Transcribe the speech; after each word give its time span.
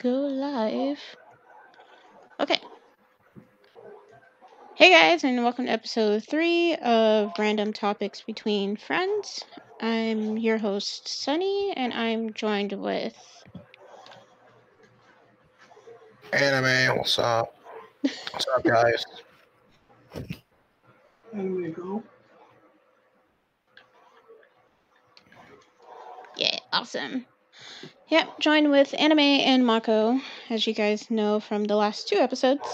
go 0.00 0.10
live. 0.10 1.00
Okay. 2.38 2.60
Hey 4.76 4.90
guys, 4.90 5.24
and 5.24 5.42
welcome 5.42 5.64
to 5.66 5.72
episode 5.72 6.22
three 6.24 6.76
of 6.76 7.32
Random 7.36 7.72
Topics 7.72 8.20
Between 8.20 8.76
Friends. 8.76 9.44
I'm 9.80 10.38
your 10.38 10.56
host, 10.58 11.08
Sunny, 11.08 11.72
and 11.76 11.92
I'm 11.92 12.32
joined 12.32 12.72
with. 12.74 13.16
Anime, 16.32 16.96
what's 16.98 17.18
up? 17.18 17.56
What's 18.02 18.46
up, 18.54 18.62
guys? 18.62 19.04
Anime 21.32 21.72
go. 21.76 22.04
Yeah, 26.36 26.56
awesome. 26.72 27.26
Yep, 28.10 28.40
joined 28.40 28.70
with 28.70 28.94
Anime 28.98 29.18
and 29.18 29.66
Mako, 29.66 30.18
as 30.48 30.66
you 30.66 30.72
guys 30.72 31.10
know 31.10 31.40
from 31.40 31.64
the 31.64 31.76
last 31.76 32.08
two 32.08 32.16
episodes. 32.16 32.66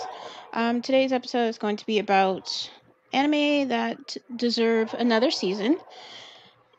Um, 0.52 0.80
today's 0.80 1.12
episode 1.12 1.48
is 1.48 1.58
going 1.58 1.74
to 1.78 1.86
be 1.86 1.98
about 1.98 2.70
anime 3.12 3.66
that 3.66 4.16
deserve 4.36 4.94
another 4.94 5.32
season. 5.32 5.78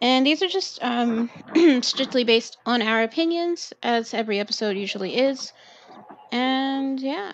And 0.01 0.25
these 0.25 0.41
are 0.41 0.47
just 0.47 0.81
um, 0.81 1.29
strictly 1.81 2.23
based 2.23 2.57
on 2.65 2.81
our 2.81 3.03
opinions, 3.03 3.73
as 3.83 4.13
every 4.13 4.39
episode 4.39 4.77
usually 4.77 5.17
is. 5.17 5.51
And 6.31 6.97
yeah. 7.01 7.33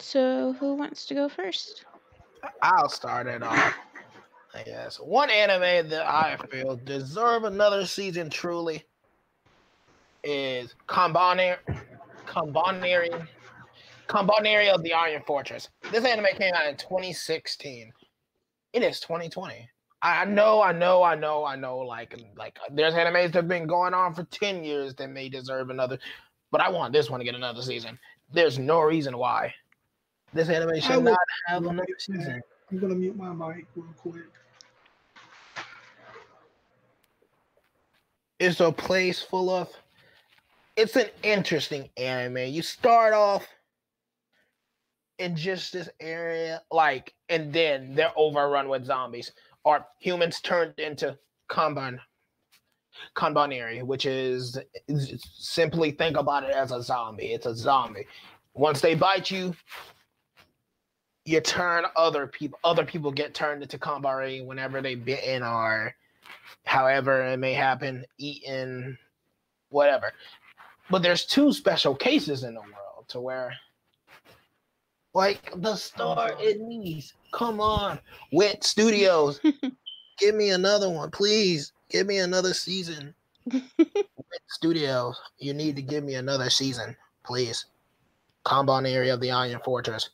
So, 0.00 0.54
who 0.58 0.74
wants 0.74 1.06
to 1.06 1.14
go 1.14 1.28
first? 1.28 1.84
I'll 2.60 2.88
start 2.88 3.28
it 3.28 3.44
off. 3.44 3.74
I 4.52 4.64
guess 4.64 4.96
one 4.96 5.30
anime 5.30 5.90
that 5.90 6.04
I 6.04 6.36
feel 6.50 6.74
deserve 6.76 7.44
another 7.44 7.86
season 7.86 8.30
truly 8.30 8.84
is 10.24 10.74
Kabaneri, 10.88 11.56
Kabaneri, 12.26 13.26
Kabaneri 14.08 14.72
of 14.72 14.82
the 14.82 14.92
Iron 14.92 15.22
Fortress. 15.26 15.68
This 15.92 16.04
anime 16.04 16.26
came 16.36 16.54
out 16.54 16.66
in 16.66 16.76
2016. 16.76 17.92
It 18.72 18.82
is 18.82 19.00
2020. 19.00 19.68
I 20.02 20.24
know, 20.26 20.60
I 20.60 20.72
know, 20.72 21.02
I 21.02 21.14
know, 21.14 21.44
I 21.44 21.56
know. 21.56 21.78
Like, 21.78 22.14
like 22.36 22.58
there's 22.72 22.94
animes 22.94 23.32
that 23.32 23.34
have 23.34 23.48
been 23.48 23.66
going 23.66 23.94
on 23.94 24.12
for 24.14 24.24
10 24.24 24.62
years 24.64 24.94
that 24.96 25.08
may 25.08 25.28
deserve 25.28 25.70
another, 25.70 25.98
but 26.50 26.60
I 26.60 26.68
want 26.68 26.92
this 26.92 27.08
one 27.08 27.20
to 27.20 27.24
get 27.24 27.34
another 27.34 27.62
season. 27.62 27.98
There's 28.32 28.58
no 28.58 28.80
reason 28.82 29.16
why. 29.16 29.54
This 30.34 30.48
anime 30.48 30.80
should 30.80 30.96
will- 30.96 31.02
not 31.02 31.18
have 31.46 31.64
another 31.64 31.86
season. 31.98 32.42
I'm 32.70 32.78
gonna 32.78 32.94
mute 32.94 33.16
my 33.16 33.32
mic 33.32 33.66
real 33.76 33.86
quick. 33.96 34.24
it's 38.38 38.60
a 38.60 38.72
place 38.72 39.22
full 39.22 39.48
of 39.48 39.70
it's 40.76 40.96
an 40.96 41.08
interesting 41.22 41.88
anime 41.96 42.52
you 42.52 42.62
start 42.62 43.14
off 43.14 43.46
in 45.18 45.36
just 45.36 45.72
this 45.72 45.88
area 46.00 46.60
like 46.70 47.14
and 47.28 47.52
then 47.52 47.94
they're 47.94 48.12
overrun 48.16 48.68
with 48.68 48.84
zombies 48.84 49.32
or 49.64 49.86
humans 50.00 50.40
turned 50.40 50.78
into 50.78 51.16
kanban 51.48 51.98
kabaneri 53.14 53.82
which 53.82 54.06
is 54.06 54.58
simply 55.34 55.90
think 55.92 56.16
about 56.16 56.44
it 56.44 56.50
as 56.50 56.72
a 56.72 56.82
zombie. 56.82 57.32
It's 57.32 57.46
a 57.46 57.54
zombie. 57.54 58.06
Once 58.54 58.80
they 58.80 58.94
bite 58.94 59.30
you 59.30 59.54
you 61.24 61.40
turn 61.40 61.84
other 61.96 62.26
people 62.26 62.58
other 62.64 62.84
people 62.84 63.10
get 63.10 63.34
turned 63.34 63.62
into 63.62 63.78
kabaneri 63.78 64.44
whenever 64.44 64.80
they 64.80 64.94
bitten 64.94 65.42
or 65.42 65.94
however 66.64 67.24
it 67.24 67.36
may 67.36 67.52
happen, 67.52 68.04
eaten, 68.18 68.98
whatever. 69.70 70.12
But 70.90 71.02
there's 71.02 71.24
two 71.24 71.52
special 71.52 71.94
cases 71.94 72.44
in 72.44 72.54
the 72.54 72.60
world 72.60 73.08
to 73.08 73.20
where, 73.20 73.54
like 75.14 75.50
the 75.56 75.76
star 75.76 76.32
it 76.38 76.60
needs. 76.60 77.14
Come 77.32 77.60
on, 77.60 77.98
Wit 78.32 78.64
Studios, 78.64 79.40
give 80.18 80.34
me 80.34 80.50
another 80.50 80.90
one, 80.90 81.10
please. 81.10 81.72
Give 81.90 82.06
me 82.06 82.18
another 82.18 82.54
season. 82.54 83.14
Wit 83.52 84.08
Studios, 84.48 85.20
you 85.38 85.54
need 85.54 85.76
to 85.76 85.82
give 85.82 86.04
me 86.04 86.14
another 86.14 86.50
season, 86.50 86.96
please. 87.24 87.66
Kabaneri 88.44 89.12
of 89.12 89.20
the 89.20 89.30
Iron 89.30 89.60
Fortress 89.64 90.10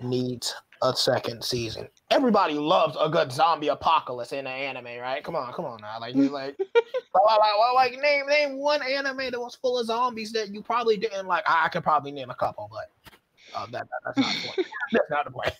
needs 0.00 0.54
a 0.82 0.94
second 0.94 1.44
season. 1.44 1.88
Everybody 2.10 2.54
loves 2.54 2.96
a 2.98 3.08
good 3.10 3.30
zombie 3.30 3.68
apocalypse 3.68 4.32
in 4.32 4.40
an 4.40 4.46
anime, 4.46 4.98
right? 5.00 5.22
Come 5.22 5.36
on, 5.36 5.52
come 5.52 5.66
on 5.66 5.78
now. 5.82 6.00
Like, 6.00 6.14
you 6.14 6.28
like, 6.30 6.56
like, 6.58 6.74
like, 6.74 7.38
like, 7.74 7.74
like, 7.92 8.00
name 8.00 8.26
name 8.26 8.56
one 8.58 8.80
anime 8.82 9.30
that 9.30 9.38
was 9.38 9.54
full 9.56 9.78
of 9.78 9.86
zombies 9.86 10.32
that 10.32 10.48
you 10.48 10.62
probably 10.62 10.96
didn't 10.96 11.26
like. 11.26 11.44
I, 11.46 11.66
I 11.66 11.68
could 11.68 11.82
probably 11.82 12.12
name 12.12 12.30
a 12.30 12.34
couple, 12.34 12.70
but 12.72 13.12
uh, 13.54 13.66
that, 13.66 13.86
that- 13.90 14.14
that's 14.16 14.18
not 14.18 14.32
the 14.34 14.46
point. 14.48 14.66
that's 14.92 15.10
not 15.10 15.24
the 15.26 15.30
point. 15.30 15.52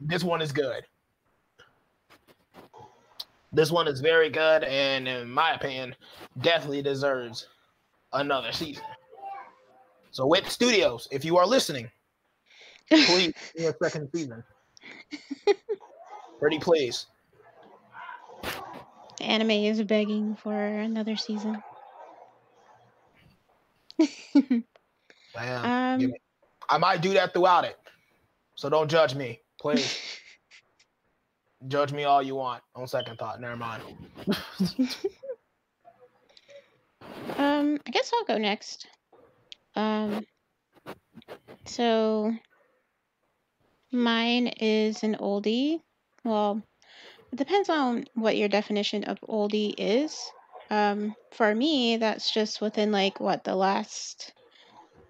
this 0.00 0.22
one 0.22 0.40
is 0.40 0.52
good. 0.52 0.84
This 3.52 3.72
one 3.72 3.88
is 3.88 4.00
very 4.00 4.30
good, 4.30 4.62
and 4.62 5.08
in 5.08 5.28
my 5.28 5.54
opinion, 5.54 5.96
definitely 6.40 6.82
deserves 6.82 7.48
another 8.12 8.52
season. 8.52 8.84
So, 10.12 10.24
Wit 10.26 10.46
Studios, 10.46 11.08
if 11.10 11.24
you 11.24 11.36
are 11.36 11.46
listening, 11.46 11.90
please 12.88 13.32
do 13.56 13.68
a 13.68 13.74
second 13.82 14.08
season. 14.14 14.44
Pretty 16.38 16.58
please. 16.58 17.06
Anime 19.20 19.50
is 19.50 19.82
begging 19.82 20.36
for 20.36 20.54
another 20.54 21.16
season. 21.16 21.62
Damn. 25.34 26.00
Um, 26.04 26.12
I 26.68 26.78
might 26.78 27.02
do 27.02 27.12
that 27.12 27.34
throughout 27.34 27.64
it. 27.64 27.78
So 28.54 28.68
don't 28.70 28.90
judge 28.90 29.14
me, 29.14 29.40
please. 29.60 29.98
judge 31.68 31.92
me 31.92 32.04
all 32.04 32.22
you 32.22 32.36
want. 32.36 32.62
On 32.74 32.86
second 32.86 33.18
thought, 33.18 33.40
never 33.40 33.56
mind. 33.56 33.82
Um, 37.36 37.78
I 37.86 37.90
guess 37.90 38.10
I'll 38.12 38.24
go 38.24 38.38
next. 38.38 38.86
Um, 39.74 40.26
so 41.64 42.32
mine 43.92 44.48
is 44.60 45.02
an 45.02 45.16
oldie. 45.16 45.80
Well, 46.24 46.62
it 47.32 47.36
depends 47.36 47.68
on 47.68 48.04
what 48.14 48.36
your 48.36 48.48
definition 48.48 49.04
of 49.04 49.20
oldie 49.28 49.74
is. 49.76 50.18
Um, 50.70 51.14
for 51.32 51.54
me, 51.54 51.96
that's 51.96 52.30
just 52.30 52.60
within 52.60 52.92
like 52.92 53.20
what 53.20 53.44
the 53.44 53.56
last 53.56 54.32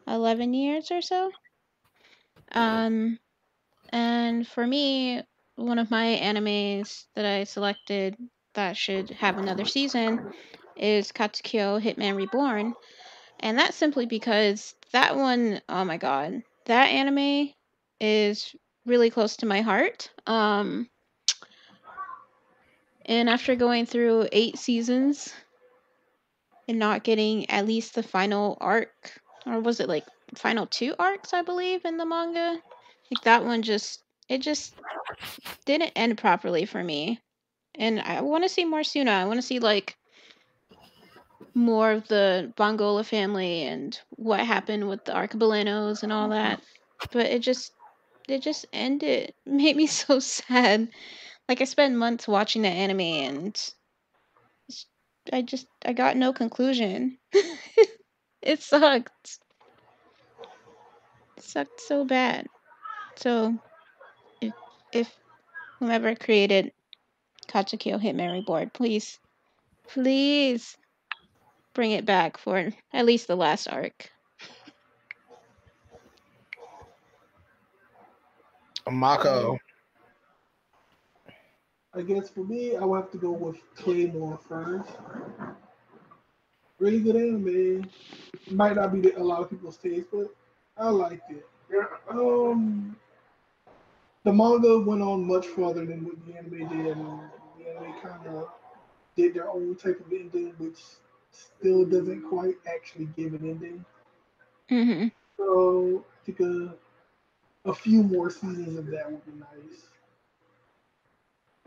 11 0.07 0.55
years 0.55 0.91
or 0.91 1.03
so. 1.03 1.31
Um, 2.53 3.19
and 3.91 4.47
for 4.47 4.67
me, 4.67 5.23
one 5.57 5.79
of 5.79 5.91
my 5.91 6.19
animes 6.23 7.05
that 7.15 7.27
I 7.27 7.45
selected 7.45 8.17
that 8.55 8.77
should 8.77 9.11
have 9.11 9.39
another 9.39 9.65
season 9.65 10.33
is 10.77 11.13
Katekyo 11.13 11.81
Hitman 11.81 12.17
Reborn. 12.17 12.75
And 13.41 13.59
that's 13.59 13.77
simply 13.77 14.07
because 14.07 14.75
that 14.93 15.17
one, 15.17 15.61
oh 15.69 15.85
my 15.85 15.97
god, 15.97 16.43
that 16.67 16.87
anime 16.87 17.51
is 18.01 18.55
really 18.87 19.11
close 19.11 19.37
to 19.39 19.47
my 19.47 19.61
heart. 19.61 20.11
Um 20.27 20.89
and 23.07 23.29
after 23.29 23.57
going 23.57 23.87
through 23.87 24.29
8 24.31 24.59
seasons 24.59 25.33
and 26.69 26.79
not 26.79 27.03
getting 27.03 27.49
at 27.51 27.67
least 27.67 27.95
the 27.95 28.03
final 28.03 28.57
arc 28.61 29.21
or 29.47 29.61
was 29.61 29.81
it 29.81 29.89
like 29.89 30.05
final 30.35 30.67
2 30.67 30.95
arcs 30.99 31.33
I 31.33 31.43
believe 31.43 31.85
in 31.85 31.97
the 31.97 32.07
manga? 32.07 32.59
Like 33.11 33.25
that 33.25 33.45
one 33.45 33.63
just 33.63 34.03
it 34.29 34.39
just 34.39 34.75
didn't 35.65 35.93
end 35.97 36.19
properly 36.19 36.65
for 36.65 36.83
me. 36.83 37.21
And 37.75 38.01
I 38.01 38.21
want 38.21 38.45
to 38.45 38.49
see 38.49 38.65
more 38.65 38.81
Tsuna. 38.81 39.09
I 39.09 39.25
want 39.25 39.39
to 39.39 39.47
see 39.47 39.59
like 39.59 39.97
more 41.55 41.93
of 41.93 42.07
the 42.09 42.53
Vongola 42.57 43.05
family 43.05 43.63
and 43.63 43.99
what 44.11 44.41
happened 44.41 44.89
with 44.89 45.05
the 45.05 45.13
Arcobalenos 45.13 46.03
and 46.03 46.13
all 46.13 46.29
that. 46.29 46.61
But 47.13 47.27
it 47.27 47.41
just 47.43 47.73
it 48.29 48.43
just 48.43 48.67
ended 48.73 49.31
It 49.31 49.53
made 49.53 49.77
me 49.77 49.87
so 49.87 50.21
sad. 50.21 50.89
Like 51.49 51.61
I 51.61 51.65
spent 51.65 51.97
months 51.97 52.29
watching 52.29 52.63
the 52.63 52.69
anime 52.69 53.01
and 53.01 53.73
I 55.33 55.43
just 55.43 55.67
I 55.85 55.93
got 55.93 56.17
no 56.17 56.33
conclusion. 56.33 57.19
it 58.43 58.63
sucked. 58.63 59.39
It 61.37 61.43
sucked 61.43 61.81
so 61.81 62.05
bad. 62.05 62.47
So 63.17 63.59
if 64.41 64.53
if 64.93 65.17
whoever 65.79 66.15
created 66.15 66.73
Katekyo 67.49 68.15
Mary 68.15 68.43
Board, 68.43 68.73
please 68.73 69.19
please 69.89 70.77
bring 71.75 71.93
it 71.93 72.05
back 72.05 72.39
for 72.39 72.71
at 72.93 73.07
least 73.07 73.27
the 73.27 73.37
last 73.37 73.67
arc. 73.69 74.11
Mako. 78.91 79.59
I 81.95 82.03
guess 82.03 82.31
for 82.31 82.45
me, 82.45 82.77
I 82.77 82.85
will 82.85 82.97
have 82.97 83.11
to 83.13 83.19
go 83.19 83.31
with 83.33 83.57
Claymore 83.77 84.39
first. 84.49 84.91
really 86.79 87.01
good 87.01 87.17
anime. 87.17 87.91
Might 88.51 88.77
not 88.77 88.93
be 88.93 89.01
the, 89.01 89.19
a 89.21 89.23
lot 89.23 89.43
of 89.43 89.51
people's 89.51 89.77
taste, 89.77 90.09
but 90.13 90.35
I 90.77 90.89
liked 90.91 91.31
it. 91.31 91.47
Um, 92.11 92.97
the 94.25 94.33
manga 94.33 94.79
went 94.81 95.03
on 95.03 95.27
much 95.27 95.47
further 95.47 95.85
than 95.87 96.05
what 96.05 96.27
the 96.27 96.37
anime 96.37 96.69
did. 96.69 96.97
And 96.97 97.21
the 97.59 97.71
anime 97.71 98.01
kind 98.01 98.27
of 98.29 98.49
did 99.17 99.35
their 99.35 99.51
own 99.51 99.77
type 99.77 100.01
of 100.01 100.13
ending, 100.13 100.55
which 100.59 100.79
still 101.31 101.85
doesn't 101.85 102.23
quite 102.29 102.57
actually 102.67 103.09
give 103.17 103.35
an 103.35 103.49
ending. 103.51 103.85
hmm 104.69 105.09
So 105.37 106.05
I 106.11 106.25
think 106.25 106.41
a, 106.41 106.75
a 107.65 107.75
few 107.75 108.03
more 108.03 108.31
seasons 108.31 108.79
of 108.79 108.87
that 108.87 109.11
would 109.11 109.25
be 109.27 109.33
nice. 109.39 109.87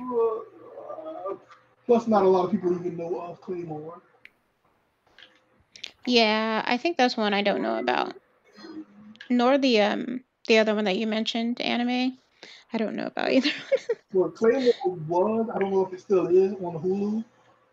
Uh, 0.01 1.35
plus, 1.85 2.07
not 2.07 2.23
a 2.23 2.27
lot 2.27 2.45
of 2.45 2.51
people 2.51 2.73
even 2.73 2.97
know 2.97 3.19
of 3.21 3.41
Claymore. 3.41 4.01
Yeah, 6.05 6.63
I 6.65 6.77
think 6.77 6.97
that's 6.97 7.15
one 7.15 7.33
I 7.33 7.41
don't 7.41 7.61
know 7.61 7.77
about. 7.77 8.13
Nor 9.29 9.57
the 9.57 9.81
um 9.81 10.21
the 10.47 10.57
other 10.57 10.75
one 10.75 10.85
that 10.85 10.97
you 10.97 11.07
mentioned, 11.07 11.61
anime. 11.61 12.17
I 12.73 12.77
don't 12.77 12.95
know 12.95 13.05
about 13.05 13.31
either. 13.31 13.51
Well, 14.11 14.29
Claymore 14.29 14.73
was, 15.07 15.49
I 15.53 15.59
don't 15.59 15.71
know 15.71 15.85
if 15.85 15.93
it 15.93 16.01
still 16.01 16.27
is, 16.27 16.53
on 16.53 16.81
Hulu. 16.81 17.23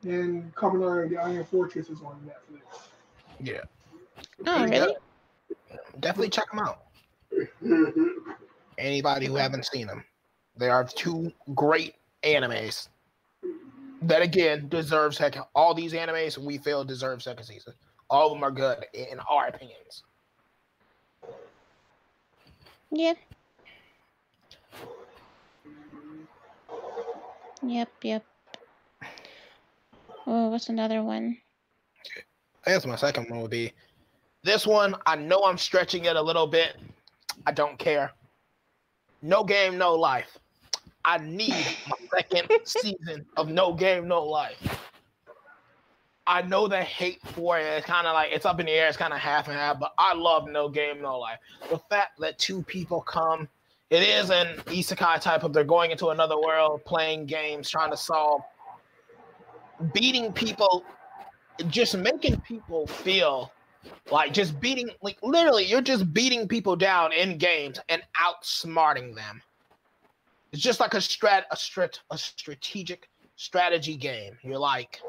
And 0.03 0.55
Kamen 0.55 1.11
the 1.11 1.19
Iron 1.19 1.45
Fortress 1.45 1.91
is 1.91 2.01
on 2.01 2.19
Netflix. 2.27 2.89
Yeah. 3.39 3.61
oh, 4.47 4.65
really? 4.65 4.95
good. 5.59 5.69
Definitely 6.01 6.31
check 6.31 6.51
them 6.51 6.61
out. 6.61 6.85
Anybody 8.79 9.27
who 9.27 9.37
haven't 9.37 9.67
seen 9.67 9.87
them, 9.87 10.05
they 10.57 10.69
are 10.69 10.85
two 10.85 11.33
great 11.55 11.95
animes. 12.25 12.89
That 14.03 14.23
again 14.23 14.69
deserves 14.69 15.19
second. 15.19 15.45
All 15.55 15.75
these 15.75 15.93
animes 15.93 16.39
we 16.39 16.59
feel 16.59 16.85
deserve 16.85 17.23
second 17.23 17.45
season. 17.45 17.75
All 18.09 18.29
of 18.29 18.33
them 18.33 18.43
are 18.43 18.51
good 18.51 18.87
in 18.95 19.21
our 19.29 19.49
opinions. 19.49 20.03
Yeah. 22.91 23.15
Yep, 27.63 27.89
yep. 28.03 28.25
Oh, 30.27 30.49
what's 30.49 30.69
another 30.69 31.03
one? 31.03 31.37
I 32.67 32.71
guess 32.71 32.87
my 32.87 32.97
second 32.97 33.29
one 33.31 33.43
would 33.43 33.51
be 33.51 33.73
this 34.43 34.67
one. 34.67 34.95
I 35.07 35.17
know 35.17 35.45
I'm 35.45 35.59
stretching 35.59 36.07
it 36.07 36.17
a 36.17 36.23
little 36.23 36.47
bit. 36.47 36.77
I 37.47 37.53
don't 37.53 37.79
care. 37.79 38.13
No 39.23 39.45
game, 39.45 39.79
no 39.79 39.95
life. 39.95 40.39
I 41.05 41.19
need 41.19 41.67
my 41.89 41.97
second 42.17 42.49
season 42.65 43.27
of 43.37 43.49
No 43.49 43.73
Game, 43.73 44.07
No 44.07 44.23
Life. 44.25 44.87
I 46.27 46.43
know 46.43 46.69
the 46.69 46.83
hate 46.83 47.21
for 47.29 47.59
it. 47.59 47.65
It's 47.65 47.87
kind 47.87 48.07
of 48.07 48.15
like 48.15 48.31
it's 48.33 48.47
up 48.47 48.61
in 48.61 48.67
the 48.67 48.73
air. 48.73 48.89
It's 48.89 48.97
kind 48.97 49.13
of 49.13 49.19
half 49.19 49.49
and 49.49 49.57
half, 49.57 49.81
but 49.81 49.93
I 49.99 50.15
love 50.15 50.49
No 50.49 50.69
Game, 50.69 51.01
No 51.01 51.19
Life. 51.19 51.39
The 51.71 51.79
fact 51.91 52.21
that 52.21 52.39
two 52.39 52.63
people 52.63 53.01
come, 53.01 53.49
it 53.89 54.03
is 54.03 54.31
an 54.31 54.59
isekai 54.67 55.21
type 55.21 55.43
of 55.43 55.53
they're 55.53 55.65
going 55.65 55.91
into 55.91 56.09
another 56.09 56.39
world, 56.39 56.85
playing 56.85 57.27
games, 57.27 57.69
trying 57.69 57.91
to 57.91 57.97
solve, 57.97 58.43
beating 59.93 60.33
people, 60.33 60.85
just 61.69 61.97
making 61.97 62.41
people 62.43 62.87
feel 62.87 63.51
like 64.11 64.33
just 64.33 64.61
beating, 64.61 64.91
like 65.03 65.19
literally, 65.23 65.65
you're 65.65 65.81
just 65.81 66.13
beating 66.13 66.49
people 66.49 66.77
down 66.77 67.13
in 67.13 67.39
games 67.39 67.79
and 67.89 68.03
outsmarting 68.21 69.15
them. 69.15 69.43
It's 70.53 70.63
just 70.63 70.81
like 70.81 70.95
a 70.95 70.99
strat, 70.99 71.45
a 71.51 71.57
strat, 71.57 72.01
a 72.11 72.19
strategic 72.19 73.09
strategy 73.37 73.97
game. 73.97 74.37
You're 74.43 74.59
like, 74.59 75.01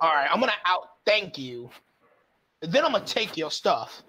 all 0.00 0.14
right, 0.14 0.28
I'm 0.30 0.40
gonna 0.40 0.52
outthank 0.66 1.38
you. 1.38 1.70
Then 2.60 2.84
I'm 2.84 2.92
gonna 2.92 3.04
take 3.04 3.36
your 3.36 3.50
stuff, 3.50 4.02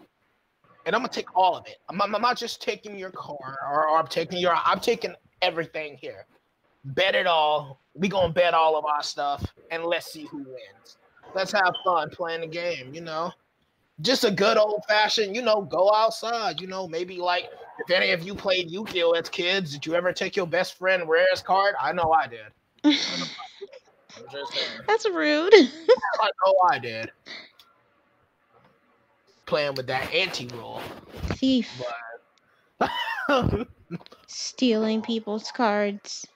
and 0.85 0.95
I'm 0.95 1.01
gonna 1.01 1.13
take 1.13 1.35
all 1.35 1.55
of 1.55 1.65
it. 1.67 1.77
I'm, 1.89 2.01
I'm 2.01 2.21
not 2.21 2.37
just 2.37 2.61
taking 2.61 2.97
your 2.97 3.11
car, 3.11 3.57
or, 3.71 3.89
or 3.89 3.97
I'm 3.97 4.07
taking 4.07 4.39
your. 4.39 4.55
I'm 4.55 4.79
taking 4.79 5.15
everything 5.41 5.97
here. 5.99 6.25
Bet 6.83 7.15
it 7.15 7.27
all. 7.27 7.79
We 7.93 8.07
gonna 8.07 8.33
bet 8.33 8.53
all 8.53 8.77
of 8.77 8.85
our 8.85 9.03
stuff, 9.03 9.45
and 9.71 9.83
let's 9.83 10.11
see 10.11 10.25
who 10.25 10.39
wins. 10.39 10.97
Let's 11.33 11.51
have 11.51 11.73
fun 11.85 12.09
playing 12.09 12.41
the 12.41 12.47
game. 12.47 12.93
You 12.93 13.01
know, 13.01 13.31
just 14.01 14.23
a 14.23 14.31
good 14.31 14.57
old 14.57 14.83
fashioned. 14.87 15.35
You 15.35 15.41
know, 15.41 15.61
go 15.61 15.91
outside. 15.93 16.59
You 16.61 16.67
know, 16.67 16.87
maybe 16.87 17.17
like 17.17 17.49
if 17.79 17.89
any 17.91 18.11
of 18.11 18.23
you 18.23 18.35
played 18.35 18.69
Yu-Gi-Oh 18.71 19.11
as 19.11 19.29
kids, 19.29 19.71
did 19.73 19.85
you 19.85 19.95
ever 19.95 20.11
take 20.13 20.35
your 20.35 20.47
best 20.47 20.77
friend 20.77 21.07
rarest 21.07 21.45
card? 21.45 21.75
I 21.81 21.91
know 21.93 22.11
I 22.11 22.27
did. 22.27 22.47
That's 24.87 25.07
rude. 25.09 25.53
I 25.53 26.29
know 26.45 26.55
I 26.69 26.79
did. 26.79 27.11
Playing 29.45 29.75
with 29.75 29.87
that 29.87 30.13
anti-roll. 30.13 30.81
Thief. 31.33 31.69
But 32.77 32.91
Stealing 34.27 35.01
people's 35.01 35.51
cards. 35.51 36.27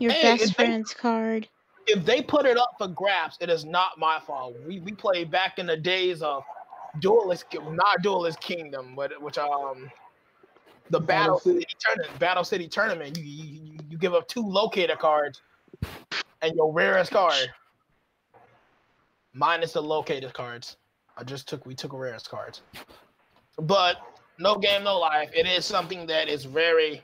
Your 0.00 0.12
Hey, 0.12 0.22
best 0.22 0.42
if 0.42 0.48
they- 0.56 0.64
friend's 0.64 0.94
card. 0.94 1.48
if 1.86 2.04
they 2.04 2.22
put 2.22 2.46
it 2.46 2.56
up 2.56 2.70
for 2.78 2.88
grabs, 2.88 3.36
it 3.40 3.48
is 3.50 3.64
not 3.64 3.98
my 3.98 4.18
fault. 4.26 4.54
We 4.66 4.80
we 4.80 4.92
played 4.92 5.30
back 5.30 5.58
in 5.58 5.66
the 5.66 5.76
days 5.76 6.22
of 6.22 6.44
Duelist, 7.00 7.46
not 7.70 8.02
Duelist 8.02 8.40
Kingdom, 8.40 8.94
but 8.96 9.20
which 9.22 9.38
um 9.38 9.90
the 10.90 10.98
Battle 11.00 11.34
Battle 11.34 11.38
City. 11.40 11.60
City 11.60 11.74
tournament, 11.80 12.18
Battle 12.18 12.44
City 12.44 12.68
tournament. 12.68 13.18
You, 13.18 13.24
you 13.24 13.44
you- 13.44 13.78
you 13.90 13.96
give 13.96 14.12
up 14.12 14.28
two 14.28 14.46
locator 14.46 14.96
cards 14.96 15.40
and 16.42 16.54
your 16.54 16.70
rarest 16.72 17.10
card, 17.10 17.50
minus 19.32 19.72
the 19.72 19.82
locator 19.82 20.28
cards. 20.30 20.76
I 21.16 21.24
just 21.24 21.48
took 21.48 21.64
we 21.64 21.74
took 21.74 21.92
rarest 21.94 22.28
cards, 22.28 22.60
but 23.56 23.96
no 24.38 24.56
game, 24.56 24.84
no 24.84 24.98
life. 24.98 25.30
It 25.34 25.46
is 25.46 25.64
something 25.64 26.06
that 26.06 26.28
is 26.28 26.44
very 26.44 27.02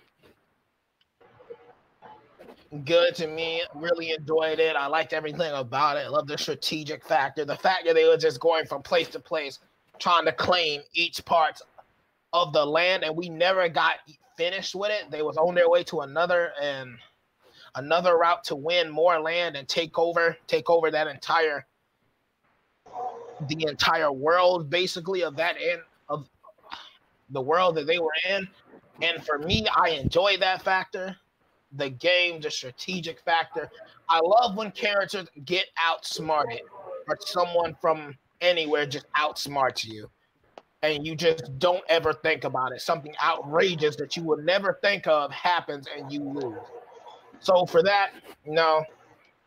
good 2.85 3.15
to 3.17 3.27
me. 3.27 3.63
Really 3.75 4.13
enjoyed 4.13 4.59
it. 4.59 4.77
I 4.77 4.87
liked 4.87 5.13
everything 5.13 5.53
about 5.55 5.97
it. 5.97 6.01
I 6.01 6.09
love 6.09 6.27
the 6.27 6.37
strategic 6.37 7.05
factor. 7.05 7.45
The 7.45 7.57
fact 7.57 7.87
that 7.87 7.95
they 7.95 8.07
were 8.07 8.17
just 8.17 8.41
going 8.41 8.67
from 8.67 8.83
place 8.83 9.09
to 9.09 9.21
place, 9.21 9.59
trying 9.99 10.25
to 10.25 10.33
claim 10.33 10.83
each 10.93 11.25
part 11.25 11.61
of 12.33 12.53
the 12.53 12.65
land, 12.65 13.05
and 13.05 13.17
we 13.17 13.29
never 13.29 13.69
got 13.69 13.97
finished 14.37 14.75
with 14.75 14.91
it. 14.91 15.11
They 15.11 15.23
was 15.23 15.37
on 15.37 15.55
their 15.55 15.71
way 15.71 15.85
to 15.85 16.01
another 16.01 16.53
and 16.61 16.97
another 17.77 18.17
route 18.17 18.45
to 18.45 18.57
win 18.57 18.91
more 18.91 19.21
land 19.21 19.57
and 19.57 19.69
take 19.69 19.99
over, 19.99 20.37
take 20.47 20.69
over 20.71 20.91
that 20.91 21.07
entire 21.07 21.67
the 23.49 23.67
entire 23.69 24.13
world 24.13 24.71
basically 24.71 25.23
of 25.23 25.37
that 25.37 25.57
end 25.61 25.81
of 26.09 26.29
the 27.31 27.41
world 27.41 27.75
that 27.75 27.87
they 27.87 27.99
were 27.99 28.15
in. 28.31 28.49
And 29.03 29.25
for 29.25 29.39
me, 29.39 29.67
I 29.75 29.91
enjoy 29.91 30.37
that 30.39 30.63
factor 30.63 31.17
the 31.77 31.91
game, 31.91 32.41
the 32.41 32.51
strategic 32.51 33.21
factor. 33.21 33.71
I 34.09 34.21
love 34.21 34.57
when 34.57 34.71
characters 34.71 35.27
get 35.45 35.67
outsmarted 35.79 36.63
or 37.09 37.19
someone 37.21 37.77
from 37.81 38.17
anywhere 38.45 38.87
just 38.87 39.07
outsmarts 39.17 39.85
you 39.85 40.11
and 40.85 41.07
you 41.07 41.17
just 41.17 41.59
don't 41.59 41.83
ever 41.89 42.13
think 42.13 42.45
about 42.45 42.73
it. 42.73 42.81
Something 42.81 43.15
outrageous 43.25 43.97
that 43.97 44.17
you 44.17 44.23
would 44.25 44.45
never 44.45 44.79
think 44.83 45.07
of 45.07 45.33
happens 45.33 45.87
and 45.97 46.13
you 46.13 46.23
lose. 46.23 46.59
So 47.41 47.65
for 47.65 47.83
that, 47.83 48.13
you 48.45 48.53
know, 48.53 48.85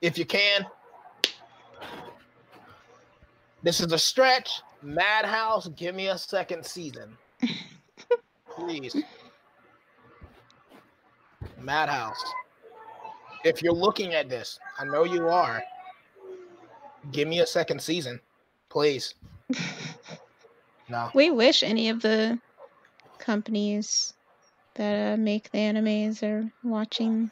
if 0.02 0.18
you 0.18 0.26
can, 0.26 0.66
this 3.64 3.80
is 3.80 3.92
a 3.92 4.00
stretch. 4.00 4.62
Madhouse, 4.82 5.68
give 5.70 5.96
me 5.96 6.08
a 6.08 6.18
second 6.18 6.66
season. 6.66 7.18
Please. 8.56 8.96
Madhouse. 11.60 12.24
If 13.44 13.62
you're 13.62 13.74
looking 13.74 14.14
at 14.14 14.30
this, 14.30 14.60
I 14.80 14.86
know 14.86 15.04
you 15.04 15.28
are. 15.28 15.62
Give 17.12 17.28
me 17.28 17.40
a 17.40 17.48
second 17.48 17.82
season, 17.82 18.20
please. 18.78 19.16
No. 20.90 21.12
We 21.14 21.32
wish 21.32 21.64
any 21.64 21.90
of 21.90 22.02
the 22.02 22.40
companies 23.20 24.14
that 24.76 25.16
uh, 25.16 25.18
make 25.18 25.52
the 25.52 25.58
animes 25.58 26.24
are 26.24 26.50
watching 26.64 27.30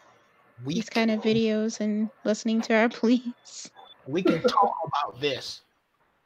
We 0.65 0.73
these 0.73 0.89
kind 0.89 1.09
of 1.09 1.21
videos 1.21 1.79
and 1.79 2.09
listening 2.25 2.59
to 2.63 2.75
our 2.75 2.89
pleas. 2.99 3.71
we 4.07 4.23
can 4.23 4.41
talk 4.41 4.75
about 4.85 5.21
this. 5.21 5.61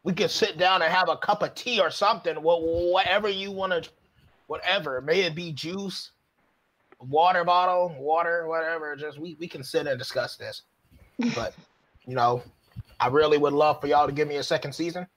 We 0.03 0.13
can 0.13 0.27
sit 0.27 0.57
down 0.57 0.81
and 0.81 0.91
have 0.91 1.07
a 1.07 1.17
cup 1.17 1.43
of 1.43 1.53
tea 1.53 1.79
or 1.79 1.91
something. 1.91 2.35
Whatever 2.37 3.29
you 3.29 3.51
want 3.51 3.73
to, 3.73 3.87
whatever. 4.47 4.99
May 4.99 5.19
it 5.19 5.35
be 5.35 5.51
juice, 5.51 6.09
water 6.99 7.43
bottle, 7.43 7.95
water, 7.99 8.47
whatever. 8.47 8.95
Just 8.95 9.19
we, 9.19 9.37
we 9.39 9.47
can 9.47 9.63
sit 9.63 9.85
and 9.85 9.99
discuss 9.99 10.35
this. 10.35 10.63
But 11.35 11.53
you 12.07 12.15
know, 12.15 12.41
I 12.99 13.07
really 13.07 13.37
would 13.37 13.53
love 13.53 13.79
for 13.79 13.87
y'all 13.87 14.07
to 14.07 14.11
give 14.11 14.27
me 14.27 14.37
a 14.37 14.43
second 14.43 14.73
season. 14.73 15.07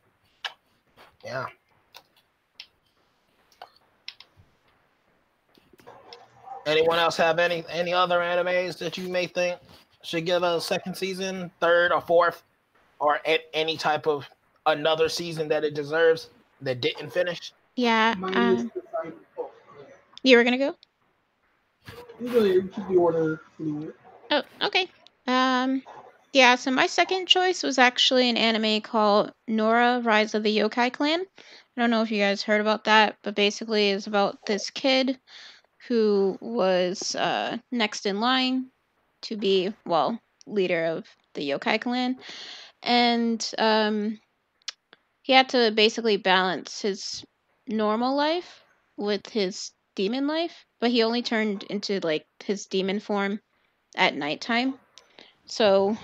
Yeah. 1.24 1.46
Anyone 6.64 6.98
else 6.98 7.16
have 7.16 7.40
any 7.40 7.64
any 7.68 7.92
other 7.92 8.20
animes 8.20 8.78
that 8.78 8.96
you 8.96 9.08
may 9.08 9.26
think 9.26 9.58
should 10.02 10.26
give 10.26 10.42
a 10.42 10.60
second 10.60 10.96
season, 10.96 11.50
third 11.60 11.92
or 11.92 12.00
fourth, 12.00 12.44
or 13.00 13.18
at 13.26 13.40
any 13.52 13.76
type 13.76 14.06
of 14.06 14.28
another 14.66 15.08
season 15.08 15.48
that 15.48 15.64
it 15.64 15.74
deserves 15.74 16.30
that 16.60 16.80
didn't 16.80 17.12
finish? 17.12 17.52
Yeah. 17.74 18.14
Um, 18.22 18.56
is 18.56 18.64
the 18.64 18.82
same. 19.02 19.12
Oh, 19.36 19.50
you 20.22 20.36
were 20.36 20.44
gonna 20.44 20.58
go? 20.58 20.76
you 22.20 22.30
go 22.30 22.38
ahead, 22.44 22.72
keep 22.72 22.88
the 22.88 22.96
order 22.96 23.40
fluid. 23.56 23.94
Oh, 24.30 24.42
okay. 24.62 24.88
Um, 25.26 25.82
yeah. 26.32 26.54
So 26.56 26.70
my 26.70 26.86
second 26.86 27.26
choice 27.26 27.62
was 27.62 27.78
actually 27.78 28.28
an 28.28 28.36
anime 28.36 28.80
called 28.80 29.32
Nura: 29.48 30.04
Rise 30.04 30.34
of 30.34 30.42
the 30.42 30.56
Yokai 30.56 30.92
Clan. 30.92 31.20
I 31.76 31.80
don't 31.80 31.90
know 31.90 32.02
if 32.02 32.10
you 32.10 32.18
guys 32.18 32.42
heard 32.42 32.60
about 32.60 32.84
that, 32.84 33.16
but 33.22 33.34
basically, 33.34 33.90
it's 33.90 34.06
about 34.06 34.44
this 34.46 34.70
kid 34.70 35.18
who 35.88 36.38
was 36.40 37.14
uh, 37.14 37.56
next 37.70 38.06
in 38.06 38.20
line 38.20 38.70
to 39.22 39.36
be, 39.36 39.72
well, 39.84 40.20
leader 40.46 40.84
of 40.84 41.06
the 41.34 41.50
yokai 41.50 41.80
clan. 41.80 42.18
And 42.82 43.50
um, 43.58 44.18
he 45.22 45.32
had 45.32 45.50
to 45.50 45.70
basically 45.70 46.16
balance 46.16 46.82
his 46.82 47.24
normal 47.66 48.16
life 48.16 48.62
with 48.96 49.28
his 49.28 49.70
demon 49.94 50.26
life, 50.26 50.66
but 50.80 50.90
he 50.90 51.02
only 51.02 51.22
turned 51.22 51.64
into 51.64 52.00
like 52.00 52.26
his 52.44 52.66
demon 52.66 53.00
form 53.00 53.40
at 53.96 54.14
nighttime. 54.14 54.74
So, 55.46 55.96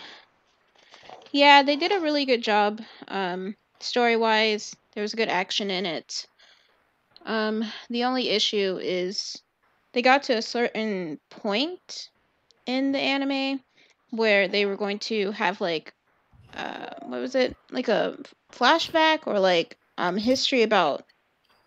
yeah, 1.33 1.63
they 1.63 1.77
did 1.77 1.93
a 1.93 2.01
really 2.01 2.25
good 2.25 2.43
job. 2.43 2.81
Um, 3.09 3.57
story 3.81 4.17
wise, 4.17 4.75
there 4.95 5.03
was 5.03 5.15
good 5.15 5.29
action 5.29 5.71
in 5.71 5.87
it. 5.87 6.27
Um, 7.27 7.65
the 7.91 8.05
only 8.05 8.31
issue 8.31 8.79
is 8.81 9.41
they 9.93 10.03
got 10.03 10.25
to 10.25 10.37
a 10.37 10.43
certain 10.43 11.19
point 11.31 12.11
in 12.67 12.93
the 12.93 12.99
anime 12.99 13.61
where 14.11 14.49
they 14.49 14.67
were 14.67 14.77
going 14.77 14.99
to 14.99 15.33
have 15.33 15.61
like 15.61 15.93
uh 16.55 16.89
what 17.03 17.21
was 17.21 17.35
it 17.35 17.57
like 17.71 17.89
a 17.89 18.17
flashback 18.53 19.27
or 19.27 19.39
like 19.39 19.77
um 19.99 20.17
history 20.17 20.63
about 20.63 21.05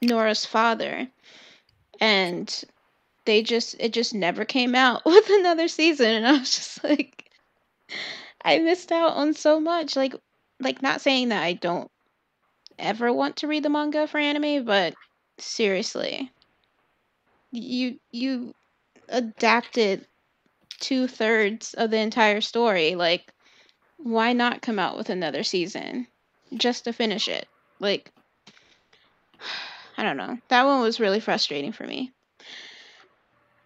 Nura's 0.03 0.46
father 0.46 1.08
and 2.00 2.63
they 3.25 3.44
just 3.44 3.75
it 3.80 3.94
just 3.94 4.13
never 4.13 4.46
came 4.46 4.74
out 4.74 5.03
with 5.06 5.30
another 5.30 5.68
season 5.68 6.08
and 6.08 6.27
I 6.27 6.32
was 6.39 6.56
just 6.56 6.84
like 6.84 7.30
I 8.43 8.60
missed 8.60 8.91
out 8.91 9.13
on 9.13 9.33
so 9.33 9.60
much 9.60 9.95
like 9.95 10.15
like 10.60 10.81
not 10.81 11.01
saying 11.01 11.29
that 11.29 11.43
I 11.43 11.53
don't 11.53 11.89
ever 12.79 13.12
want 13.13 13.38
to 13.38 13.48
read 13.48 13.63
the 13.63 13.69
manga 13.69 14.07
for 14.07 14.17
anime 14.17 14.65
but 14.65 14.93
seriously 15.38 16.31
you 17.51 18.00
you 18.12 18.53
adapted 19.10 20.07
two 20.81 21.07
thirds 21.07 21.74
of 21.75 21.91
the 21.91 21.98
entire 21.98 22.41
story. 22.41 22.95
Like, 22.95 23.31
why 23.98 24.33
not 24.33 24.62
come 24.62 24.79
out 24.79 24.98
with 24.98 25.10
another 25.10 25.43
season 25.43 26.07
just 26.53 26.86
to 26.86 26.93
finish 26.93 27.27
it? 27.27 27.48
Like, 27.79 28.12
I 29.98 30.03
don't 30.03 30.17
know. 30.17 30.38
That 30.48 30.65
one 30.65 30.81
was 30.81 31.00
really 31.00 31.19
frustrating 31.19 31.71
for 31.71 31.86
me. 31.86 32.12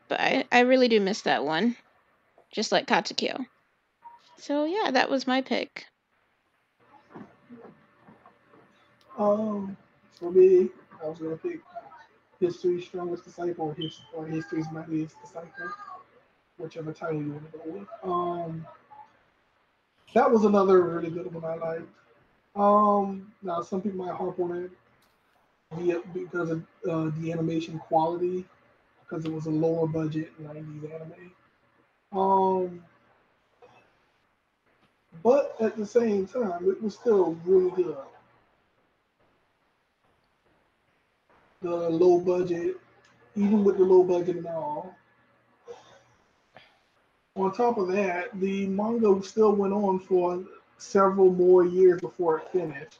But 0.07 0.19
I, 0.19 0.45
I 0.51 0.59
really 0.61 0.87
do 0.87 0.99
miss 0.99 1.21
that 1.21 1.45
one. 1.45 1.75
Just 2.51 2.71
like 2.71 2.87
Katekyo. 2.87 3.45
So 4.37 4.65
yeah, 4.65 4.91
that 4.91 5.09
was 5.09 5.27
my 5.27 5.41
pick. 5.41 5.85
Um, 9.17 9.77
for 10.19 10.31
me, 10.31 10.69
I 11.03 11.07
was 11.07 11.19
gonna 11.19 11.37
pick 11.37 11.61
History's 12.39 12.85
Strongest 12.85 13.23
Disciple 13.25 13.67
or, 13.67 13.73
his, 13.73 13.99
or 14.13 14.25
History's 14.25 14.65
Mightiest 14.71 15.19
Disciple, 15.21 15.69
whichever 16.57 16.91
title 16.93 17.21
you 17.21 17.31
want 17.31 17.51
to 17.51 17.57
go 17.57 17.63
with. 17.65 17.87
Um, 18.03 18.67
that 20.13 20.29
was 20.29 20.45
another 20.45 20.81
really 20.81 21.09
good 21.09 21.33
one 21.33 21.45
I 21.45 21.55
liked. 21.55 21.87
Um, 22.55 23.31
now 23.41 23.61
some 23.61 23.81
people 23.81 24.05
might 24.05 24.15
harp 24.15 24.39
on 24.39 24.69
it 25.77 26.13
because 26.13 26.49
of 26.51 26.63
uh, 26.89 27.11
the 27.19 27.31
animation 27.31 27.79
quality, 27.79 28.45
because 29.01 29.25
it 29.25 29.31
was 29.31 29.45
a 29.45 29.51
lower 29.51 29.87
budget 29.87 30.31
90s 30.41 30.83
anime. 30.93 31.31
Um, 32.13 32.83
but 35.23 35.55
at 35.59 35.77
the 35.77 35.85
same 35.85 36.27
time, 36.27 36.69
it 36.69 36.81
was 36.81 36.93
still 36.95 37.37
really 37.45 37.71
good. 37.71 37.97
The 41.61 41.89
low 41.89 42.19
budget, 42.19 42.77
even 43.35 43.63
with 43.63 43.77
the 43.77 43.83
low 43.83 44.03
budget 44.03 44.37
and 44.37 44.47
all. 44.47 44.95
On 47.35 47.51
top 47.51 47.77
of 47.77 47.89
that, 47.89 48.29
the 48.39 48.67
manga 48.67 49.21
still 49.23 49.53
went 49.53 49.73
on 49.73 49.99
for 49.99 50.43
several 50.77 51.31
more 51.31 51.65
years 51.65 51.99
before 51.99 52.39
it 52.39 52.47
finished. 52.51 52.99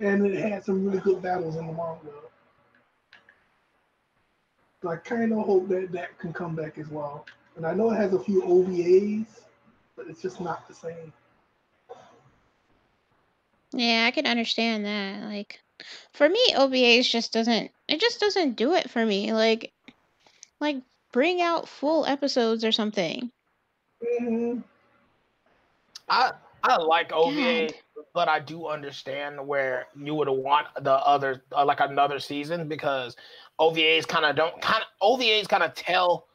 And 0.00 0.26
it 0.26 0.38
had 0.38 0.64
some 0.64 0.86
really 0.86 1.00
good 1.00 1.22
battles 1.22 1.56
in 1.56 1.66
the 1.66 1.72
manga. 1.72 2.12
So 4.82 4.90
I 4.90 4.96
kind 4.96 5.32
of 5.32 5.44
hope 5.44 5.68
that 5.68 5.90
that 5.92 6.18
can 6.18 6.32
come 6.32 6.54
back 6.54 6.78
as 6.78 6.88
well. 6.88 7.26
And 7.56 7.66
I 7.66 7.74
know 7.74 7.90
it 7.90 7.96
has 7.96 8.12
a 8.12 8.18
few 8.18 8.42
OVAs, 8.42 9.26
but 9.96 10.06
it's 10.08 10.22
just 10.22 10.40
not 10.40 10.68
the 10.68 10.74
same. 10.74 11.12
Yeah, 13.72 14.04
I 14.06 14.10
can 14.10 14.26
understand 14.26 14.84
that. 14.84 15.22
Like, 15.24 15.60
for 16.12 16.28
me, 16.28 16.42
OVAs 16.54 17.10
just 17.10 17.32
doesn't. 17.32 17.70
It 17.88 18.00
just 18.00 18.20
doesn't 18.20 18.56
do 18.56 18.74
it 18.74 18.90
for 18.90 19.04
me. 19.04 19.32
Like, 19.32 19.72
like 20.60 20.76
bring 21.12 21.40
out 21.42 21.68
full 21.68 22.06
episodes 22.06 22.64
or 22.64 22.72
something. 22.72 23.30
Mhm. 24.20 24.62
I 26.08 26.32
I 26.62 26.76
like 26.76 27.12
OVA, 27.12 27.66
God. 27.68 27.74
but 28.14 28.28
I 28.28 28.40
do 28.40 28.66
understand 28.66 29.44
where 29.46 29.86
you 29.96 30.14
would 30.14 30.28
want 30.28 30.68
the 30.80 30.92
other 30.92 31.42
uh, 31.52 31.64
like 31.64 31.80
another 31.80 32.18
season 32.18 32.68
because 32.68 33.16
OVAs 33.58 34.06
kind 34.06 34.24
of 34.24 34.36
don't 34.36 34.60
kind 34.60 34.82
of 34.82 35.18
OVAs 35.20 35.48
kind 35.48 35.62
of 35.62 35.74
tell 35.74 36.26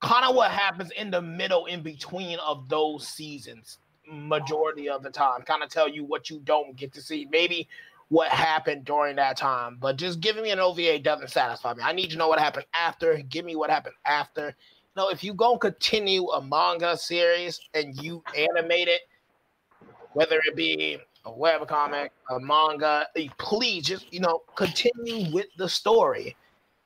kind 0.00 0.24
of 0.24 0.34
what 0.34 0.50
happens 0.50 0.90
in 0.92 1.10
the 1.10 1.20
middle 1.20 1.66
in 1.66 1.82
between 1.82 2.38
of 2.38 2.68
those 2.68 3.06
seasons 3.06 3.78
majority 4.10 4.88
of 4.88 5.02
the 5.02 5.10
time. 5.10 5.42
Kind 5.42 5.62
of 5.62 5.68
tell 5.68 5.88
you 5.88 6.04
what 6.04 6.30
you 6.30 6.40
don't 6.44 6.74
get 6.76 6.92
to 6.94 7.02
see. 7.02 7.28
Maybe 7.30 7.68
what 8.08 8.30
happened 8.30 8.84
during 8.86 9.16
that 9.16 9.36
time 9.36 9.76
but 9.78 9.96
just 9.96 10.20
giving 10.20 10.42
me 10.42 10.50
an 10.50 10.58
ova 10.58 10.98
doesn't 10.98 11.28
satisfy 11.28 11.74
me. 11.74 11.82
I 11.82 11.92
need 11.92 12.10
to 12.10 12.16
know 12.16 12.28
what 12.28 12.38
happened 12.38 12.64
after. 12.72 13.18
Give 13.18 13.44
me 13.44 13.54
what 13.54 13.70
happened 13.70 13.96
after. 14.06 14.46
You 14.46 14.54
know 14.96 15.08
if 15.10 15.22
you 15.22 15.34
gonna 15.34 15.58
continue 15.58 16.26
a 16.30 16.42
manga 16.42 16.96
series 16.96 17.60
and 17.74 17.94
you 18.02 18.22
animate 18.36 18.88
it 18.88 19.02
whether 20.14 20.40
it 20.46 20.56
be 20.56 20.98
a 21.26 21.30
web 21.32 21.68
comic 21.68 22.12
a 22.30 22.40
manga 22.40 23.06
eh, 23.14 23.28
please 23.36 23.84
just 23.84 24.10
you 24.12 24.20
know 24.20 24.42
continue 24.56 25.30
with 25.32 25.46
the 25.58 25.68
story. 25.68 26.34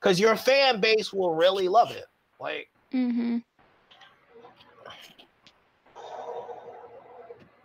Because 0.01 0.19
your 0.19 0.35
fan 0.35 0.81
base 0.81 1.13
will 1.13 1.33
really 1.33 1.69
love 1.69 1.93
it. 1.93 2.07
Like 2.41 2.69
Mm-hmm. 2.93 3.39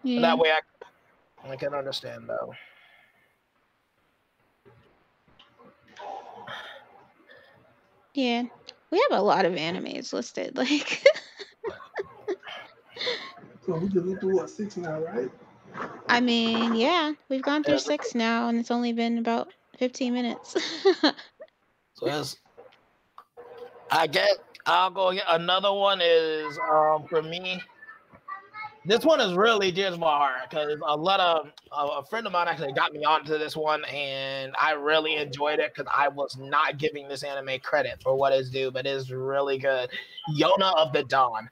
Yeah. 0.03 0.21
that 0.21 0.39
way 0.39 0.51
I, 0.51 1.51
I 1.51 1.55
can 1.57 1.73
understand 1.73 2.29
though 2.29 2.53
Yeah. 8.13 8.43
We 8.89 9.05
have 9.09 9.19
a 9.19 9.21
lot 9.21 9.45
of 9.45 9.53
animes 9.53 10.11
listed. 10.11 10.57
Like, 10.57 11.03
So 13.67 13.77
we 13.77 13.89
just 13.89 14.05
went 14.05 14.21
through 14.21 14.37
what 14.37 14.49
six 14.49 14.77
now, 14.77 14.99
right? 15.03 15.29
I 16.07 16.21
mean, 16.21 16.73
yeah, 16.75 17.11
we've 17.29 17.41
gone 17.41 17.65
through 17.65 17.79
six 17.79 18.15
now, 18.15 18.47
and 18.47 18.57
it's 18.57 18.71
only 18.71 18.93
been 18.93 19.17
about 19.17 19.53
15 19.77 20.13
minutes. 20.13 20.55
So 21.95 22.05
that's 22.05 22.37
I 23.89 24.05
guess 24.05 24.35
I'll 24.67 24.91
go 24.91 25.07
again. 25.09 25.23
Another 25.29 25.71
one 25.73 26.01
is 26.03 26.59
um 26.71 27.05
for 27.07 27.21
me. 27.21 27.61
This 28.85 29.03
one 29.03 29.19
is 29.19 29.33
really 29.33 29.71
dear 29.71 29.89
to 29.89 29.97
my 29.97 30.07
heart 30.07 30.49
because 30.49 30.79
a 30.85 30.95
lot 30.95 31.19
of 31.19 31.51
a 31.73 32.05
friend 32.05 32.25
of 32.25 32.33
mine 32.33 32.47
actually 32.47 32.71
got 32.73 32.93
me 32.93 33.03
onto 33.03 33.37
this 33.37 33.55
one, 33.55 33.83
and 33.85 34.53
I 34.61 34.71
really 34.73 35.15
enjoyed 35.15 35.59
it 35.59 35.73
because 35.73 35.91
I 35.93 36.07
was 36.07 36.37
not 36.37 36.77
giving 36.77 37.07
this 37.07 37.23
anime 37.23 37.59
credit 37.59 38.01
for 38.01 38.15
what 38.15 38.31
it's 38.33 38.49
due, 38.49 38.71
but 38.71 38.85
it's 38.85 39.09
really 39.09 39.57
good. 39.57 39.89
Yona 40.37 40.73
of 40.77 40.93
the 40.93 41.03
Dawn. 41.03 41.49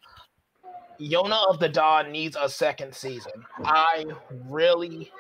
Yona 1.00 1.50
of 1.50 1.60
the 1.60 1.68
Dawn 1.68 2.12
needs 2.12 2.38
a 2.42 2.48
second 2.48 2.94
season. 2.96 3.46
I 3.66 4.06
really 4.48 5.12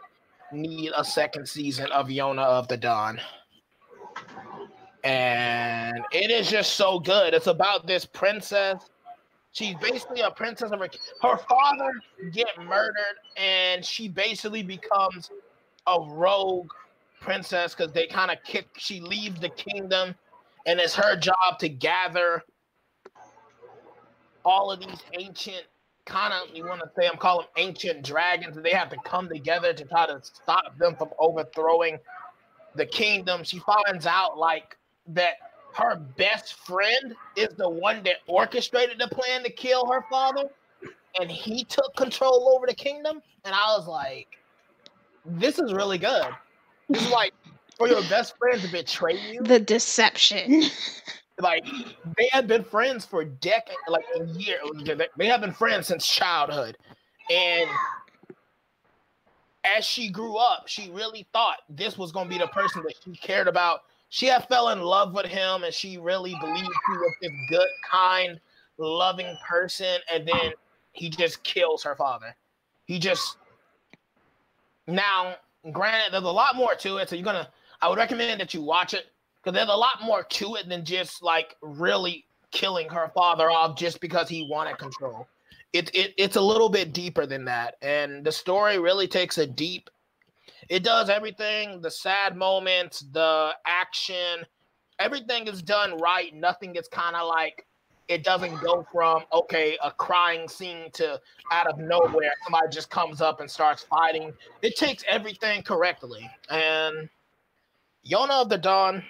need 0.54 0.92
a 0.96 1.04
second 1.04 1.48
season 1.50 1.92
of 1.92 2.08
Yona 2.08 2.44
of 2.44 2.70
the 2.70 2.78
Dawn 2.78 3.20
and 5.05 6.03
it 6.12 6.31
is 6.31 6.50
just 6.50 6.74
so 6.74 7.00
good. 7.00 7.33
It's 7.33 7.47
about 7.47 7.85
this 7.85 8.05
princess. 8.05 8.89
She's 9.51 9.75
basically 9.75 10.21
a 10.21 10.31
princess 10.31 10.71
of 10.71 10.79
her. 10.79 10.89
Her 11.21 11.38
father 11.38 11.91
get 12.33 12.47
murdered, 12.62 13.17
and 13.38 13.85
she 13.85 14.09
basically 14.09 14.63
becomes 14.63 15.29
a 15.88 16.01
rogue 16.01 16.71
princess 17.21 17.75
because 17.75 17.93
they 17.93 18.07
kind 18.07 18.31
of 18.31 18.38
kick. 18.43 18.67
She 18.77 19.00
leaves 19.00 19.39
the 19.39 19.50
kingdom, 19.50 20.15
and 20.65 20.79
it's 20.79 20.95
her 20.95 21.15
job 21.15 21.59
to 21.59 21.69
gather 21.69 22.43
all 24.43 24.71
of 24.71 24.79
these 24.79 25.03
ancient 25.13 25.63
kind 26.05 26.33
of 26.33 26.55
you 26.55 26.65
want 26.65 26.81
to 26.81 26.89
say 26.95 27.07
I'm 27.07 27.17
calling 27.17 27.47
them 27.55 27.65
ancient 27.67 28.03
dragons, 28.03 28.57
they 28.62 28.71
have 28.71 28.89
to 28.89 28.97
come 29.05 29.27
together 29.27 29.74
to 29.74 29.85
try 29.85 30.05
to 30.05 30.19
stop 30.21 30.77
them 30.77 30.95
from 30.95 31.09
overthrowing 31.19 31.97
the 32.75 32.85
kingdom. 32.85 33.43
She 33.43 33.59
finds 33.59 34.05
out 34.05 34.38
like 34.38 34.77
that 35.07 35.33
her 35.75 35.95
best 35.95 36.53
friend 36.65 37.15
is 37.35 37.50
the 37.57 37.69
one 37.69 38.01
that 38.03 38.17
orchestrated 38.27 39.00
the 39.00 39.07
plan 39.07 39.43
to 39.43 39.50
kill 39.51 39.85
her 39.91 40.05
father, 40.09 40.50
and 41.19 41.29
he 41.29 41.63
took 41.63 41.95
control 41.95 42.53
over 42.55 42.65
the 42.65 42.74
kingdom. 42.74 43.21
And 43.43 43.53
I 43.53 43.75
was 43.77 43.88
like, 43.88 44.27
this 45.25 45.59
is 45.59 45.74
really 45.74 45.97
good. 45.97 46.27
This 46.89 47.03
is 47.03 47.12
like 47.12 47.33
for 47.77 47.88
your 47.88 48.01
best 48.03 48.38
friend 48.38 48.62
to 48.62 48.71
betray 48.71 49.19
you. 49.31 49.41
The 49.43 49.59
deception. 49.59 50.63
like 51.39 51.65
they 52.17 52.29
had 52.31 52.47
been 52.47 52.63
friends 52.63 53.05
for 53.05 53.25
decades, 53.25 53.77
like 53.89 54.05
a 54.19 54.25
year. 54.25 54.59
They 55.17 55.27
have 55.27 55.41
been 55.41 55.51
friends 55.51 55.88
since 55.88 56.07
childhood, 56.07 56.77
and 57.29 57.69
as 59.65 59.83
she 59.83 60.09
grew 60.09 60.38
up, 60.38 60.67
she 60.67 60.89
really 60.91 61.27
thought 61.33 61.57
this 61.69 61.97
was 61.97 62.12
going 62.12 62.27
to 62.27 62.33
be 62.33 62.39
the 62.39 62.47
person 62.47 62.83
that 62.83 62.93
she 63.03 63.15
cared 63.17 63.47
about. 63.47 63.81
She 64.15 64.27
had 64.27 64.48
fell 64.48 64.69
in 64.69 64.79
love 64.79 65.13
with 65.13 65.25
him, 65.25 65.65
and 65.65 65.74
she 65.74 65.98
really 65.98 66.38
believed 66.39 66.62
he 66.88 66.98
was 66.98 67.13
this 67.22 67.31
good, 67.50 67.67
kind, 67.91 68.39
loving 68.77 69.38
person. 69.45 70.00
And 70.10 70.25
then 70.25 70.53
he 70.93 71.10
just 71.10 71.43
kills 71.43 71.84
her 71.84 71.98
father. 71.98 72.34
He 72.86 72.98
just 72.98 73.36
now, 74.88 75.36
granted, 75.74 76.13
there's 76.13 76.24
a 76.24 76.31
lot 76.31 76.55
more 76.55 76.75
to 76.75 76.95
it, 76.95 77.10
so 77.10 77.17
you're 77.17 77.25
gonna. 77.25 77.50
I 77.81 77.89
would 77.89 77.98
recommend 77.98 78.39
that 78.39 78.53
you 78.53 78.62
watch 78.62 78.93
it 78.93 79.07
because 79.43 79.53
there's 79.53 79.67
a 79.67 79.75
lot 79.75 80.01
more 80.01 80.24
to 80.24 80.55
it 80.55 80.69
than 80.69 80.86
just 80.86 81.22
like 81.22 81.57
really 81.62 82.24
killing 82.51 82.88
her 82.88 83.12
father 83.13 83.51
off 83.51 83.77
just 83.77 84.00
because 84.00 84.29
he 84.29 84.48
wanted 84.50 84.77
control. 84.77 85.27
It, 85.74 85.93
it 85.93 86.13
it's 86.17 86.38
a 86.38 86.41
little 86.41 86.69
bit 86.69 86.93
deeper 86.93 87.25
than 87.25 87.43
that, 87.45 87.75
and 87.81 88.24
the 88.24 88.31
story 88.31 88.79
really 88.79 89.10
takes 89.10 89.39
a 89.39 89.45
deep. 89.45 89.89
It 90.69 90.84
does 90.84 91.10
everything: 91.10 91.81
the 91.81 91.91
sad 91.91 92.36
moments, 92.36 93.05
the 93.12 93.51
action, 93.65 94.45
everything 95.00 95.48
is 95.48 95.62
done 95.62 95.98
right. 95.98 96.34
Nothing 96.34 96.75
is 96.75 96.88
kind 96.88 97.15
of 97.15 97.27
like 97.27 97.65
it 98.07 98.24
doesn't 98.24 98.62
go 98.62 98.86
from 98.91 99.24
okay 99.34 99.77
a 99.84 99.91
crying 99.91 100.48
scene 100.48 100.91
to 100.93 101.19
out 101.51 101.67
of 101.67 101.79
nowhere 101.79 102.31
somebody 102.43 102.67
just 102.69 102.89
comes 102.89 103.22
up 103.22 103.39
and 103.39 103.50
starts 103.50 103.84
fighting. 103.84 104.31
It 104.62 104.75
takes 104.75 105.03
everything 105.07 105.63
correctly, 105.63 106.29
and 106.50 107.10
Yona 108.07 108.41
of 108.41 108.50
the 108.50 108.57
Dawn 108.57 109.03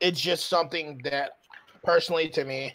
it's 0.00 0.20
just 0.20 0.48
something 0.48 1.00
that 1.04 1.38
personally 1.84 2.28
to 2.28 2.44
me 2.44 2.74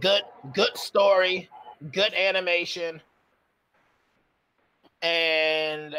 good 0.00 0.22
good 0.52 0.76
story 0.76 1.48
good 1.92 2.12
animation 2.14 3.00
and 5.02 5.94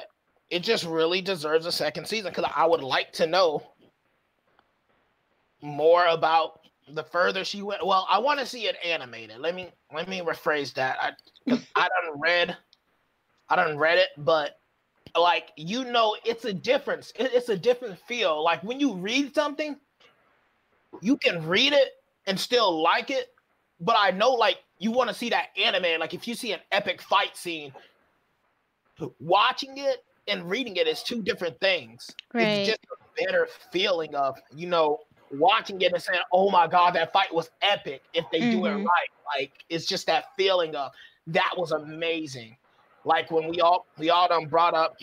it 0.50 0.64
just 0.64 0.86
really 0.86 1.22
deserves 1.22 1.66
a 1.66 1.72
second 1.72 2.08
season 2.08 2.32
because 2.32 2.50
i 2.56 2.66
would 2.66 2.84
like 2.84 3.12
to 3.14 3.28
know 3.28 3.64
more 5.62 6.06
about 6.08 6.62
the 6.94 7.04
further 7.04 7.44
she 7.44 7.62
went. 7.62 7.86
Well 7.86 8.08
i 8.10 8.18
want 8.18 8.40
to 8.40 8.46
see 8.46 8.66
it 8.66 8.76
animated. 8.84 9.40
Let 9.40 9.54
me 9.56 9.70
let 9.94 10.08
me 10.08 10.22
rephrase 10.22 10.74
that. 10.74 10.98
I 11.48 11.62
i 11.76 11.88
don't 11.88 12.20
read 12.20 12.56
i 13.50 13.56
don't 13.56 13.78
read 13.78 13.98
it 13.98 14.10
but 14.18 14.60
like 15.18 15.52
you 15.56 15.84
know 15.86 16.16
it's 16.24 16.46
a 16.46 16.54
difference 16.54 17.14
it's 17.16 17.50
a 17.50 17.58
different 17.58 18.00
feel. 18.08 18.44
Like 18.44 18.64
when 18.64 18.80
you 18.80 18.94
read 18.94 19.36
something 19.36 19.76
you 21.02 21.18
can 21.18 21.46
read 21.48 21.74
it 21.74 21.90
and 22.26 22.40
still 22.40 22.82
like 22.82 23.12
it, 23.12 23.34
but 23.80 23.96
I 23.98 24.12
know 24.12 24.32
like 24.32 24.58
you 24.80 24.92
want 24.92 25.10
to 25.10 25.16
see 25.16 25.30
that 25.30 25.48
anime. 25.58 26.00
Like 26.00 26.14
if 26.14 26.28
you 26.28 26.36
see 26.36 26.54
an 26.54 26.60
epic 26.72 27.02
fight 27.02 27.38
scene, 27.38 27.74
watching 29.20 29.78
it 29.78 30.04
and 30.30 30.50
reading 30.50 30.76
it 30.78 30.88
is 30.88 31.04
two 31.04 31.22
different 31.22 31.60
things. 31.60 32.10
Right. 32.34 32.44
It's 32.44 32.70
just 32.70 32.80
a 32.84 33.26
better 33.26 33.48
feeling 33.72 34.16
of 34.16 34.38
you 34.56 34.68
know 34.68 35.00
watching 35.32 35.82
it 35.82 35.94
and 35.94 36.02
saying, 36.02 36.20
"Oh 36.32 36.50
my 36.50 36.68
god, 36.68 36.96
that 36.96 37.14
fight 37.14 37.34
was 37.34 37.50
epic." 37.62 38.02
If 38.14 38.26
they 38.32 38.40
mm-hmm. 38.40 38.52
do 38.52 38.66
it 38.66 38.70
mm-hmm. 38.70 38.86
right, 38.86 39.38
like 39.40 39.52
it's 39.70 39.86
just 39.86 40.08
that 40.08 40.26
feeling 40.38 40.76
of 40.76 40.92
that 41.28 41.54
was 41.58 41.72
amazing. 41.72 42.58
Like 43.06 43.32
when 43.32 43.48
we 43.50 43.62
all 43.62 43.86
we 43.98 44.10
all 44.10 44.28
done 44.28 44.48
brought 44.48 44.74
up 44.74 44.98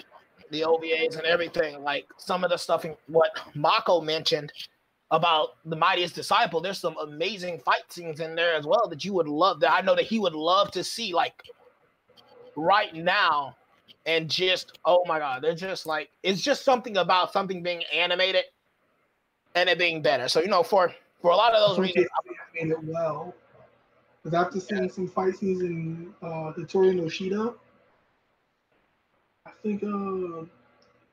the 0.50 0.62
OVAs 0.62 1.16
and 1.16 1.26
everything, 1.26 1.82
like 1.82 2.06
some 2.18 2.44
of 2.44 2.50
the 2.50 2.56
stuff 2.56 2.84
in 2.84 2.94
what 3.06 3.30
Mako 3.54 4.00
mentioned 4.00 4.52
about 5.10 5.50
the 5.64 5.76
mightiest 5.76 6.14
disciple 6.14 6.60
there's 6.60 6.80
some 6.80 6.96
amazing 6.98 7.60
fight 7.60 7.84
scenes 7.88 8.18
in 8.18 8.34
there 8.34 8.54
as 8.54 8.66
well 8.66 8.88
that 8.88 9.04
you 9.04 9.12
would 9.12 9.28
love 9.28 9.60
that 9.60 9.72
i 9.72 9.80
know 9.80 9.94
that 9.94 10.04
he 10.04 10.18
would 10.18 10.34
love 10.34 10.70
to 10.72 10.82
see 10.82 11.14
like 11.14 11.42
right 12.56 12.92
now 12.94 13.54
and 14.06 14.30
just 14.30 14.78
oh 14.84 15.04
my 15.06 15.18
god 15.18 15.42
they're 15.42 15.54
just 15.54 15.86
like 15.86 16.08
it's 16.22 16.40
just 16.40 16.64
something 16.64 16.96
about 16.96 17.32
something 17.32 17.62
being 17.62 17.82
animated 17.92 18.44
and 19.54 19.68
it 19.68 19.78
being 19.78 20.00
better 20.00 20.28
so 20.28 20.40
you 20.40 20.48
know 20.48 20.62
for 20.62 20.92
for 21.20 21.32
a 21.32 21.36
lot 21.36 21.54
of 21.54 21.68
those 21.68 21.78
reasons 21.78 22.06
made 22.54 22.70
it 22.70 22.84
well 22.84 23.34
because 24.26 24.44
after 24.44 24.58
seeing 24.58 24.84
yeah. 24.84 24.90
some 24.90 25.06
fight 25.06 25.36
scenes 25.36 25.60
in 25.60 26.12
uh 26.20 26.52
Hattori 26.52 26.96
no 26.96 27.04
Shida, 27.04 27.54
I 29.46 29.50
think 29.62 29.84
uh 29.84 30.46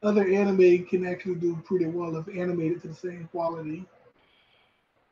other 0.02 0.28
anime 0.28 0.86
can 0.86 1.06
actually 1.06 1.36
do 1.36 1.56
pretty 1.64 1.86
well 1.86 2.16
if 2.16 2.28
animated 2.28 2.82
to 2.82 2.88
the 2.88 2.96
same 2.96 3.30
quality, 3.32 3.86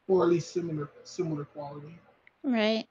or 0.07 0.23
at 0.23 0.29
least 0.29 0.51
similar 0.51 0.89
similar 1.03 1.45
quality. 1.45 1.95
Right. 2.43 2.87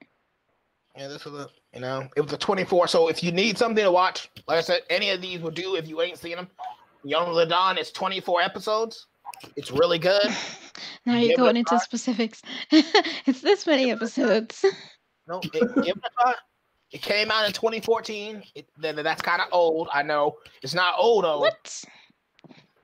Yeah, 0.97 1.09
this 1.09 1.25
was 1.25 1.35
a 1.35 1.49
you 1.75 1.81
know 1.81 2.09
it 2.17 2.21
was 2.21 2.33
a 2.33 2.39
24. 2.39 2.89
So 2.89 3.09
if 3.09 3.23
you 3.23 3.33
need 3.33 3.59
something 3.59 3.85
to 3.85 3.91
watch, 3.91 4.31
like 4.49 4.59
I 4.59 4.61
said, 4.63 4.83
any 4.91 5.11
of 5.11 5.21
these 5.21 5.41
will 5.41 5.51
do 5.51 5.77
if 5.77 5.89
you 5.89 6.01
ain't 6.03 6.19
seen 6.19 6.37
them. 6.37 6.49
Young 7.03 7.29
Ladon 7.29 7.79
is 7.79 7.91
24 7.93 8.43
episodes. 8.43 9.07
It's 9.57 9.71
really 9.71 9.99
good. 9.99 10.29
now 11.07 11.17
you're 11.17 11.37
going 11.37 11.57
into 11.57 11.79
specifics. 11.79 12.43
it's 12.71 13.41
this 13.41 13.67
many 13.67 13.91
episodes. 13.91 14.65
No, 15.29 15.39
it, 15.45 15.53
give 15.53 15.97
it 15.97 16.03
a 16.05 16.11
try. 16.21 16.35
It 16.91 17.03
came 17.03 17.31
out 17.31 17.47
in 17.47 17.53
2014. 17.53 18.43
It, 18.57 18.67
that's 18.81 19.23
kind 19.23 19.41
of 19.41 19.47
old. 19.53 19.89
I 19.93 20.03
know 20.03 20.39
it's 20.61 20.75
not 20.75 20.95
old 20.99 21.25
old. 21.25 21.43
What? 21.43 21.85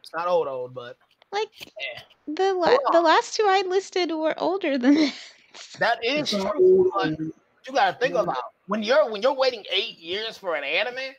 It's 0.07 0.12
not 0.14 0.29
old 0.29 0.46
old, 0.46 0.75
but 0.75 0.96
like 1.33 1.49
yeah. 1.61 2.03
the 2.29 2.55
la- 2.55 2.77
the 2.92 3.01
last 3.01 3.35
two 3.35 3.42
I 3.49 3.64
listed 3.66 4.12
were 4.12 4.35
older 4.38 4.79
than 4.79 4.94
this. 4.94 5.33
That 5.81 5.99
is 6.05 6.31
true. 6.31 6.92
But 6.94 7.18
you 7.18 7.33
gotta 7.72 7.99
think 7.99 8.14
about 8.14 8.37
when 8.67 8.83
you're 8.83 9.11
when 9.11 9.23
you're 9.23 9.35
waiting 9.35 9.65
eight 9.73 9.99
years 9.99 10.37
for 10.39 10.55
an 10.55 10.65
anime 10.65 11.15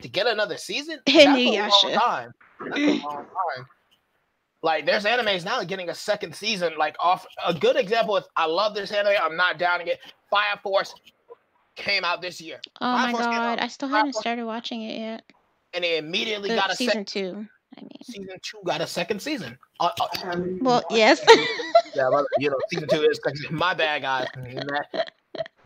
to 0.00 0.08
get 0.08 0.26
another 0.26 0.56
season. 0.56 0.98
That's 1.06 1.26
a 1.26 1.50
long 1.50 1.92
time. 1.94 2.32
That's 2.60 2.78
a 2.78 3.06
long 3.06 3.26
time. 3.26 3.66
Like 4.62 4.86
there's 4.86 5.04
animes 5.04 5.44
now 5.44 5.62
getting 5.62 5.88
a 5.88 5.94
second 5.94 6.34
season. 6.34 6.72
Like 6.76 6.96
off 7.00 7.26
a 7.46 7.54
good 7.54 7.76
example 7.76 8.16
is 8.16 8.24
I 8.36 8.46
love 8.46 8.74
this 8.74 8.90
anime. 8.90 9.14
I'm 9.22 9.36
not 9.36 9.58
downing 9.58 9.86
it. 9.86 10.00
Fire 10.30 10.58
Force 10.62 10.94
came 11.76 12.04
out 12.04 12.20
this 12.20 12.40
year. 12.40 12.60
Oh 12.80 12.96
Fire 12.96 13.06
my 13.06 13.12
Force 13.12 13.24
god, 13.26 13.58
I 13.60 13.68
still 13.68 13.88
haven't 13.88 14.12
Force, 14.12 14.22
started 14.22 14.44
watching 14.44 14.82
it 14.82 14.98
yet. 14.98 15.22
And 15.74 15.84
it 15.84 16.02
immediately 16.02 16.48
the 16.48 16.56
got 16.56 16.72
a 16.72 16.76
season 16.76 17.06
sec- 17.06 17.06
two. 17.06 17.46
I 17.76 17.82
mean, 17.82 17.90
season 18.02 18.28
two 18.42 18.58
got 18.64 18.80
a 18.80 18.86
second 18.86 19.22
season. 19.22 19.56
Uh, 19.78 19.90
uh, 20.00 20.40
well, 20.60 20.82
yes. 20.90 21.22
yeah, 21.94 22.10
you 22.38 22.50
know, 22.50 22.58
season 22.70 22.88
two 22.88 23.02
is 23.02 23.20
my 23.50 23.74
bad, 23.74 24.02
guys. 24.02 24.26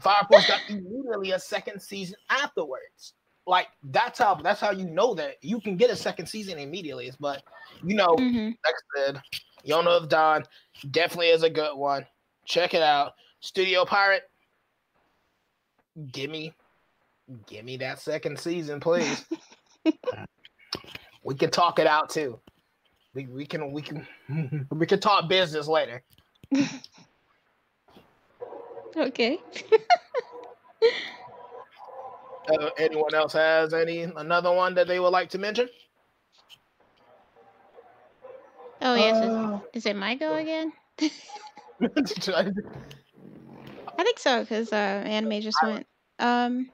Fire 0.03 0.27
Force 0.29 0.47
got 0.47 0.61
immediately 0.69 1.33
a 1.33 1.39
second 1.39 1.81
season 1.81 2.17
afterwards. 2.29 3.15
Like 3.47 3.69
that's 3.83 4.19
how 4.19 4.35
that's 4.37 4.61
how 4.61 4.71
you 4.71 4.89
know 4.89 5.15
that 5.15 5.37
you 5.43 5.61
can 5.61 5.77
get 5.77 5.91
a 5.91 5.97
second 5.97 6.27
season 6.27 6.59
immediately. 6.59 7.11
But 7.19 7.43
you 7.85 7.97
know, 7.97 8.09
mm-hmm. 8.09 8.47
like 8.47 8.57
I 8.65 9.07
said, 9.07 9.23
Yona 9.67 9.89
of 9.89 10.09
Dawn 10.09 10.45
definitely 10.91 11.29
is 11.29 11.43
a 11.43 11.51
good 11.51 11.77
one. 11.77 12.07
Check 12.45 12.75
it 12.75 12.83
out. 12.83 13.15
Studio 13.41 13.85
Pierrot, 13.85 14.23
give 16.13 16.31
me 16.31 16.55
give 17.47 17.65
me 17.65 17.77
that 17.79 17.99
second 18.01 18.39
season, 18.39 18.81
please. 18.81 19.25
we 21.25 21.35
can 21.35 21.51
talk 21.51 21.79
it 21.79 21.87
out 21.87 22.11
too. 22.11 22.39
We 23.15 23.27
we 23.27 23.47
can 23.47 23.73
we 23.73 23.83
can 23.83 24.07
we 24.71 24.87
can 24.87 25.01
talk 25.01 25.29
business 25.29 25.67
later. 25.67 26.03
okay. 28.97 29.39
uh, 32.49 32.71
anyone 32.79 33.15
else 33.15 33.33
has 33.33 33.73
any 33.75 34.03
another 34.03 34.53
one 34.53 34.75
that 34.75 34.87
they 34.89 35.01
would 35.01 35.09
like 35.11 35.31
to 35.31 35.39
mention? 35.39 35.69
Oh 38.81 38.95
yes, 38.97 39.23
uh, 39.23 39.61
is, 39.75 39.85
is 39.85 39.87
it 39.87 39.97
my 39.97 40.15
go 40.17 40.37
again? 40.37 40.73
I 43.99 44.05
think 44.05 44.19
so 44.19 44.41
because 44.43 44.73
uh, 44.73 44.77
anime 44.77 45.41
just 45.41 45.63
went. 45.63 45.87
Um, 46.19 46.71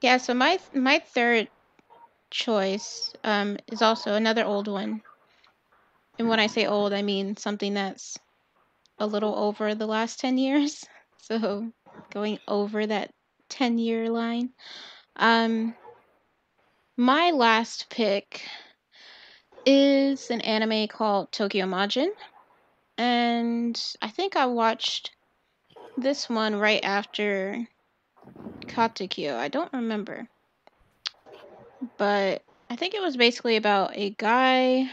yeah. 0.00 0.16
So 0.18 0.34
my 0.34 0.58
my 0.74 0.98
third 0.98 1.50
choice 2.30 3.14
um 3.24 3.58
is 3.68 3.82
also 3.82 4.14
another 4.14 4.44
old 4.44 4.68
one. 4.68 5.02
And 6.18 6.28
when 6.28 6.40
I 6.40 6.46
say 6.46 6.66
old, 6.66 6.92
I 6.92 7.02
mean 7.02 7.36
something 7.36 7.74
that's 7.74 8.18
a 8.98 9.06
little 9.06 9.34
over 9.36 9.74
the 9.74 9.86
last 9.86 10.20
ten 10.20 10.38
years. 10.38 10.84
So 11.26 11.72
going 12.10 12.38
over 12.46 12.86
that 12.86 13.10
10 13.48 13.78
year 13.78 14.08
line. 14.10 14.50
Um, 15.16 15.74
my 16.96 17.32
last 17.32 17.90
pick 17.90 18.42
is 19.64 20.30
an 20.30 20.40
anime 20.42 20.86
called 20.86 21.32
Tokyo 21.32 21.66
Majin. 21.66 22.10
And 22.96 23.82
I 24.00 24.08
think 24.08 24.36
I 24.36 24.46
watched 24.46 25.10
this 25.98 26.28
one 26.28 26.54
right 26.54 26.84
after 26.84 27.66
Katekyo. 28.60 29.34
I 29.34 29.48
don't 29.48 29.72
remember. 29.72 30.28
But 31.98 32.42
I 32.70 32.76
think 32.76 32.94
it 32.94 33.02
was 33.02 33.16
basically 33.16 33.56
about 33.56 33.96
a 33.96 34.10
guy 34.10 34.88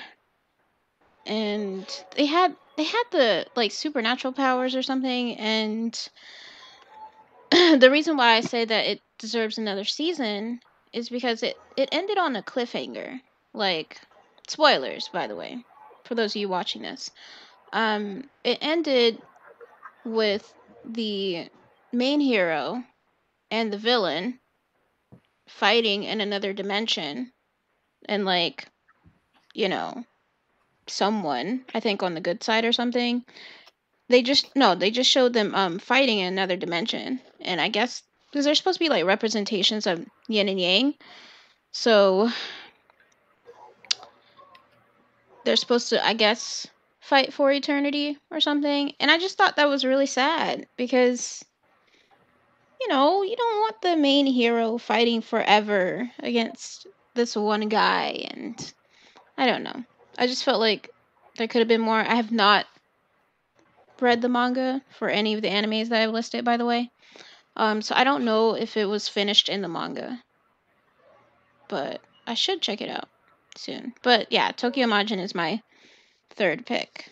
and 1.27 1.85
they 2.15 2.25
had 2.25 2.55
they 2.77 2.83
had 2.83 3.03
the 3.11 3.45
like 3.55 3.71
supernatural 3.71 4.33
powers 4.33 4.75
or 4.75 4.81
something 4.81 5.37
and 5.37 6.09
the 7.51 7.89
reason 7.91 8.17
why 8.17 8.33
I 8.33 8.41
say 8.41 8.65
that 8.65 8.87
it 8.87 9.01
deserves 9.19 9.57
another 9.57 9.83
season 9.83 10.59
is 10.91 11.09
because 11.09 11.43
it 11.43 11.55
it 11.77 11.89
ended 11.91 12.17
on 12.17 12.35
a 12.35 12.43
cliffhanger. 12.43 13.19
Like 13.53 13.99
spoilers 14.47 15.07
by 15.09 15.27
the 15.27 15.35
way 15.35 15.63
for 16.05 16.15
those 16.15 16.31
of 16.31 16.37
you 16.39 16.49
watching 16.49 16.81
this. 16.81 17.11
Um 17.71 18.29
it 18.43 18.57
ended 18.61 19.21
with 20.05 20.53
the 20.85 21.47
main 21.91 22.19
hero 22.19 22.83
and 23.51 23.71
the 23.71 23.77
villain 23.77 24.39
fighting 25.47 26.03
in 26.03 26.21
another 26.21 26.53
dimension 26.53 27.31
and 28.09 28.25
like 28.25 28.67
you 29.53 29.69
know 29.69 30.03
someone 30.87 31.63
i 31.73 31.79
think 31.79 32.03
on 32.03 32.13
the 32.13 32.21
good 32.21 32.43
side 32.43 32.65
or 32.65 32.71
something. 32.71 33.23
They 34.09 34.21
just 34.21 34.55
no 34.55 34.75
they 34.75 34.91
just 34.91 35.09
showed 35.09 35.33
them 35.33 35.55
um 35.55 35.79
fighting 35.79 36.19
in 36.19 36.27
another 36.33 36.57
dimension. 36.57 37.19
And 37.41 37.61
i 37.61 37.69
guess 37.69 38.03
because 38.29 38.45
they're 38.45 38.55
supposed 38.55 38.77
to 38.77 38.83
be 38.83 38.89
like 38.89 39.05
representations 39.05 39.87
of 39.87 40.05
yin 40.27 40.49
and 40.49 40.59
yang. 40.59 40.93
So 41.71 42.29
they're 45.45 45.55
supposed 45.55 45.89
to 45.89 46.05
i 46.05 46.13
guess 46.13 46.67
fight 46.99 47.33
for 47.33 47.51
eternity 47.51 48.17
or 48.29 48.39
something. 48.39 48.93
And 48.99 49.09
i 49.09 49.17
just 49.17 49.37
thought 49.37 49.55
that 49.55 49.69
was 49.69 49.85
really 49.85 50.05
sad 50.05 50.67
because 50.77 51.43
you 52.81 52.87
know 52.89 53.23
you 53.23 53.35
don't 53.35 53.59
want 53.61 53.81
the 53.81 53.95
main 53.95 54.25
hero 54.25 54.77
fighting 54.77 55.21
forever 55.21 56.11
against 56.19 56.87
this 57.15 57.35
one 57.35 57.69
guy. 57.69 58.27
And 58.31 58.73
i 59.37 59.45
don't 59.45 59.63
know 59.63 59.83
i 60.17 60.27
just 60.27 60.43
felt 60.43 60.59
like 60.59 60.89
there 61.37 61.47
could 61.47 61.59
have 61.59 61.67
been 61.67 61.81
more. 61.81 61.97
I 61.99 62.15
have 62.15 62.31
not 62.31 62.67
read 63.99 64.21
the 64.21 64.29
manga 64.29 64.81
for 64.97 65.09
any 65.09 65.33
of 65.33 65.41
the 65.41 65.47
animes 65.47 65.89
that 65.89 66.01
i've 66.01 66.13
listed 66.13 66.43
by 66.43 66.57
the 66.57 66.65
way. 66.65 66.91
Um 67.55 67.81
so 67.81 67.95
i 67.95 68.03
don't 68.03 68.25
know 68.25 68.55
if 68.55 68.75
it 68.77 68.85
was 68.85 69.07
finished 69.07 69.49
in 69.49 69.61
the 69.61 69.67
manga 69.67 70.21
but 71.67 72.01
i 72.27 72.33
should 72.33 72.61
check 72.61 72.81
it 72.81 72.89
out 72.89 73.07
soon. 73.55 73.93
But 74.03 74.31
yeah 74.31 74.51
tokyo 74.51 74.87
majin 74.87 75.19
is 75.19 75.33
my 75.33 75.61
third 76.31 76.65
pick. 76.65 77.09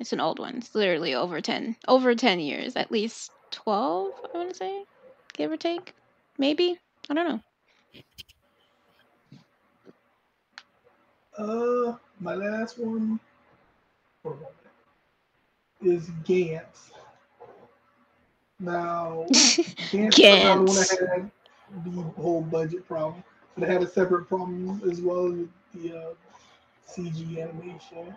It's 0.00 0.12
an 0.12 0.20
old 0.20 0.38
one. 0.38 0.58
It's 0.58 0.74
literally 0.74 1.14
over 1.14 1.40
10 1.40 1.76
over 1.86 2.14
10 2.14 2.40
years 2.40 2.76
at 2.76 2.90
least 2.90 3.30
12 3.50 4.12
i 4.34 4.38
want 4.38 4.50
to 4.50 4.54
say 4.54 4.84
give 5.34 5.52
or 5.52 5.56
take. 5.56 5.94
Maybe. 6.38 6.78
I 7.10 7.14
don't 7.14 7.28
know 7.28 7.40
Uh, 11.38 11.94
my 12.18 12.34
last 12.34 12.78
one 12.78 13.20
for 14.22 14.32
a 14.32 14.34
moment, 14.34 14.54
is 15.82 16.10
Gantz. 16.24 16.90
Now, 18.58 19.24
Gantz, 19.30 20.16
the 20.16 20.22
Gantz. 20.22 21.08
had 21.08 21.30
the 21.84 22.02
whole 22.20 22.42
budget 22.42 22.86
problem, 22.88 23.22
but 23.54 23.68
it 23.68 23.70
had 23.70 23.82
a 23.82 23.88
separate 23.88 24.26
problem 24.26 24.82
as 24.90 25.00
well 25.00 25.30
with 25.30 25.48
the 25.74 25.96
uh, 25.96 26.14
CG 26.90 27.40
animation. 27.40 28.14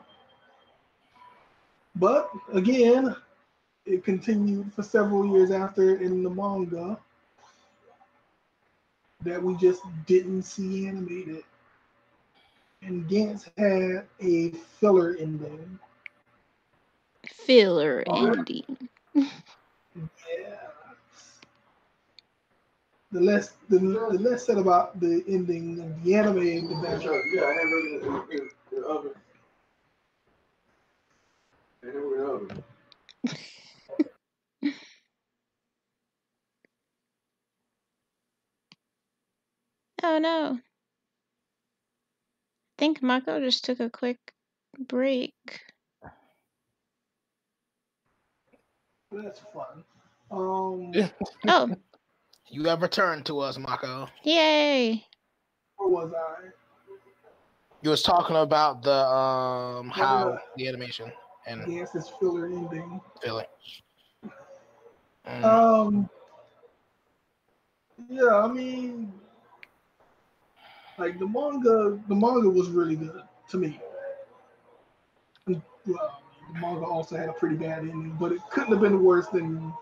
But 1.96 2.32
again, 2.54 3.16
it 3.86 4.04
continued 4.04 4.74
for 4.74 4.82
several 4.82 5.28
years 5.28 5.52
after 5.52 5.98
in 5.98 6.24
the 6.24 6.30
manga 6.30 6.98
that 9.24 9.42
we 9.42 9.56
just 9.58 9.82
didn't 10.08 10.44
see 10.44 10.88
animated. 10.88 11.44
And 12.82 13.08
Gantz 13.10 13.48
had 13.58 14.08
a 14.22 14.52
filler 14.80 15.16
ending. 15.20 15.80
filler 17.28 18.04
Alright. 18.08 18.38
ending 18.38 18.90
Yeah. 19.16 20.56
The 23.12 23.20
less 23.20 23.54
the, 23.70 23.80
the 23.80 24.20
less 24.20 24.46
said 24.46 24.58
about 24.58 25.00
the 25.00 25.24
ending 25.28 25.80
of 25.82 26.04
the 26.04 26.16
anime, 26.16 26.36
the 26.70 26.80
better. 26.82 27.22
Yeah, 27.34 27.44
I 27.44 27.54
have 27.54 27.64
it 27.64 28.04
in, 28.04 28.08
in, 28.08 28.16
in 28.32 28.50
the 28.82 28.88
oven. 28.88 29.12
I 31.84 31.88
have 31.88 31.96
it 31.96 32.04
in 32.04 32.12
the 32.12 32.26
oven. 32.26 32.64
oh 40.04 40.20
no 40.20 40.60
i 40.60 40.71
think 42.82 43.04
mako 43.04 43.40
just 43.40 43.64
took 43.64 43.80
a 43.80 43.92
quick 43.92 44.18
break 44.88 45.36
That's 49.12 49.42
fun. 49.54 49.84
Um, 50.32 50.94
oh 51.48 51.70
You 52.50 52.64
have 52.64 52.82
returned 52.82 53.26
to 53.26 53.40
us, 53.40 53.58
Mako. 53.58 54.08
yay 54.24 55.06
where 55.78 55.90
was 55.90 56.14
I? 56.14 56.48
You 57.84 57.92
was 57.92 58.02
talking 58.02 58.36
about 58.36 58.82
the 58.82 59.06
um 59.06 59.88
no. 59.88 59.94
how 59.94 60.40
the 60.56 60.68
animation 60.68 61.12
and 61.46 61.62
Gantz's 61.62 62.10
filler 62.20 62.48
ending. 62.48 63.00
feeling. 63.24 63.46
Mm. 65.28 65.44
Um, 65.44 66.10
yeah, 68.10 68.38
I 68.38 68.48
mean, 68.48 69.14
like 71.02 71.18
the 71.18 71.28
manga, 71.28 72.00
the 72.08 72.14
manga 72.16 72.48
was 72.48 72.70
really 72.70 72.96
good 72.96 73.24
to 73.50 73.58
me. 73.58 73.80
Well, 75.48 76.22
the 76.54 76.60
manga 76.60 76.86
also 76.86 77.18
had 77.18 77.28
a 77.30 77.34
pretty 77.34 77.56
bad 77.56 77.80
ending, 77.80 78.16
but 78.20 78.32
it 78.32 78.42
couldn't 78.52 78.72
have 78.72 78.82
been 78.82 79.04
worse 79.04 79.28
than 79.30 79.74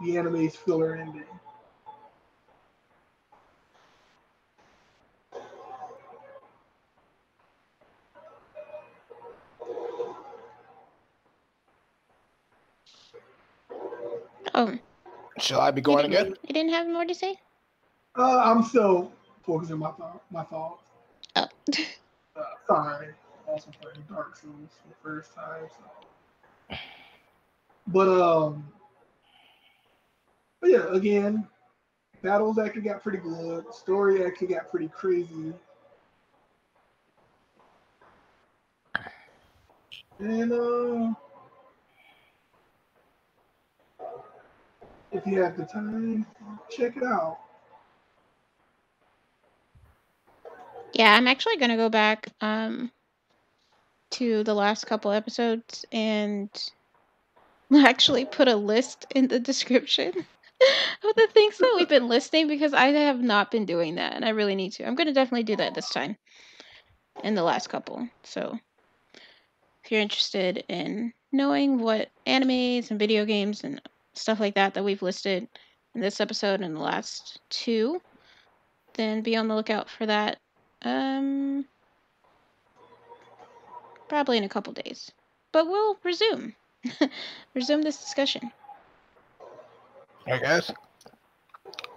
the 0.00 0.16
anime's 0.16 0.54
filler 0.54 0.94
ending. 0.94 1.24
oh 14.54 14.78
Shall 15.38 15.60
I 15.60 15.70
be 15.70 15.80
going 15.80 16.04
you 16.10 16.18
again? 16.18 16.34
you 16.42 16.52
didn't 16.54 16.70
have 16.72 16.86
more 16.86 17.04
to 17.04 17.14
say 17.14 17.36
Uh, 18.16 18.38
I'm 18.44 18.62
still 18.64 19.12
focusing 19.48 19.82
on 19.82 19.94
my 19.98 20.10
my 20.30 20.44
thoughts. 20.44 20.84
oh 21.36 21.48
Uh, 22.36 22.42
sorry, 22.68 23.08
also 23.48 23.68
playing 23.82 24.06
Dark 24.08 24.36
Souls 24.36 24.70
for 24.80 24.88
the 24.88 24.94
first 25.02 25.34
time. 25.34 25.66
So. 26.70 26.76
But 27.88 28.08
um, 28.08 28.64
but 30.60 30.70
yeah, 30.70 30.92
again, 30.92 31.48
battles 32.22 32.60
actually 32.60 32.82
got 32.82 33.02
pretty 33.02 33.18
good. 33.18 33.64
Story 33.74 34.24
actually 34.24 34.48
got 34.48 34.70
pretty 34.70 34.86
crazy. 34.86 35.52
And 40.20 40.52
uh, 40.52 41.14
if 45.10 45.26
you 45.26 45.42
have 45.42 45.56
the 45.56 45.64
time, 45.64 46.24
check 46.70 46.96
it 46.96 47.02
out. 47.02 47.38
Yeah, 50.98 51.14
I'm 51.14 51.28
actually 51.28 51.58
gonna 51.58 51.76
go 51.76 51.88
back 51.88 52.26
um 52.40 52.90
to 54.10 54.42
the 54.42 54.54
last 54.54 54.86
couple 54.86 55.12
episodes 55.12 55.86
and 55.92 56.50
actually 57.74 58.24
put 58.24 58.48
a 58.48 58.56
list 58.56 59.06
in 59.14 59.28
the 59.28 59.38
description 59.38 60.08
of 60.08 61.14
the 61.14 61.28
things 61.32 61.58
that 61.58 61.72
we've 61.76 61.88
been 61.88 62.08
listing 62.08 62.48
because 62.48 62.74
I 62.74 62.86
have 62.86 63.20
not 63.20 63.52
been 63.52 63.64
doing 63.64 63.94
that 63.94 64.14
and 64.14 64.24
I 64.24 64.30
really 64.30 64.56
need 64.56 64.72
to. 64.72 64.86
I'm 64.86 64.96
gonna 64.96 65.12
definitely 65.12 65.44
do 65.44 65.54
that 65.56 65.76
this 65.76 65.88
time 65.88 66.16
in 67.22 67.36
the 67.36 67.44
last 67.44 67.68
couple. 67.68 68.08
So 68.24 68.58
if 69.84 69.92
you're 69.92 70.00
interested 70.00 70.64
in 70.68 71.12
knowing 71.30 71.78
what 71.78 72.08
animes 72.26 72.90
and 72.90 72.98
video 72.98 73.24
games 73.24 73.62
and 73.62 73.80
stuff 74.14 74.40
like 74.40 74.56
that 74.56 74.74
that 74.74 74.84
we've 74.84 75.02
listed 75.02 75.46
in 75.94 76.00
this 76.00 76.20
episode 76.20 76.60
and 76.60 76.74
the 76.74 76.80
last 76.80 77.40
two, 77.50 78.02
then 78.94 79.20
be 79.20 79.36
on 79.36 79.46
the 79.46 79.54
lookout 79.54 79.88
for 79.88 80.04
that 80.04 80.38
um, 80.82 81.64
probably 84.08 84.38
in 84.38 84.44
a 84.44 84.48
couple 84.48 84.72
days. 84.72 85.12
But 85.52 85.66
we'll 85.66 85.98
resume. 86.02 86.54
resume 87.54 87.82
this 87.82 87.98
discussion. 87.98 88.50
I 90.26 90.38
guess. 90.38 90.70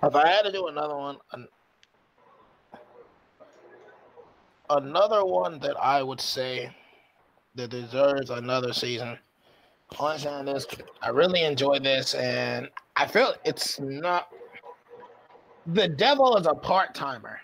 If 0.03 0.15
I 0.15 0.27
had 0.27 0.43
to 0.43 0.51
do 0.51 0.67
another 0.67 0.95
one, 0.95 1.17
an- 1.33 1.47
another 4.69 5.25
one 5.25 5.59
that 5.59 5.75
I 5.79 6.01
would 6.01 6.21
say 6.21 6.71
that 7.55 7.69
deserves 7.69 8.29
another 8.29 8.73
season. 8.73 9.17
Honestly, 9.99 10.31
on 10.31 10.45
this, 10.45 10.65
I 11.01 11.09
really 11.09 11.43
enjoy 11.43 11.79
this, 11.79 12.13
and 12.13 12.69
I 12.95 13.05
feel 13.05 13.33
it's 13.43 13.79
not. 13.79 14.29
The 15.67 15.87
devil 15.87 16.37
is 16.37 16.47
a 16.47 16.55
part 16.55 16.95
timer. 16.95 17.39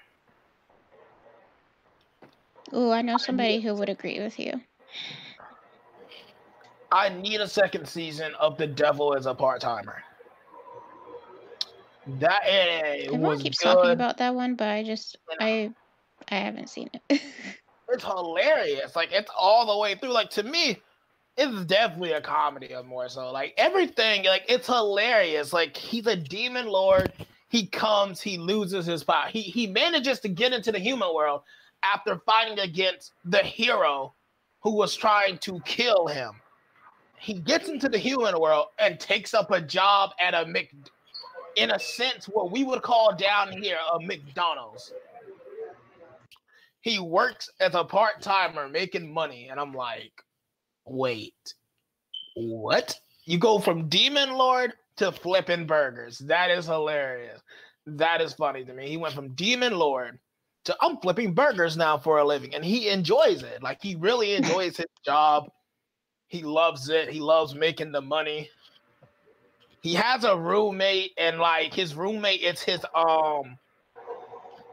Oh, 2.74 2.92
I 2.92 3.02
know 3.02 3.18
somebody 3.18 3.62
who 3.62 3.74
would 3.76 3.90
agree 3.90 4.20
with 4.20 4.40
you. 4.40 4.62
I 6.92 7.10
need 7.10 7.42
a 7.42 7.48
second 7.48 7.88
season 7.88 8.34
of 8.40 8.58
The 8.58 8.68
Devil 8.68 9.16
as 9.16 9.26
a 9.26 9.34
part 9.34 9.62
timer. 9.62 10.04
That 12.20 12.42
eh, 12.46 13.04
Everyone 13.06 13.32
was 13.32 13.44
keeps 13.44 13.58
talking 13.58 13.92
about 13.92 14.18
that 14.18 14.34
one, 14.34 14.56
but 14.56 14.70
I 14.70 14.84
just 14.84 15.18
I 15.40 15.72
I 16.30 16.36
haven't 16.36 16.70
seen 16.70 16.90
it. 16.94 17.22
it's 17.90 18.04
hilarious. 18.04 18.96
Like 18.96 19.12
it's 19.12 19.30
all 19.38 19.66
the 19.66 19.78
way 19.78 19.96
through. 19.96 20.14
Like 20.14 20.30
to 20.32 20.44
me, 20.44 20.82
it's 21.36 21.66
definitely 21.66 22.14
a 22.14 22.22
comedy 22.22 22.74
of 22.74 22.86
more 22.86 23.10
so. 23.10 23.32
Like 23.32 23.54
everything, 23.58 24.24
like 24.24 24.46
it's 24.48 24.68
hilarious. 24.68 25.52
Like 25.52 25.76
he's 25.76 26.08
a 26.08 26.16
demon 26.16 26.68
lord. 26.68 27.12
He 27.50 27.66
comes, 27.66 28.22
he 28.22 28.38
loses 28.38 28.86
his 28.86 29.04
power. 29.04 29.28
He 29.28 29.42
he 29.42 29.68
manages 29.68 30.22
to 30.22 30.30
get 30.30 30.54
into 30.54 30.72
the 30.72 30.80
human 30.80 31.14
world 31.14 31.42
after 31.84 32.22
fighting 32.26 32.60
against 32.60 33.14
the 33.26 33.40
hero 33.40 34.14
who 34.62 34.76
was 34.76 34.96
trying 34.96 35.38
to 35.40 35.60
kill 35.62 36.08
him. 36.08 36.32
He 37.20 37.34
gets 37.34 37.70
into 37.70 37.90
the 37.90 37.98
human 37.98 38.40
world 38.40 38.68
and 38.80 39.00
takes 39.00 39.34
up 39.34 39.52
a 39.52 39.62
job 39.62 40.12
at 40.20 40.34
a 40.34 40.46
Mc 40.46 40.74
in 41.56 41.72
a 41.72 41.80
sense 41.80 42.26
what 42.26 42.52
we 42.52 42.64
would 42.64 42.84
call 42.84 43.16
down 43.16 43.52
here 43.52 43.78
a 43.94 44.00
McDonald's 44.00 44.94
he 46.88 47.00
works 47.00 47.50
as 47.60 47.76
a 47.76 47.84
part 47.84 48.22
timer 48.22 48.70
making 48.70 49.14
money. 49.14 49.50
And 49.50 49.60
I'm 49.60 49.74
like, 49.74 50.14
wait, 50.86 51.54
what? 52.36 52.98
You 53.26 53.38
go 53.38 53.60
from 53.60 53.90
Demon 53.90 54.34
Lord 54.34 54.74
to 54.96 55.12
flipping 55.12 55.68
burgers. 55.68 56.20
That 56.20 56.50
is 56.50 56.66
hilarious. 56.66 57.42
That 57.86 58.22
is 58.22 58.34
funny 58.34 58.64
to 58.64 58.74
me. 58.74 58.88
He 58.88 58.96
went 58.96 59.14
from 59.14 59.34
Demon 59.34 59.78
Lord 59.78 60.18
to 60.68 60.76
I'm 60.82 60.98
flipping 60.98 61.34
burgers 61.34 61.78
now 61.78 61.98
for 61.98 62.20
a 62.20 62.26
living. 62.26 62.54
And 62.54 62.64
he 62.64 62.90
enjoys 62.90 63.42
it. 63.42 63.64
Like 63.64 63.82
he 63.82 63.96
really 63.96 64.34
enjoys 64.36 64.78
his 64.78 64.86
job. 65.04 65.50
He 66.28 66.44
loves 66.44 66.90
it. 66.90 67.10
He 67.10 67.20
loves 67.20 67.56
making 67.56 67.94
the 67.94 68.02
money. 68.02 68.50
He 69.82 69.94
has 69.94 70.26
a 70.26 70.36
roommate, 70.36 71.12
and 71.18 71.40
like 71.40 71.74
his 71.74 71.96
roommate, 71.96 72.42
it's 72.42 72.62
his 72.62 72.86
um 72.94 73.58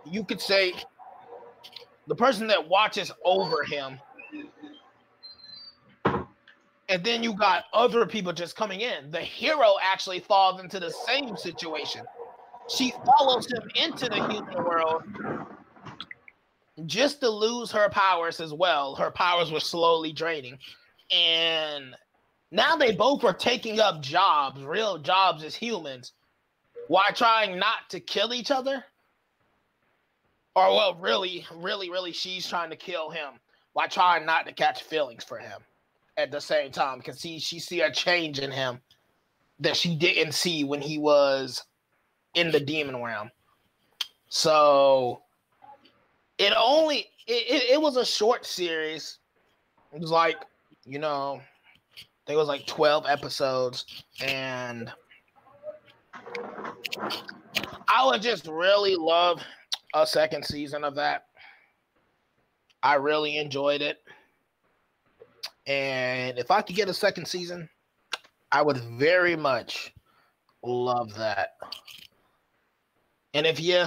you 0.04 0.24
could 0.24 0.40
say 0.40 0.74
the 2.09 2.14
person 2.14 2.48
that 2.48 2.68
watches 2.68 3.12
over 3.24 3.62
him. 3.62 3.98
And 6.88 7.02
then 7.02 7.22
you 7.22 7.35
got 7.35 7.64
other 7.72 8.04
people 8.04 8.33
just 8.33 8.57
coming 8.57 8.80
in. 8.80 9.11
The 9.11 9.20
hero 9.20 9.74
actually 9.83 10.20
falls 10.20 10.61
into 10.61 10.80
the 10.80 10.90
same 10.90 11.37
situation. 11.37 12.04
She 12.68 12.92
follows 13.07 13.46
him 13.46 13.62
into 13.76 14.09
the 14.09 14.16
human 14.28 14.64
world 14.64 15.02
just 16.87 17.20
to 17.20 17.30
lose 17.30 17.70
her 17.72 17.88
powers 17.88 18.40
as 18.40 18.52
well. 18.52 18.94
Her 18.94 19.10
powers 19.10 19.52
were 19.52 19.60
slowly 19.60 20.12
draining. 20.12 20.58
And 21.10 21.94
now 22.50 22.76
they 22.76 22.92
both 22.92 23.24
are 23.24 23.34
taking 23.34 23.80
up 23.80 24.02
jobs, 24.02 24.62
real 24.62 24.98
jobs 24.98 25.44
as 25.44 25.54
humans, 25.54 26.12
while 26.88 27.12
trying 27.14 27.58
not 27.58 27.88
to 27.90 28.00
kill 28.00 28.34
each 28.34 28.50
other 28.50 28.84
or 30.54 30.68
well, 30.68 30.94
really, 30.94 31.44
really, 31.56 31.90
really, 31.90 32.12
she's 32.12 32.48
trying 32.48 32.70
to 32.70 32.76
kill 32.76 33.10
him 33.10 33.34
while 33.72 33.88
trying 33.88 34.24
not 34.24 34.46
to 34.46 34.52
catch 34.52 34.84
feelings 34.84 35.24
for 35.24 35.38
him 35.38 35.60
at 36.16 36.30
the 36.30 36.40
same 36.40 36.70
time 36.70 36.98
because 36.98 37.18
see, 37.18 37.40
she 37.40 37.58
see 37.58 37.80
a 37.80 37.90
change 37.90 38.38
in 38.38 38.52
him 38.52 38.80
that 39.58 39.76
she 39.76 39.96
didn't 39.96 40.32
see 40.32 40.62
when 40.62 40.80
he 40.80 40.96
was 40.98 41.64
in 42.34 42.52
the 42.52 42.60
demon 42.60 43.02
realm. 43.02 43.30
So 44.28 45.23
it 46.38 46.53
only 46.57 47.11
it, 47.27 47.33
it, 47.49 47.62
it 47.73 47.81
was 47.81 47.97
a 47.97 48.05
short 48.05 48.44
series. 48.44 49.18
It 49.92 50.01
was 50.01 50.11
like 50.11 50.37
you 50.85 50.99
know, 50.99 51.40
it 52.29 52.37
was 52.37 52.49
like 52.49 52.66
twelve 52.66 53.07
episodes, 53.09 54.05
and 54.23 54.92
I 57.88 58.07
would 58.07 58.23
just 58.23 58.47
really 58.47 58.97
love 58.97 59.40
a 59.94 60.07
second 60.07 60.44
season 60.44 60.85
of 60.85 60.94
that. 60.97 61.27
I 62.83 62.94
really 62.94 63.38
enjoyed 63.38 63.81
it. 63.81 63.99
And 65.66 66.38
if 66.38 66.51
I 66.51 66.61
could 66.61 66.77
get 66.77 66.90
a 66.90 66.94
second 66.94 67.27
season, 67.27 67.68
I 68.53 68.61
would 68.61 68.77
very 68.99 69.37
much 69.37 69.94
love 70.62 71.14
that. 71.14 71.57
And 73.33 73.47
if 73.47 73.59
you 73.59 73.87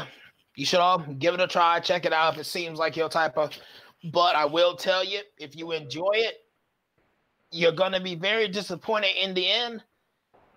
you 0.57 0.65
should 0.65 0.79
all 0.79 0.99
give 0.99 1.33
it 1.33 1.39
a 1.39 1.47
try, 1.47 1.79
check 1.79 2.05
it 2.05 2.11
out 2.11 2.33
if 2.33 2.41
it 2.41 2.45
seems 2.45 2.77
like 2.77 2.97
your 2.97 3.07
type 3.07 3.37
of 3.37 3.57
but 4.11 4.35
I 4.35 4.45
will 4.45 4.75
tell 4.75 5.03
you, 5.03 5.21
if 5.39 5.55
you 5.55 5.71
enjoy 5.71 6.13
it, 6.13 6.35
you're 7.51 7.71
gonna 7.71 7.99
be 7.99 8.15
very 8.15 8.47
disappointed 8.47 9.11
in 9.21 9.33
the 9.33 9.49
end 9.49 9.83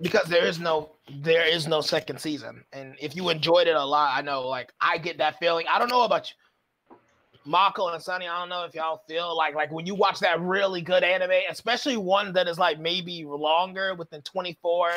because 0.01 0.27
there 0.29 0.45
is 0.45 0.59
no 0.59 0.91
there 1.23 1.47
is 1.47 1.67
no 1.67 1.81
second 1.81 2.21
season. 2.21 2.65
And 2.73 2.97
if 3.01 3.15
you 3.15 3.29
enjoyed 3.29 3.69
it 3.69 3.77
a 3.77 3.85
lot, 3.85 4.17
I 4.17 4.23
know 4.23 4.47
like 4.47 4.73
I 4.81 4.99
get 4.99 5.19
that 5.19 5.39
feeling. 5.39 5.67
I 5.71 5.79
don't 5.79 5.91
know 5.91 6.03
about 6.03 6.31
you. 6.31 6.97
Mako 7.47 7.89
and 7.89 8.03
Sunny, 8.03 8.29
I 8.29 8.39
don't 8.39 8.51
know 8.51 8.65
if 8.65 8.75
y'all 8.75 9.03
feel 9.09 9.35
like 9.37 9.55
like 9.55 9.73
when 9.73 9.87
you 9.87 9.95
watch 9.95 10.19
that 10.21 10.41
really 10.41 10.83
good 10.83 11.03
anime, 11.03 11.31
especially 11.49 11.97
one 11.97 12.33
that 12.35 12.49
is 12.49 12.59
like 12.59 12.79
maybe 12.79 13.25
longer 13.25 13.95
within 13.95 14.21
24 14.23 14.91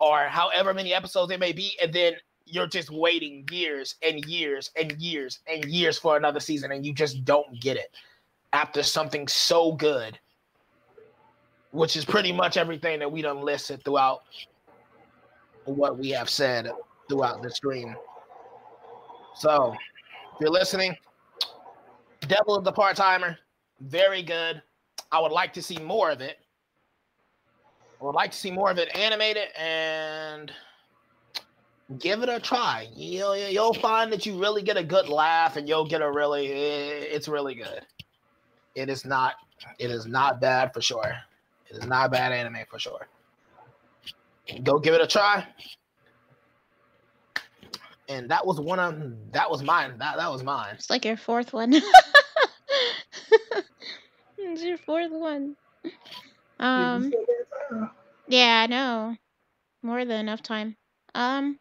or 0.00 0.18
however 0.24 0.74
many 0.74 0.92
episodes 0.92 1.32
it 1.32 1.40
may 1.40 1.52
be, 1.52 1.76
and 1.82 1.92
then 1.92 2.14
you're 2.50 2.66
just 2.66 2.90
waiting 2.90 3.46
years 3.50 3.96
and 4.02 4.24
years 4.24 4.70
and 4.76 4.92
years 4.92 5.40
and 5.46 5.64
years 5.64 5.98
for 5.98 6.16
another 6.16 6.40
season, 6.40 6.72
and 6.72 6.84
you 6.84 6.92
just 6.92 7.24
don't 7.24 7.60
get 7.60 7.76
it 7.76 7.90
after 8.52 8.82
something 8.82 9.28
so 9.28 9.72
good, 9.72 10.18
which 11.72 11.96
is 11.96 12.04
pretty 12.04 12.32
much 12.32 12.56
everything 12.56 12.98
that 12.98 13.10
we 13.10 13.22
done 13.22 13.42
listed 13.42 13.84
throughout 13.84 14.22
what 15.64 15.98
we 15.98 16.10
have 16.10 16.30
said 16.30 16.70
throughout 17.08 17.42
the 17.42 17.50
stream. 17.50 17.94
So, 19.34 19.74
if 20.34 20.40
you're 20.40 20.50
listening, 20.50 20.96
Devil 22.26 22.56
of 22.56 22.64
the 22.64 22.72
part 22.72 22.96
timer, 22.96 23.38
very 23.80 24.22
good. 24.22 24.62
I 25.12 25.20
would 25.20 25.32
like 25.32 25.52
to 25.54 25.62
see 25.62 25.78
more 25.78 26.10
of 26.10 26.20
it. 26.20 26.38
I 28.00 28.04
would 28.04 28.14
like 28.14 28.30
to 28.32 28.36
see 28.36 28.50
more 28.50 28.70
of 28.70 28.78
it 28.78 28.94
animated 28.96 29.48
and 29.58 30.52
give 31.98 32.22
it 32.22 32.28
a 32.28 32.38
try. 32.38 32.88
You'll, 32.94 33.36
you'll 33.36 33.74
find 33.74 34.12
that 34.12 34.26
you 34.26 34.38
really 34.38 34.62
get 34.62 34.76
a 34.76 34.84
good 34.84 35.08
laugh 35.08 35.56
and 35.56 35.68
you'll 35.68 35.86
get 35.86 36.02
a 36.02 36.10
really, 36.10 36.46
it's 36.46 37.28
really 37.28 37.54
good. 37.54 37.80
It 38.74 38.90
is 38.90 39.04
not, 39.04 39.34
it 39.78 39.90
is 39.90 40.06
not 40.06 40.40
bad 40.40 40.74
for 40.74 40.82
sure. 40.82 41.16
It 41.70 41.78
is 41.78 41.86
not 41.86 42.10
bad 42.10 42.32
anime 42.32 42.64
for 42.68 42.78
sure. 42.78 43.08
Go 44.62 44.78
give 44.78 44.94
it 44.94 45.00
a 45.00 45.06
try. 45.06 45.46
And 48.08 48.30
that 48.30 48.46
was 48.46 48.60
one 48.60 48.80
of 48.80 49.32
that 49.32 49.50
was 49.50 49.62
mine. 49.62 49.98
That 49.98 50.16
that 50.16 50.30
was 50.30 50.42
mine. 50.42 50.74
It's 50.74 50.88
like 50.88 51.04
your 51.04 51.18
fourth 51.18 51.52
one. 51.52 51.74
it's 54.38 54.62
your 54.62 54.78
fourth 54.78 55.12
one. 55.12 55.56
Um. 56.58 57.12
Yeah, 58.26 58.62
I 58.62 58.66
know. 58.66 59.16
More 59.82 60.06
than 60.06 60.20
enough 60.20 60.42
time. 60.42 60.76
Um. 61.14 61.58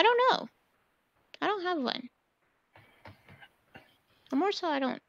I 0.00 0.02
don't 0.02 0.20
know. 0.30 0.48
I 1.42 1.46
don't 1.46 1.62
have 1.62 1.82
one. 1.82 2.08
Or 4.32 4.38
more 4.38 4.50
so, 4.50 4.66
I 4.66 4.78
don't 4.78 5.02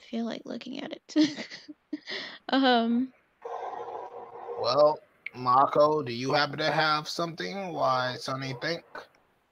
feel 0.00 0.24
like 0.24 0.40
looking 0.46 0.82
at 0.82 0.92
it. 0.92 1.46
um. 2.48 3.12
Well, 4.58 4.98
Mako, 5.34 6.02
do 6.02 6.14
you 6.14 6.32
happen 6.32 6.58
to 6.60 6.70
have 6.70 7.10
something? 7.10 7.74
Why 7.74 8.16
Sunny 8.18 8.54
think? 8.62 8.84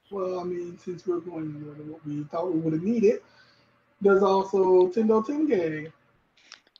Well, 0.09 0.39
I 0.39 0.43
mean, 0.45 0.79
since 0.79 1.05
we're 1.05 1.19
going 1.19 1.53
more 1.61 1.75
than 1.75 1.91
what 1.91 2.03
we 2.03 2.23
thought 2.23 2.51
we 2.51 2.59
would 2.59 2.73
have 2.73 2.81
needed, 2.81 3.19
there's 4.01 4.23
also 4.23 4.87
Tenjo 4.87 5.23
Tenge. 5.27 5.91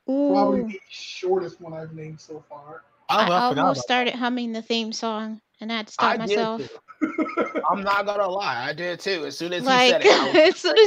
Probably 0.08 0.64
the 0.64 0.80
shortest 0.90 1.62
one 1.62 1.74
I've 1.74 1.94
named 1.94 2.20
so 2.20 2.44
far. 2.50 2.82
Oh, 3.12 3.16
I 3.16 3.28
I 3.28 3.44
almost 3.44 3.82
started 3.82 4.16
humming 4.16 4.54
the 4.54 4.64
theme 4.64 4.92
song, 4.92 5.40
and 5.62 5.72
I 5.72 5.78
had 5.78 5.88
to 5.88 5.94
stop 5.94 6.14
I 6.14 6.26
did 6.26 6.38
myself. 6.38 6.62
Too. 7.00 7.62
I'm 7.70 7.84
not 7.84 8.06
gonna 8.06 8.28
lie, 8.28 8.68
I 8.70 8.74
did 8.74 9.00
too. 9.00 9.26
As 9.26 9.38
soon 9.38 9.54
as 9.54 9.62
he 9.64 9.68
Like, 9.68 9.92
said 9.92 10.02
it, 10.06 10.12
I 10.12 10.26
was, 10.26 10.36
as 10.56 10.58
soon 10.62 10.78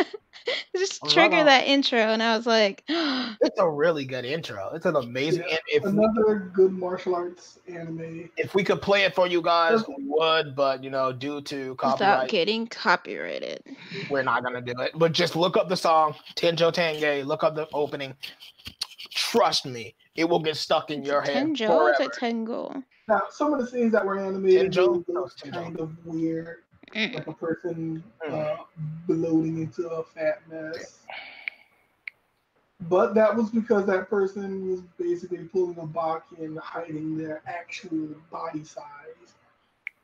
as 0.00 0.06
just 0.76 1.00
oh, 1.02 1.06
Run 1.06 1.14
trigger 1.14 1.36
off. 1.38 1.46
that 1.46 1.66
intro, 1.66 1.98
and 1.98 2.22
I 2.22 2.36
was 2.36 2.46
like, 2.46 2.82
It's 2.88 3.58
a 3.58 3.68
really 3.68 4.04
good 4.04 4.24
intro. 4.24 4.70
It's 4.74 4.86
an 4.86 4.96
amazing. 4.96 5.44
Yeah, 5.48 5.56
if 5.68 5.84
Another 5.84 6.50
good 6.52 6.72
martial 6.72 7.14
arts 7.14 7.58
anime. 7.68 8.28
if 8.36 8.54
we 8.54 8.64
could 8.64 8.82
play 8.82 9.02
it 9.04 9.14
for 9.14 9.26
you 9.26 9.40
guys, 9.42 9.86
we 9.86 9.94
would. 10.06 10.54
But 10.56 10.82
you 10.82 10.90
know, 10.90 11.12
due 11.12 11.40
to 11.42 11.70
without 11.70 11.98
copyright, 11.98 12.28
getting 12.30 12.66
copyrighted. 12.66 13.62
we're 14.10 14.22
not 14.22 14.42
gonna 14.42 14.60
do 14.60 14.74
it. 14.80 14.92
But 14.96 15.12
just 15.12 15.36
look 15.36 15.56
up 15.56 15.68
the 15.68 15.76
song 15.76 16.14
Tenjo 16.34 16.72
Tenge. 16.72 17.24
Look 17.24 17.44
up 17.44 17.54
the 17.54 17.68
opening. 17.72 18.14
Trust 19.10 19.66
me, 19.66 19.94
it 20.14 20.24
will 20.24 20.38
get 20.40 20.56
stuck 20.56 20.90
in 20.90 21.00
It's 21.00 21.08
your 21.08 21.22
head 21.22 21.46
Tenjo, 21.48 21.70
or 21.70 21.90
it's 21.90 22.00
a 22.00 22.04
forever. 22.04 22.84
Tengo. 23.08 23.18
Now, 23.24 23.26
some 23.30 23.52
of 23.52 23.60
the 23.60 23.66
scenes 23.66 23.92
that 23.92 24.04
were 24.04 24.18
animated 24.18 24.72
Tenjo? 24.72 25.04
were 25.06 25.14
No, 25.14 25.24
it's 25.24 25.34
Tenjo. 25.34 25.52
kind 25.52 25.80
of 25.80 26.06
weird, 26.06 26.62
Mm. 26.94 27.14
like 27.14 27.26
a 27.26 27.32
person 27.32 28.02
Mm. 28.26 28.32
uh, 28.32 28.64
bloating 29.06 29.58
into 29.62 29.88
a 29.88 30.02
fat 30.04 30.46
mess. 30.48 31.00
But 32.88 33.14
that 33.14 33.34
was 33.34 33.50
because 33.50 33.86
that 33.86 34.08
person 34.08 34.68
was 34.70 34.80
basically 34.98 35.44
pulling 35.44 35.78
a 35.78 35.86
Baki 35.86 36.38
and 36.38 36.58
hiding 36.58 37.16
their 37.16 37.40
actual 37.46 38.08
body 38.30 38.64
size. 38.64 39.34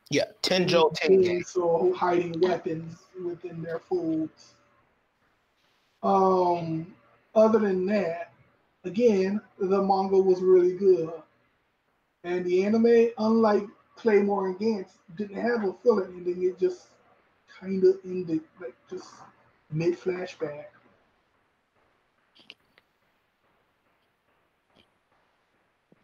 Yeah, 0.09 0.25
Tenjo 0.41 0.87
And 1.03 1.23
Tenge. 1.23 1.45
So 1.45 1.93
hiding 1.93 2.39
weapons 2.39 2.97
within 3.23 3.61
their 3.61 3.79
folds. 3.79 4.55
Um, 6.01 6.95
other 7.35 7.59
than 7.59 7.85
that, 7.87 8.31
again, 8.85 9.41
the 9.59 9.83
manga 9.83 10.17
was 10.17 10.41
really 10.41 10.75
good. 10.77 11.11
And 12.23 12.45
the 12.45 12.65
anime, 12.65 13.09
unlike 13.17 13.63
Claymore 13.95 14.47
and 14.47 14.59
Gantz, 14.59 14.91
didn't 15.15 15.41
have 15.41 15.63
a 15.63 15.73
filler 15.73 16.05
ending. 16.05 16.43
It 16.43 16.59
just 16.59 16.87
kind 17.59 17.83
of 17.83 17.97
ended, 18.03 18.41
like 18.59 18.75
just 18.89 19.07
mid 19.71 19.99
flashback. 19.99 20.65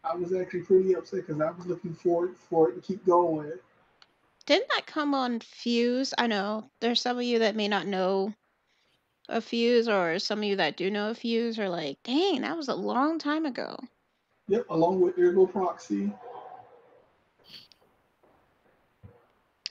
I 0.04 0.16
was 0.16 0.34
actually 0.34 0.62
pretty 0.62 0.96
upset 0.96 1.26
because 1.26 1.42
I 1.42 1.50
was 1.52 1.66
looking 1.66 1.94
forward 1.94 2.36
for 2.38 2.70
it 2.70 2.76
to 2.76 2.82
keep 2.82 3.06
going. 3.06 3.52
Didn't 4.46 4.70
that 4.70 4.86
come 4.86 5.16
on 5.16 5.40
Fuse? 5.40 6.14
I 6.18 6.28
know 6.28 6.70
there's 6.80 7.02
some 7.02 7.18
of 7.18 7.24
you 7.24 7.40
that 7.40 7.56
may 7.56 7.68
not 7.68 7.88
know 7.88 8.34
a 9.28 9.42
Fuse, 9.42 9.90
or 9.90 10.20
some 10.20 10.40
of 10.40 10.46
you 10.46 10.58
that 10.58 10.78
do 10.78 10.92
know 10.92 11.10
a 11.10 11.16
Fuse 11.16 11.58
are 11.58 11.70
like, 11.70 11.98
dang, 12.04 12.42
that 12.42 12.56
was 12.56 12.68
a 12.68 12.76
long 12.76 13.18
time 13.18 13.48
ago. 13.48 13.76
Yep, 14.48 14.66
along 14.70 15.02
with 15.02 15.18
Ergo 15.18 15.48
Proxy. 15.48 16.12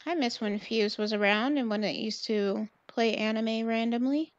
I 0.07 0.15
miss 0.15 0.41
when 0.41 0.59
Fuse 0.59 0.99
was 0.99 1.13
around 1.13 1.59
and 1.59 1.71
when 1.71 1.85
it 1.85 1.97
used 1.97 2.27
to 2.27 2.69
play 2.89 3.15
anime 3.15 3.67
randomly. 3.67 4.33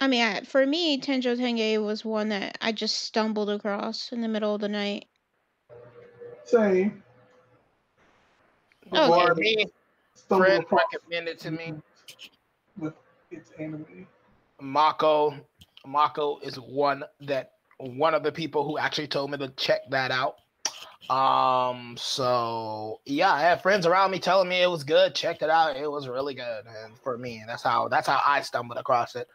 I 0.00 0.06
mean, 0.06 0.22
I, 0.22 0.40
for 0.40 0.64
me, 0.64 0.98
Tenjo 0.98 1.36
Tenge 1.36 1.84
was 1.84 2.04
one 2.04 2.30
that 2.30 2.56
I 2.62 2.72
just 2.72 3.02
stumbled 3.02 3.50
across 3.50 4.12
in 4.12 4.22
the 4.22 4.28
middle 4.28 4.54
of 4.54 4.60
the 4.62 4.68
night. 4.68 5.06
Same. 6.44 7.02
Okay. 8.92 9.26
For 9.26 9.34
me, 9.34 9.66
Stumble 10.14 10.46
friend 10.46 10.62
across 10.62 10.82
recommended 10.94 11.38
to 11.40 11.50
me. 11.50 11.74
with 12.78 12.94
its 13.30 13.50
anime. 13.58 14.06
Mako. 14.60 15.34
Mako 15.86 16.38
is 16.40 16.56
one 16.56 17.04
that 17.20 17.52
one 17.78 18.14
of 18.14 18.22
the 18.22 18.32
people 18.32 18.64
who 18.64 18.78
actually 18.78 19.08
told 19.08 19.30
me 19.30 19.38
to 19.38 19.48
check 19.50 19.80
that 19.90 20.10
out. 20.10 20.36
Um, 21.10 21.96
so 21.98 23.00
yeah, 23.04 23.32
I 23.32 23.40
had 23.40 23.62
friends 23.62 23.86
around 23.86 24.10
me 24.10 24.18
telling 24.18 24.48
me 24.48 24.62
it 24.62 24.70
was 24.70 24.84
good. 24.84 25.14
Checked 25.14 25.42
it 25.42 25.50
out. 25.50 25.76
It 25.76 25.90
was 25.90 26.06
really 26.06 26.34
good. 26.34 26.64
And 26.84 26.96
for 26.98 27.18
me, 27.18 27.38
and 27.38 27.48
that's 27.48 27.62
how 27.62 27.88
that's 27.88 28.06
how 28.06 28.20
I 28.24 28.42
stumbled 28.42 28.78
across 28.78 29.16
it. 29.16 29.26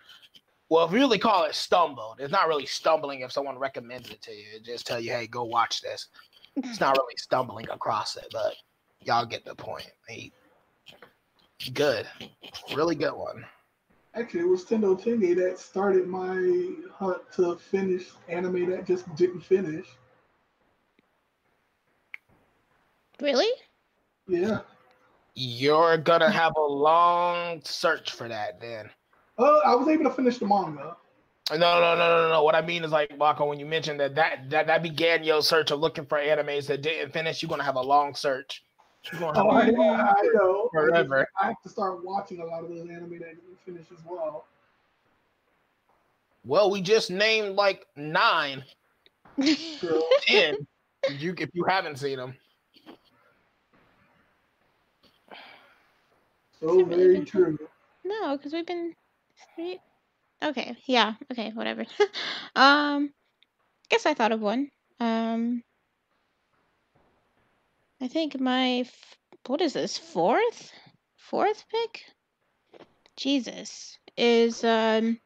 Well, 0.70 0.86
if 0.86 0.92
you 0.92 0.98
really 0.98 1.20
call 1.20 1.44
it 1.44 1.54
stumbled, 1.54 2.20
it's 2.20 2.32
not 2.32 2.48
really 2.48 2.66
stumbling 2.66 3.22
if 3.22 3.32
someone 3.32 3.60
recommends 3.60 4.10
it 4.10 4.22
to 4.24 4.32
you. 4.32 4.46
It 4.56 4.64
just 4.64 4.88
tell 4.88 5.00
you, 5.00 5.12
hey, 5.12 5.28
go 5.28 5.44
watch 5.44 5.82
this. 5.82 6.08
It's 6.56 6.80
not 6.80 6.98
really 6.98 7.18
stumbling 7.18 7.70
across 7.70 8.16
it, 8.16 8.28
but 8.32 8.56
y'all 9.02 9.26
get 9.26 9.46
the 9.46 9.54
point. 9.54 9.92
Hey, 10.08 10.32
good. 11.74 12.08
Really 12.74 12.96
good 12.96 13.14
one. 13.14 13.46
Actually, 14.16 14.42
it 14.42 14.48
was 14.48 14.64
Tenjo 14.64 14.96
Tenge 15.02 15.36
that 15.36 15.60
started 15.60 16.08
my 16.08 16.72
hunt 16.94 17.22
to 17.34 17.58
finish 17.58 18.12
anime 18.30 18.70
that 18.70 18.88
just 18.88 19.14
didn't 19.16 19.42
finish. 19.42 19.86
Really? 23.22 23.52
Yeah. 24.28 24.60
You're 25.34 25.98
gonna 25.98 26.30
have 26.30 26.54
a 26.56 26.62
long 26.62 27.62
search 27.66 28.12
for 28.12 28.30
that 28.30 28.62
then. 28.62 28.90
Uh, 29.38 29.60
I 29.66 29.76
was 29.76 29.88
able 29.90 30.06
to 30.06 30.12
finish 30.12 30.38
the 30.38 30.48
manga. 30.48 30.96
No, 31.52 31.58
no, 31.58 31.80
no, 31.80 31.96
no, 31.96 32.22
no, 32.24 32.30
no. 32.30 32.44
What 32.44 32.56
I 32.56 32.62
mean 32.62 32.84
is 32.84 32.92
like 32.92 33.16
Mako, 33.18 33.46
when 33.48 33.60
you 33.60 33.66
mentioned 33.66 34.00
that 34.00 34.16
that 34.16 34.50
that, 34.50 34.68
that 34.68 34.82
began 34.82 35.24
your 35.24 35.42
search 35.42 35.72
of 35.72 35.80
looking 35.80 36.06
for 36.06 36.18
animes 36.18 36.68
that 36.68 36.82
didn't 36.82 37.12
finish, 37.12 37.42
you're 37.42 37.50
gonna 37.50 37.64
have 37.64 37.76
a 37.76 37.82
long 37.82 38.16
search. 38.16 38.64
You're 39.12 39.20
gonna 39.22 39.44
Oh, 39.44 39.50
I, 39.50 39.66
a-. 39.68 39.72
I 39.72 40.22
know. 40.34 40.70
I, 40.74 40.78
Forever. 40.78 41.28
I 41.42 41.48
have 41.48 41.62
to 41.64 41.70
start 41.70 42.04
watching 42.04 42.40
a 42.42 42.46
lot 42.46 42.64
of 42.64 42.70
those 42.70 42.82
anime 42.82 43.12
that 43.12 43.20
didn't 43.20 43.60
finish 43.66 43.86
as 43.92 44.04
well. 44.06 44.46
well, 46.46 46.70
we 46.72 46.82
just 46.82 47.10
named 47.12 47.56
like 47.56 47.86
nine, 47.96 48.64
So, 49.80 50.04
ten. 50.22 50.56
if 51.04 51.22
you 51.22 51.34
if 51.38 51.50
you 51.54 51.66
haven't 51.66 51.98
seen 51.98 52.18
them. 52.18 52.36
so 56.60 56.84
very 56.86 57.24
true. 57.26 57.58
No, 58.04 58.38
because 58.38 58.54
we've 58.54 58.66
been. 58.66 58.94
we- 59.58 59.80
Okay, 60.44 60.76
yeah, 60.86 61.14
okay, 61.32 61.52
whatever. 61.54 61.86
um, 62.58 63.10
guess 63.90 64.06
I 64.06 64.14
thought 64.14 64.34
of 64.34 64.42
one. 64.42 64.70
Um, 65.00 65.64
I 68.02 68.08
think 68.08 68.40
my 68.40 68.80
f- 68.80 69.18
what 69.48 69.62
is 69.62 69.74
this 69.74 69.98
fourth, 69.98 70.72
fourth 71.18 71.66
pick? 71.70 72.06
Jesus 73.18 73.98
is 74.18 74.64
um 74.64 75.20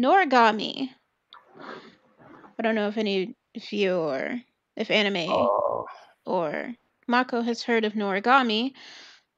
Noragami. 0.00 0.90
I 2.58 2.62
don't 2.62 2.74
know 2.74 2.88
if 2.88 2.96
any 2.96 3.36
if 3.54 3.72
you 3.72 3.96
or 3.96 4.40
if 4.76 4.90
anime 4.90 5.30
Oh, 5.30 5.86
or 6.26 6.74
Mako 7.08 7.42
has 7.42 7.62
heard 7.62 7.84
of 7.84 7.94
Noragami, 7.94 8.74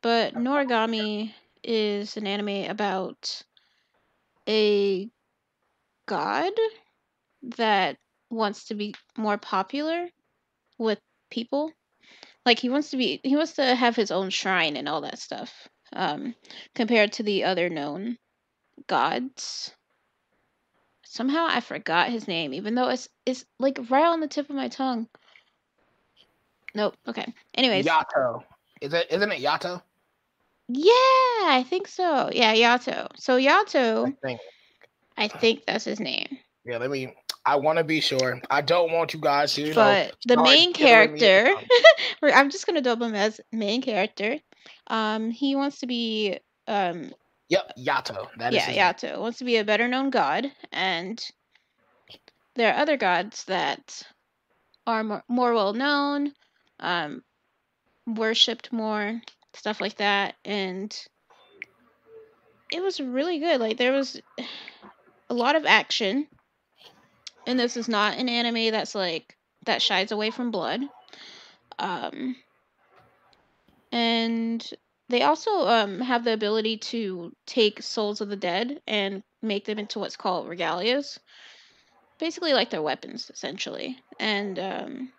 but 0.03 0.35
Noragami 0.35 1.33
is 1.63 2.17
an 2.17 2.27
anime 2.27 2.71
about 2.71 3.43
a 4.49 5.11
god 6.07 6.53
that 7.43 7.97
wants 8.31 8.65
to 8.67 8.75
be 8.75 8.95
more 9.17 9.39
popular 9.39 10.09
with 10.79 11.01
people. 11.31 11.73
Like 12.51 12.59
he 12.59 12.69
wants 12.69 12.91
to 12.91 12.97
be 12.97 13.21
he 13.23 13.37
wants 13.37 13.53
to 13.53 13.77
have 13.77 13.95
his 13.95 14.11
own 14.11 14.29
shrine 14.31 14.77
and 14.77 14.89
all 14.89 15.03
that 15.03 15.21
stuff. 15.21 15.69
Um 15.93 16.35
compared 16.75 17.13
to 17.13 17.23
the 17.23 17.45
other 17.45 17.69
known 17.69 18.19
gods. 18.89 19.73
Somehow 21.05 21.47
I 21.49 21.61
forgot 21.61 22.09
his 22.09 22.27
name, 22.27 22.53
even 22.53 22.75
though 22.75 22.89
it's 22.89 23.09
it's 23.25 23.45
like 23.61 23.79
right 23.89 24.05
on 24.05 24.19
the 24.19 24.27
tip 24.27 24.51
of 24.51 24.57
my 24.57 24.67
tongue. 24.67 25.07
Nope. 26.75 26.97
Okay. 27.07 27.33
Anyways, 27.55 27.87
Yato. 27.87 28.43
Is 28.81 28.95
it 28.95 29.07
isn't 29.13 29.31
it 29.31 29.41
Yato? 29.41 29.81
yeah, 30.67 31.55
I 31.55 31.65
think 31.71 31.87
so. 31.87 32.31
Yeah, 32.33 32.53
Yato. 32.53 33.07
So 33.15 33.39
Yato, 33.39 34.09
I 34.09 34.27
think. 34.27 34.41
I 35.17 35.29
think 35.29 35.67
that's 35.67 35.85
his 35.85 36.01
name. 36.01 36.37
Yeah, 36.65 36.79
let 36.79 36.91
me 36.91 37.15
I 37.45 37.57
wanna 37.57 37.85
be 37.85 38.01
sure. 38.01 38.41
I 38.51 38.61
don't 38.61 38.93
want 38.93 39.15
you 39.15 39.21
guys 39.21 39.55
to, 39.55 39.63
you 39.63 39.69
know. 39.69 39.75
but 39.75 40.15
the 40.27 40.37
main 40.43 40.73
character, 40.73 41.49
I'm 42.23 42.51
just 42.51 42.67
gonna 42.67 42.83
dub 42.83 43.01
him 43.01 43.15
as 43.15 43.41
main 43.53 43.83
character. 43.83 44.39
Um, 44.89 45.31
he 45.31 45.57
wants 45.57 45.81
to 45.81 45.87
be 45.87 46.39
um 46.67 47.13
Yep, 47.49 47.73
Yato. 47.77 48.29
That 48.39 48.55
is 48.55 48.69
yeah, 48.69 48.69
name. 48.69 48.79
Yato 48.79 49.21
wants 49.21 49.39
to 49.39 49.45
be 49.45 49.57
a 49.57 49.65
better 49.65 49.89
known 49.89 50.11
god, 50.11 50.53
and 50.71 51.21
there 52.55 52.73
are 52.73 52.81
other 52.81 52.97
gods 52.97 53.45
that 53.45 54.03
are 54.87 55.03
more, 55.03 55.25
more 55.29 55.53
well 55.53 55.73
known, 55.73 56.33
um, 56.79 57.25
worshipped 58.07 58.73
more, 58.73 59.21
stuff 59.55 59.81
like 59.81 59.97
that, 59.97 60.37
and 60.45 60.97
it 62.71 62.83
was 62.83 63.01
really 63.01 63.41
good. 63.41 63.61
Like 63.61 63.79
there 63.79 63.93
was 63.93 64.21
a 65.31 65.35
lot 65.35 65.57
of 65.57 65.67
action, 65.67 66.29
and 67.47 67.59
this 67.59 67.77
is 67.77 67.89
not 67.89 68.19
an 68.19 68.29
anime 68.29 68.73
that's 68.73 68.95
like 68.95 69.37
that 69.67 69.83
shies 69.83 70.13
away 70.13 70.31
from 70.31 70.51
blood. 70.51 70.81
Um, 71.79 72.37
and 73.93 74.69
they 75.09 75.23
also 75.23 75.67
um, 75.67 76.01
have 76.01 76.25
the 76.25 76.33
ability 76.33 76.77
to 76.79 77.33
take 77.47 77.83
souls 77.83 78.21
of 78.21 78.29
the 78.29 78.37
dead 78.37 78.81
and 78.87 79.23
make 79.43 79.65
them 79.65 79.79
into 79.79 79.99
what's 79.99 80.17
called 80.17 80.47
regalias. 80.47 81.19
Basically, 82.19 82.53
like 82.53 82.71
their 82.71 82.83
weapons, 82.83 83.31
essentially. 83.33 83.99
And 84.19 84.59
um, 84.59 85.13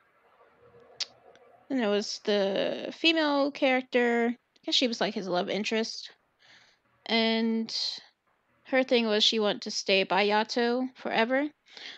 then 1.68 1.80
there 1.80 1.90
was 1.90 2.20
the 2.24 2.94
female 2.98 3.52
character. 3.52 4.28
I 4.30 4.60
guess 4.66 4.76
she 4.76 4.88
was 4.88 5.02
like 5.02 5.14
his 5.14 5.28
love 5.28 5.50
interest. 5.50 6.12
and 7.06 7.76
her 8.66 8.84
thing 8.84 9.06
was 9.08 9.24
she 9.24 9.40
wanted 9.40 9.64
to 9.64 9.72
stay 9.72 10.04
by 10.04 10.26
Yato 10.28 10.88
forever. 10.96 11.50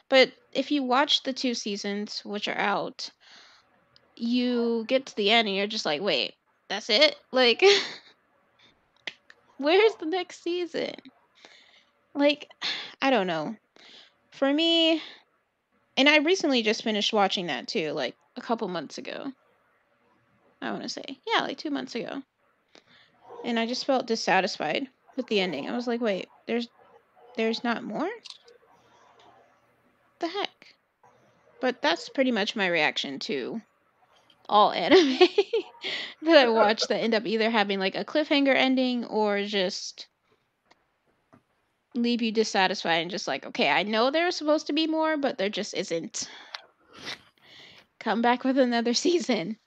But 0.10 0.32
if 0.54 0.72
you 0.72 0.84
watch 0.84 1.24
the 1.24 1.34
two 1.34 1.54
seasons, 1.54 2.22
which 2.24 2.48
are 2.48 2.58
out, 2.58 3.10
you 4.16 4.86
get 4.88 5.08
to 5.08 5.16
the 5.16 5.32
end 5.32 5.48
and 5.48 5.58
you're 5.58 5.68
just 5.68 5.86
like, 5.86 6.02
wait, 6.02 6.34
that's 6.70 6.90
it? 6.90 7.16
Like, 7.32 7.64
where's 9.58 9.96
the 9.96 10.06
next 10.06 10.44
season? 10.44 10.94
Like, 12.14 12.50
I 13.02 13.10
don't 13.10 13.28
know. 13.28 13.56
For 14.32 14.52
me, 14.52 15.02
and 15.98 16.10
I 16.10 16.18
recently 16.18 16.64
just 16.64 16.84
finished 16.84 17.14
watching 17.14 17.48
that 17.48 17.68
too, 17.68 17.92
like 17.92 18.16
a 18.36 18.42
couple 18.42 18.68
months 18.68 18.98
ago. 18.98 19.32
I 20.62 20.72
want 20.72 20.84
to 20.84 20.90
say, 20.90 21.04
yeah, 21.28 21.42
like 21.42 21.58
two 21.58 21.70
months 21.70 21.96
ago. 21.96 22.22
And 23.44 23.60
I 23.60 23.66
just 23.66 23.86
felt 23.86 24.08
dissatisfied 24.08 24.88
with 25.18 25.28
the 25.28 25.40
ending. 25.40 25.70
I 25.70 25.76
was 25.76 25.88
like, 25.88 26.02
wait, 26.02 26.28
there's, 26.48 26.70
there's 27.36 27.64
not 27.64 27.84
more. 27.84 28.10
The 30.24 30.30
heck. 30.30 30.76
But 31.60 31.82
that's 31.82 32.08
pretty 32.08 32.32
much 32.32 32.56
my 32.56 32.68
reaction 32.68 33.20
to 33.28 33.62
all 34.48 34.72
anime 34.72 35.20
that 36.22 36.38
I 36.38 36.48
watch 36.48 36.88
that 36.88 37.02
end 37.02 37.14
up 37.14 37.26
either 37.26 37.50
having 37.50 37.78
like 37.78 37.96
a 37.96 38.06
cliffhanger 38.06 38.56
ending 38.56 39.04
or 39.04 39.44
just 39.44 40.08
leave 41.94 42.22
you 42.22 42.32
dissatisfied 42.32 43.02
and 43.02 43.12
just 43.12 43.28
like, 43.28 43.46
okay, 43.48 43.70
I 43.70 43.84
know 43.84 44.12
there's 44.12 44.38
supposed 44.38 44.68
to 44.68 44.74
be 44.74 44.88
more, 44.88 45.18
but 45.18 45.38
there 45.38 45.50
just 45.50 45.74
isn't. 45.74 46.30
Come 48.00 48.22
back 48.22 48.46
with 48.46 48.58
another 48.58 48.94
season. 49.04 49.58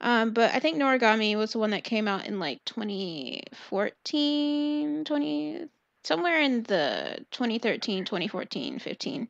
Um, 0.00 0.34
but 0.34 0.54
I 0.54 0.60
think 0.60 0.78
Noragami 0.78 1.36
was 1.36 1.54
the 1.54 1.58
one 1.58 1.70
that 1.70 1.82
came 1.82 2.06
out 2.06 2.26
in 2.26 2.38
like 2.38 2.64
2014, 2.64 5.04
20 5.04 5.64
somewhere 6.04 6.40
in 6.40 6.62
the 6.62 7.26
2013, 7.32 8.04
2014, 8.04 8.78
15 8.78 9.28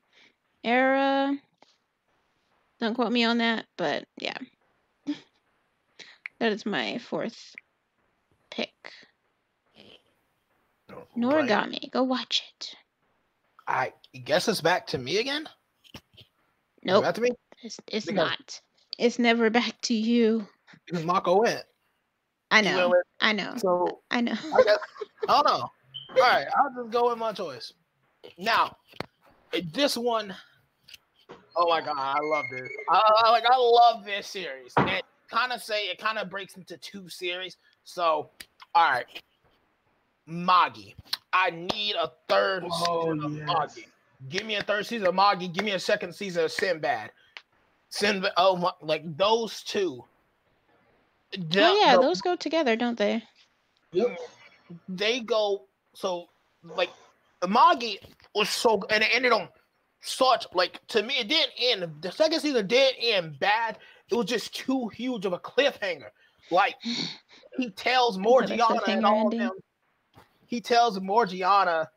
era. 0.65 1.37
Don't 2.81 2.95
quote 2.95 3.13
me 3.13 3.25
on 3.25 3.39
that, 3.39 3.67
but 3.77 4.05
yeah. 4.19 4.37
that 6.39 6.53
is 6.53 6.65
my 6.65 6.99
fourth 6.99 7.55
pick. 8.51 8.93
Oh, 10.91 11.03
Noragami. 11.17 11.91
Go 11.91 12.03
watch 12.05 12.43
it. 12.59 12.75
I 13.67 13.93
guess 14.25 14.49
it's 14.49 14.61
back 14.61 14.87
to 14.89 14.99
me 14.99 15.19
again. 15.19 15.49
Nope. 16.83 17.05
Back 17.05 17.15
to 17.17 17.21
me 17.21 17.31
It's, 17.63 17.79
it's 17.89 18.07
Because- 18.07 18.31
not. 18.31 18.61
It's 18.99 19.19
never 19.19 19.49
back 19.49 19.81
to 19.83 19.95
you. 19.95 20.49
because 20.87 21.05
Mako 21.05 21.43
went. 21.43 21.63
I 22.51 22.63
went 22.63 22.75
know. 22.77 22.95
I 23.21 23.33
know. 23.33 23.55
So 23.59 24.01
I 24.11 24.21
know. 24.23 24.33
I 24.33 24.63
guess 24.65 24.79
I 25.29 25.43
don't 25.43 25.47
know. 25.47 25.71
All 26.11 26.17
right, 26.17 26.47
I'll 26.57 26.83
just 26.83 26.91
go 26.93 27.11
with 27.11 27.19
my 27.19 27.33
choice. 27.33 27.73
Now, 28.39 28.75
this 29.73 29.97
one, 29.97 30.35
oh 31.59 31.69
my 31.69 31.81
god, 31.81 31.97
I 31.99 32.19
love 32.23 32.45
this. 32.51 32.69
I, 32.91 33.03
I- 33.25 33.31
like 33.31 33.45
I 33.45 33.57
love 33.57 34.05
this 34.05 34.27
series. 34.27 34.73
And 34.77 35.03
kind 35.31 35.53
of 35.53 35.63
say 35.63 35.85
it 35.87 35.99
kind 35.99 36.19
of 36.19 36.31
breaks 36.31 36.57
into 36.57 36.77
two 36.79 37.09
series. 37.09 37.57
So, 37.85 38.31
all 38.75 38.91
right, 38.91 39.07
Magi. 40.27 40.93
I 41.33 41.51
need 41.51 41.95
a 42.01 42.11
third 42.29 42.65
Oh, 42.71 43.03
season 43.13 43.25
of 43.25 43.37
yes. 43.37 43.47
Magi. 43.47 43.81
Give 44.29 44.47
me 44.47 44.57
a 44.57 44.63
third 44.63 44.87
season 44.87 45.07
of 45.07 45.15
Magi. 45.15 45.47
Give 45.47 45.65
me 45.65 45.73
a 45.73 45.79
second 45.79 46.15
season 46.15 46.45
of 46.45 46.51
Sinbad. 46.53 47.11
Sinbad. 47.91 48.33
Oh 48.37 48.57
my, 48.57 48.73
like 48.83 49.03
those 49.17 49.63
two. 49.63 50.05
Oh 51.37 51.81
yeah, 51.85 51.97
the- 51.97 52.03
those 52.03 52.21
go 52.21 52.37
together, 52.37 52.77
don't 52.77 52.97
they? 52.99 53.23
Yep. 53.93 54.19
they 54.89 55.21
go 55.21 55.65
so 55.95 56.29
like 56.63 56.91
the 57.41 57.49
Magi 57.49 57.95
was 58.35 58.51
so 58.51 58.83
and 58.91 59.03
it 59.03 59.09
ended 59.15 59.33
on 59.33 59.49
such 60.01 60.47
like 60.55 60.81
to 60.89 61.03
me 61.03 61.15
it 61.19 61.29
didn't 61.29 61.53
end 61.59 62.03
the 62.03 62.13
second 62.13 62.41
season 62.41 62.67
didn't 62.67 63.03
end 63.03 63.39
bad. 63.39 63.79
It 64.11 64.15
was 64.15 64.27
just 64.27 64.55
too 64.55 64.89
huge 64.89 65.27
of 65.27 65.33
a 65.33 65.39
cliffhanger. 65.39 66.11
Like 66.51 66.77
he 67.57 67.71
tells 67.71 68.19
Morgiana 68.19 68.81
and 68.87 69.05
all 69.05 69.29
of 69.29 69.39
them. 69.39 69.53
He 70.47 70.61
tells 70.61 70.99
Morgiana 71.01 71.89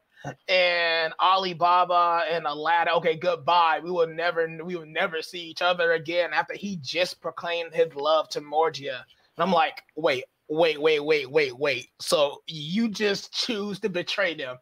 and 0.47 1.13
Alibaba 1.19 2.23
and 2.29 2.45
Aladdin, 2.45 2.93
okay, 2.95 3.15
goodbye. 3.15 3.79
We 3.83 3.91
will 3.91 4.07
never 4.07 4.47
we 4.63 4.75
will 4.75 4.85
never 4.85 5.21
see 5.21 5.41
each 5.41 5.61
other 5.61 5.93
again 5.93 6.31
after 6.33 6.55
he 6.55 6.77
just 6.81 7.21
proclaimed 7.21 7.73
his 7.73 7.93
love 7.95 8.29
to 8.29 8.41
Morgia. 8.41 9.05
And 9.37 9.43
I'm 9.43 9.51
like, 9.51 9.81
wait, 9.95 10.25
wait, 10.49 10.81
wait, 10.81 10.99
wait, 10.99 11.31
wait, 11.31 11.57
wait. 11.57 11.89
So 11.99 12.41
you 12.47 12.89
just 12.89 13.33
choose 13.33 13.79
to 13.79 13.89
betray 13.89 14.35
them. 14.35 14.57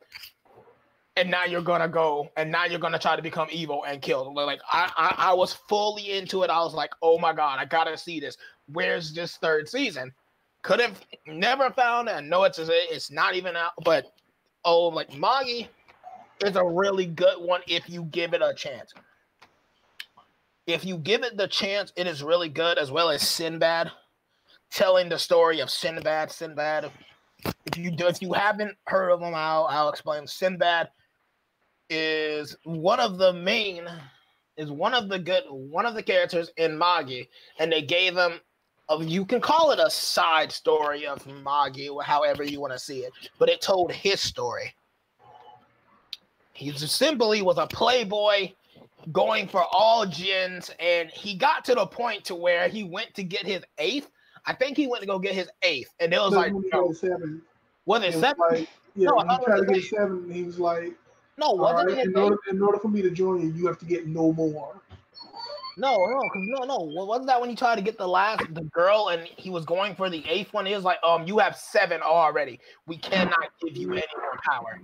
And 1.19 1.29
now 1.29 1.43
you're 1.43 1.61
gonna 1.61 1.89
go, 1.89 2.31
and 2.37 2.49
now 2.49 2.63
you're 2.63 2.79
gonna 2.79 2.97
try 2.97 3.17
to 3.17 3.21
become 3.21 3.49
evil 3.51 3.83
and 3.83 4.01
kill. 4.01 4.33
Like 4.33 4.61
I, 4.71 4.89
I, 4.95 5.15
I 5.31 5.33
was 5.33 5.51
fully 5.67 6.11
into 6.11 6.43
it. 6.43 6.49
I 6.49 6.59
was 6.59 6.73
like, 6.73 6.91
oh 7.01 7.19
my 7.19 7.33
god, 7.33 7.59
I 7.59 7.65
gotta 7.65 7.97
see 7.97 8.21
this. 8.21 8.37
Where's 8.71 9.11
this 9.13 9.35
third 9.35 9.67
season? 9.67 10.13
Could 10.61 10.79
have 10.79 11.01
never 11.27 11.71
found 11.71 12.07
it. 12.07 12.11
I 12.13 12.21
know 12.21 12.45
it's 12.45 12.57
it's 12.61 13.11
not 13.11 13.35
even 13.35 13.57
out, 13.57 13.73
but 13.83 14.13
oh, 14.63 14.87
like 14.87 15.13
Magi 15.13 15.67
is 16.45 16.55
a 16.55 16.63
really 16.63 17.05
good 17.05 17.41
one 17.41 17.63
if 17.67 17.89
you 17.89 18.03
give 18.03 18.33
it 18.33 18.41
a 18.41 18.53
chance. 18.53 18.93
If 20.67 20.85
you 20.85 20.97
give 20.97 21.23
it 21.23 21.35
the 21.35 21.49
chance, 21.49 21.91
it 21.97 22.07
is 22.07 22.23
really 22.23 22.47
good, 22.47 22.77
as 22.77 22.91
well 22.91 23.09
as 23.09 23.27
Sinbad, 23.27 23.91
telling 24.71 25.09
the 25.09 25.19
story 25.19 25.59
of 25.59 25.69
Sinbad. 25.69 26.31
Sinbad. 26.31 26.89
If 27.65 27.77
you 27.77 27.91
do, 27.91 28.07
if 28.07 28.21
you 28.21 28.31
haven't 28.31 28.77
heard 28.87 29.11
of 29.11 29.21
him, 29.21 29.35
I'll 29.35 29.65
I'll 29.65 29.89
explain. 29.89 30.25
Sinbad 30.25 30.87
is 31.89 32.55
one 32.63 32.99
of 32.99 33.17
the 33.17 33.33
main, 33.33 33.87
is 34.57 34.71
one 34.71 34.93
of 34.93 35.09
the 35.09 35.19
good, 35.19 35.43
one 35.49 35.85
of 35.85 35.95
the 35.95 36.03
characters 36.03 36.51
in 36.57 36.77
Magi, 36.77 37.23
and 37.59 37.71
they 37.71 37.81
gave 37.81 38.15
him 38.15 38.39
of 38.89 39.03
you 39.07 39.23
can 39.25 39.39
call 39.39 39.71
it 39.71 39.79
a 39.79 39.89
side 39.89 40.51
story 40.51 41.05
of 41.05 41.25
Magi, 41.43 41.87
or 41.87 42.01
however 42.01 42.43
you 42.43 42.59
want 42.59 42.73
to 42.73 42.79
see 42.79 42.99
it, 43.01 43.13
but 43.37 43.47
it 43.49 43.61
told 43.61 43.91
his 43.91 44.19
story. 44.19 44.73
He 46.53 46.71
simply 46.73 47.41
was 47.41 47.57
a 47.57 47.67
playboy 47.67 48.51
going 49.11 49.47
for 49.47 49.63
all 49.71 50.05
gins, 50.05 50.71
and 50.79 51.09
he 51.09 51.35
got 51.35 51.63
to 51.65 51.75
the 51.75 51.85
point 51.85 52.25
to 52.25 52.35
where 52.35 52.67
he 52.67 52.83
went 52.83 53.13
to 53.13 53.23
get 53.23 53.45
his 53.45 53.63
eighth. 53.77 54.09
I 54.45 54.53
think 54.53 54.75
he 54.75 54.87
went 54.87 55.01
to 55.01 55.07
go 55.07 55.19
get 55.19 55.35
his 55.35 55.49
eighth, 55.61 55.93
and 55.99 56.13
it 56.13 56.19
was 56.19 56.33
like, 56.33 56.51
no, 56.51 56.91
seven. 56.91 57.41
was 57.85 58.01
It 58.03 58.07
it 58.07 58.15
was 58.15 58.21
seven? 58.21 58.41
like, 58.49 58.69
yeah, 58.95 59.09
No, 59.09 59.19
he 59.19 59.45
tried 59.45 59.59
to 59.59 59.65
get 59.65 59.83
seven, 59.83 60.17
and 60.23 60.33
he 60.33 60.43
was 60.43 60.59
like, 60.59 60.93
No, 61.39 61.47
all 61.47 61.57
wasn't 61.57 61.91
right, 61.91 61.99
it? 61.99 62.07
in 62.07 62.17
order, 62.17 62.37
in 62.49 62.61
order 62.61 62.77
for 62.79 62.89
me 62.89 63.01
to 63.01 63.09
join 63.09 63.41
you, 63.41 63.53
you 63.53 63.65
have 63.67 63.79
to 63.79 63.85
get 63.85 64.07
no 64.07 64.33
more. 64.33 64.75
No, 65.77 65.95
no, 65.95 66.19
because 66.23 66.47
no, 66.49 66.65
no. 66.65 66.77
Wa- 66.79 67.05
Wasn't 67.05 67.27
that 67.27 67.39
when 67.39 67.49
he 67.49 67.55
tried 67.55 67.77
to 67.77 67.81
get 67.81 67.97
the 67.97 68.07
last 68.07 68.43
the 68.53 68.63
girl 68.63 69.07
and 69.07 69.23
he 69.37 69.49
was 69.49 69.63
going 69.63 69.95
for 69.95 70.09
the 70.09 70.21
eighth 70.27 70.51
one? 70.51 70.65
He 70.65 70.75
was 70.75 70.83
like, 70.83 70.97
um, 71.01 71.25
you 71.25 71.37
have 71.37 71.55
seven 71.55 72.01
already. 72.01 72.59
We 72.87 72.97
cannot 72.97 73.47
give 73.61 73.77
you 73.77 73.93
any 73.93 74.03
more 74.17 74.39
power. 74.43 74.81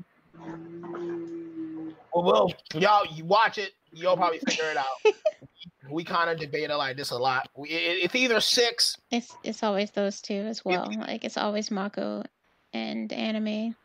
Well, 2.14 2.24
well, 2.24 2.54
y'all, 2.76 3.06
you 3.14 3.26
watch 3.26 3.58
it, 3.58 3.74
you'll 3.92 4.16
probably 4.16 4.40
figure 4.40 4.72
it 4.72 4.78
out. 4.78 4.86
we 5.92 6.06
kind 6.06 6.30
of 6.30 6.40
debate 6.40 6.70
it 6.70 6.76
like 6.78 6.96
this 6.96 7.12
a 7.12 7.18
lot. 7.18 7.50
We, 7.58 7.68
it, 7.68 8.06
it's 8.06 8.16
either 8.16 8.40
six. 8.40 8.96
It's 9.12 9.36
it's 9.44 9.62
always 9.62 9.92
those 9.92 10.22
two 10.22 10.34
as 10.36 10.64
well. 10.64 10.90
Like 10.98 11.26
it's 11.26 11.36
always 11.36 11.70
Mako 11.70 12.24
and 12.72 13.12
anime. 13.12 13.76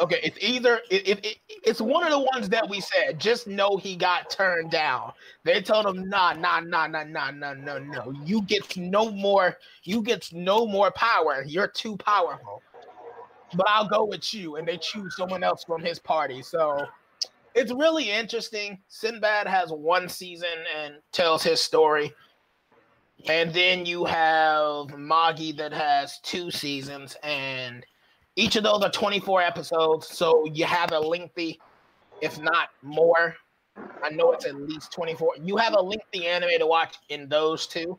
Okay, 0.00 0.18
it's 0.22 0.38
either 0.40 0.80
it, 0.90 1.06
it, 1.06 1.24
it, 1.24 1.36
it's 1.64 1.80
one 1.80 2.02
of 2.02 2.10
the 2.10 2.18
ones 2.18 2.48
that 2.48 2.68
we 2.68 2.80
said. 2.80 3.20
Just 3.20 3.46
know 3.46 3.76
he 3.76 3.94
got 3.94 4.30
turned 4.30 4.70
down. 4.70 5.12
They 5.44 5.60
told 5.60 5.86
him, 5.86 6.08
nah, 6.08 6.32
nah, 6.32 6.60
nah, 6.60 6.86
nah, 6.86 7.04
nah, 7.04 7.30
nah, 7.30 7.54
no, 7.54 7.78
no. 7.78 8.12
You 8.24 8.42
get 8.42 8.76
no 8.76 9.10
more. 9.10 9.56
You 9.84 10.02
get 10.02 10.32
no 10.32 10.66
more 10.66 10.90
power. 10.92 11.44
You're 11.46 11.68
too 11.68 11.96
powerful. 11.98 12.62
But 13.54 13.66
I'll 13.68 13.88
go 13.88 14.04
with 14.04 14.32
you, 14.32 14.56
and 14.56 14.66
they 14.66 14.78
choose 14.78 15.14
someone 15.14 15.44
else 15.44 15.62
from 15.62 15.82
his 15.82 15.98
party. 15.98 16.42
So 16.42 16.86
it's 17.54 17.70
really 17.70 18.10
interesting. 18.10 18.80
Sinbad 18.88 19.46
has 19.46 19.70
one 19.70 20.08
season 20.08 20.48
and 20.76 20.94
tells 21.12 21.42
his 21.42 21.60
story. 21.60 22.12
And 23.28 23.52
then 23.52 23.86
you 23.86 24.04
have 24.04 24.98
Magi 24.98 25.52
that 25.58 25.72
has 25.72 26.18
two 26.20 26.50
seasons, 26.50 27.16
and 27.22 27.86
each 28.36 28.56
of 28.56 28.64
those 28.64 28.82
are 28.82 28.90
24 28.90 29.42
episodes. 29.42 30.08
So 30.08 30.46
you 30.46 30.64
have 30.64 30.92
a 30.92 30.98
lengthy, 30.98 31.60
if 32.20 32.40
not 32.40 32.70
more. 32.82 33.36
I 34.02 34.10
know 34.10 34.32
it's 34.32 34.46
at 34.46 34.56
least 34.56 34.92
24. 34.92 35.36
You 35.42 35.56
have 35.56 35.74
a 35.74 35.80
lengthy 35.80 36.26
anime 36.26 36.50
to 36.58 36.66
watch 36.66 36.96
in 37.08 37.28
those 37.28 37.66
two. 37.66 37.98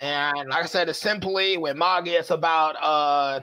And 0.00 0.50
like 0.50 0.62
I 0.62 0.66
said, 0.66 0.88
it's 0.88 0.98
simply 0.98 1.56
with 1.56 1.76
Magi, 1.76 2.12
it's 2.12 2.30
about 2.30 2.76
uh 2.80 3.40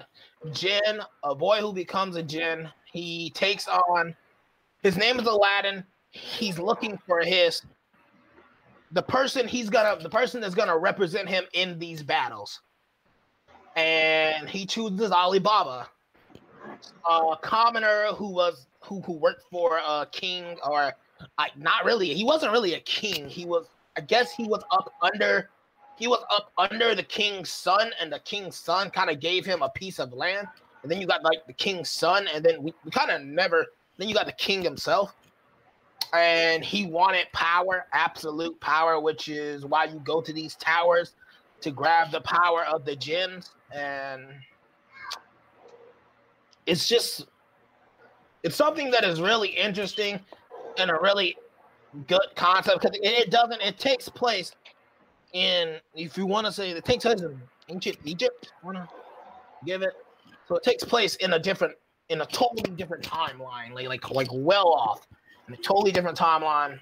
Jin, 0.52 1.02
a 1.24 1.36
boy 1.36 1.60
who 1.60 1.74
becomes 1.74 2.16
a 2.16 2.24
Jin. 2.24 2.70
He 2.92 3.32
takes 3.32 3.68
on 3.68 4.16
his 4.84 4.96
name 4.96 5.20
is 5.20 5.28
Aladdin. 5.28 5.84
He's 6.12 6.60
looking 6.60 6.98
for 7.06 7.22
his 7.22 7.62
the 8.92 9.02
person 9.02 9.48
he's 9.48 9.70
gonna 9.70 10.02
the 10.02 10.10
person 10.10 10.40
that's 10.40 10.56
gonna 10.56 10.78
represent 10.78 11.28
him 11.28 11.44
in 11.54 11.78
these 11.78 12.04
battles. 12.04 12.62
And 13.76 14.50
he 14.50 14.66
chooses 14.66 15.12
Alibaba, 15.12 15.88
a 17.10 17.38
commoner 17.42 18.08
who 18.16 18.30
was 18.30 18.68
who 18.82 19.02
who 19.02 19.14
worked 19.14 19.44
for 19.52 19.78
a 19.78 20.08
king 20.12 20.58
or 20.68 20.94
I, 21.38 21.50
not 21.58 21.86
really. 21.86 22.14
He 22.14 22.24
wasn't 22.24 22.52
really 22.52 22.74
a 22.74 22.80
king. 22.82 23.30
He 23.30 23.46
was, 23.46 23.68
I 23.98 24.02
guess, 24.02 24.32
he 24.32 24.46
was 24.46 24.64
up 24.72 24.94
under. 25.02 25.50
He 25.98 26.08
was 26.08 26.22
up 26.30 26.52
under 26.58 26.94
the 26.94 27.04
king's 27.04 27.50
son, 27.50 27.92
and 28.02 28.12
the 28.12 28.20
king's 28.20 28.58
son 28.58 28.90
kind 28.90 29.10
of 29.10 29.22
gave 29.22 29.46
him 29.46 29.62
a 29.62 29.70
piece 29.70 29.98
of 29.98 30.12
land. 30.12 30.48
And 30.84 30.92
then 30.92 31.00
you 31.00 31.08
got 31.08 31.24
like 31.24 31.48
the 31.48 31.54
king's 31.54 31.90
son, 31.90 32.28
and 32.34 32.44
then 32.44 32.62
we, 32.62 32.74
we 32.84 32.92
kind 32.92 33.12
of 33.12 33.22
never. 33.22 33.66
Then 33.98 34.10
you 34.10 34.14
got 34.14 34.26
the 34.26 34.34
king 34.34 34.62
himself, 34.62 35.16
and 36.14 36.66
he 36.66 36.86
wanted 36.86 37.28
power, 37.32 37.86
absolute 37.94 38.60
power, 38.60 39.00
which 39.00 39.30
is 39.30 39.66
why 39.66 39.86
you 39.86 40.02
go 40.04 40.20
to 40.20 40.34
these 40.34 40.56
towers 40.56 41.14
to 41.62 41.72
grab 41.72 42.12
the 42.12 42.22
power 42.22 42.66
of 42.66 42.84
the 42.84 42.96
gems. 42.96 43.52
And 43.76 44.28
it's 46.66 46.88
just, 46.88 47.28
it's 48.44 48.56
something 48.56 48.90
that 48.92 49.04
is 49.04 49.20
really 49.20 49.50
interesting 49.50 50.20
and 50.78 50.90
a 50.90 50.98
really 51.02 51.36
good 52.08 52.28
concept 52.36 52.82
because 52.82 52.98
it, 53.02 53.30
doesn't. 53.30 53.62
It 53.62 53.78
takes 53.78 54.08
place 54.08 54.54
in, 55.34 55.78
if 55.94 56.18
you 56.18 56.26
want 56.26 56.46
to 56.48 56.54
say, 56.54 56.72
it 56.72 56.86
takes 56.86 57.04
place 57.04 57.22
in 57.22 57.42
ancient 57.70 57.98
Egypt. 58.06 58.54
Want 58.64 58.78
to 58.78 58.88
give 59.66 59.82
it? 59.82 59.94
So 60.48 60.56
it 60.56 60.64
takes 60.64 60.84
place 60.84 61.16
in 61.18 61.34
a 61.34 61.40
different, 61.40 61.76
in 62.10 62.22
a 62.22 62.26
totally 62.28 62.76
different 62.76 63.04
timeline, 63.04 63.74
like 63.74 63.88
like 63.88 64.10
like 64.12 64.28
well 64.32 64.68
off, 64.68 65.08
in 65.48 65.54
a 65.54 65.58
totally 65.58 65.92
different 65.92 66.18
timeline. 66.18 66.80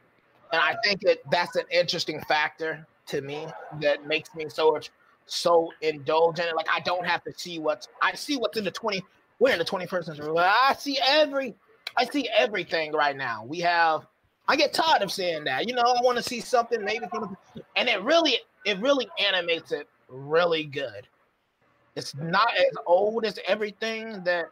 And 0.52 0.62
I 0.62 0.76
think 0.84 1.00
that 1.02 1.20
that's 1.32 1.56
an 1.56 1.64
interesting 1.72 2.22
factor 2.28 2.86
to 3.08 3.22
me 3.22 3.48
that 3.82 4.06
makes 4.06 4.36
me 4.36 4.46
so 4.50 4.78
so 5.26 5.72
indulgent. 5.82 6.56
Like 6.56 6.68
I 6.72 6.80
don't 6.82 7.06
have 7.06 7.24
to 7.24 7.34
see 7.36 7.60
what's 7.60 7.88
I 8.02 8.14
see 8.16 8.38
what's 8.38 8.58
in 8.58 8.64
the 8.64 8.72
twenty. 8.72 9.04
We're 9.40 9.52
in 9.52 9.60
the 9.60 9.66
twenty 9.66 9.86
first 9.86 10.08
century. 10.08 10.28
I 10.38 10.76
see 10.78 11.00
every 11.06 11.56
I 11.98 12.06
see 12.06 12.30
everything 12.36 12.92
right 12.94 13.16
now. 13.16 13.46
We 13.46 13.60
have 13.60 14.06
I 14.48 14.56
get 14.56 14.74
tired 14.74 15.02
of 15.02 15.12
saying 15.12 15.46
that. 15.46 15.68
You 15.68 15.76
know, 15.76 15.82
I 15.82 16.02
want 16.02 16.18
to 16.18 16.24
see 16.24 16.42
something 16.42 16.84
maybe 16.84 17.06
and 17.76 17.90
it 17.90 18.02
really 18.02 18.38
it 18.66 18.80
really 18.80 19.08
animates 19.20 19.72
it 19.72 19.88
really 20.10 20.66
good. 20.66 21.08
It's 21.96 22.16
not 22.16 22.50
as 22.58 22.76
old 22.86 23.26
as 23.26 23.40
everything 23.48 24.24
that 24.24 24.50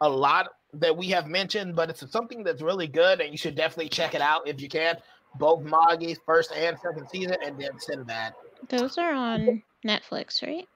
a 0.00 0.08
lot 0.08 0.48
that 0.74 0.96
we 0.96 1.08
have 1.08 1.26
mentioned, 1.26 1.76
but 1.76 1.90
it's 1.90 2.10
something 2.10 2.42
that's 2.42 2.62
really 2.62 2.86
good 2.86 3.20
and 3.20 3.30
you 3.30 3.38
should 3.38 3.54
definitely 3.54 3.88
check 3.88 4.14
it 4.14 4.20
out 4.20 4.46
if 4.46 4.60
you 4.60 4.68
can. 4.68 4.96
Both 5.38 5.64
Magi's 5.64 6.18
first 6.24 6.52
and 6.52 6.78
second 6.78 7.08
season 7.08 7.36
and 7.44 7.58
then 7.58 7.78
Sinbad. 7.78 8.34
Those 8.68 8.98
are 8.98 9.12
on 9.12 9.62
Netflix, 9.84 10.42
right? 10.42 10.68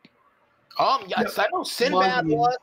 Um, 0.79 1.05
yes, 1.09 1.35
yeah, 1.37 1.45
I 1.45 1.49
know 1.53 1.65
Sinbad 1.65 2.27
Magi. 2.27 2.37
was. 2.37 2.57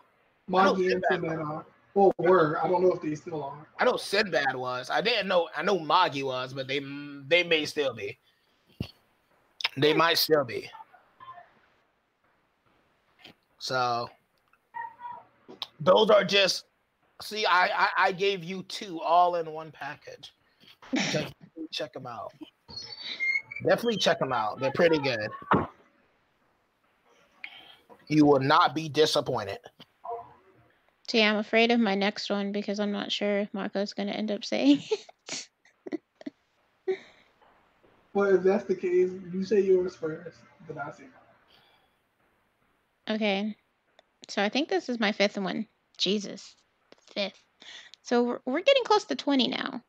Magi 0.47 0.91
and 0.91 1.03
Sinbad 1.09 1.39
are. 1.39 1.65
Well, 1.93 2.13
were. 2.17 2.59
I 2.61 2.67
don't 2.67 2.81
know 2.83 2.91
if 2.91 3.01
they 3.01 3.15
still 3.15 3.43
are. 3.43 3.65
I 3.79 3.85
know 3.85 3.95
Sinbad 3.95 4.55
was. 4.55 4.89
I 4.89 5.01
didn't 5.01 5.27
know. 5.27 5.47
I 5.55 5.63
know 5.63 5.79
Magi 5.79 6.23
was, 6.23 6.53
but 6.53 6.67
they 6.67 6.81
they 7.27 7.43
may 7.43 7.65
still 7.65 7.93
be. 7.93 8.17
They 9.77 9.93
might 9.93 10.17
still 10.17 10.43
be. 10.43 10.69
So 13.59 14.09
those 15.79 16.09
are 16.09 16.23
just. 16.23 16.65
See, 17.21 17.45
I 17.45 17.67
I, 17.67 17.89
I 17.97 18.11
gave 18.11 18.43
you 18.43 18.63
two 18.63 19.01
all 19.01 19.35
in 19.35 19.49
one 19.51 19.71
package. 19.71 20.33
Check, 21.75 21.87
check 21.87 21.93
them 21.93 22.07
out. 22.07 22.31
Definitely 23.61 23.97
check 23.97 24.19
them 24.19 24.31
out. 24.31 24.61
They're 24.61 24.71
pretty 24.71 24.97
good. 24.97 25.29
You 28.07 28.25
will 28.25 28.39
not 28.39 28.73
be 28.73 28.87
disappointed. 28.87 29.57
See, 31.09 31.21
I'm 31.21 31.35
afraid 31.35 31.71
of 31.71 31.81
my 31.81 31.95
next 31.95 32.29
one 32.29 32.53
because 32.53 32.79
I'm 32.79 32.93
not 32.93 33.11
sure 33.11 33.39
if 33.39 33.53
Mako's 33.53 33.91
going 33.91 34.07
to 34.07 34.15
end 34.15 34.31
up 34.31 34.45
saying 34.45 34.83
it. 36.87 36.97
well, 38.13 38.33
if 38.33 38.43
that's 38.43 38.63
the 38.63 38.75
case, 38.75 39.11
you 39.33 39.43
say 39.43 39.59
yours 39.59 39.95
first, 39.95 40.37
then 40.69 40.77
I 40.77 40.91
say 40.91 41.03
mine. 41.03 41.11
Okay. 43.17 43.55
So 44.29 44.41
I 44.41 44.47
think 44.47 44.69
this 44.69 44.87
is 44.87 44.97
my 44.97 45.11
fifth 45.11 45.37
one. 45.37 45.67
Jesus. 45.97 46.55
Fifth. 47.13 47.43
So 48.03 48.23
we're, 48.23 48.39
we're 48.45 48.61
getting 48.61 48.85
close 48.85 49.03
to 49.05 49.15
20 49.15 49.49
now. 49.49 49.83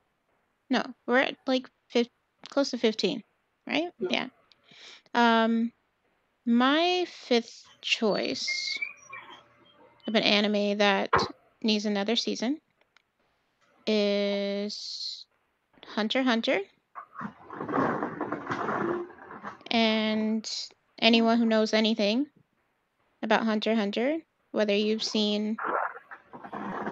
No, 0.68 0.82
we're 1.06 1.18
at 1.18 1.36
like 1.46 1.70
fif- 1.88 2.08
close 2.48 2.70
to 2.70 2.78
15, 2.78 3.22
right? 3.66 3.90
Yeah. 3.98 4.28
yeah. 5.14 5.42
Um 5.42 5.72
my 6.44 7.06
fifth 7.08 7.66
choice 7.80 8.78
of 10.06 10.14
an 10.14 10.22
anime 10.22 10.78
that 10.78 11.10
needs 11.62 11.86
another 11.86 12.16
season 12.16 12.60
is 13.86 15.26
Hunter 15.86 16.22
Hunter. 16.22 16.60
And 19.70 20.48
anyone 21.00 21.38
who 21.38 21.46
knows 21.46 21.74
anything 21.74 22.26
about 23.22 23.44
Hunter 23.44 23.74
Hunter, 23.74 24.18
whether 24.52 24.74
you've 24.74 25.02
seen 25.02 25.58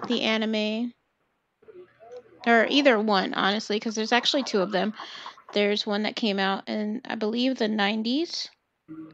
the 0.07 0.21
anime 0.21 0.93
or 2.45 2.67
either 2.69 2.99
one, 2.99 3.33
honestly, 3.33 3.77
because 3.77 3.95
there's 3.95 4.11
actually 4.11 4.43
two 4.43 4.61
of 4.61 4.71
them. 4.71 4.93
There's 5.53 5.85
one 5.85 6.03
that 6.03 6.15
came 6.15 6.39
out 6.39 6.67
in, 6.67 7.01
I 7.05 7.15
believe, 7.15 7.57
the 7.57 7.67
90s. 7.67 8.49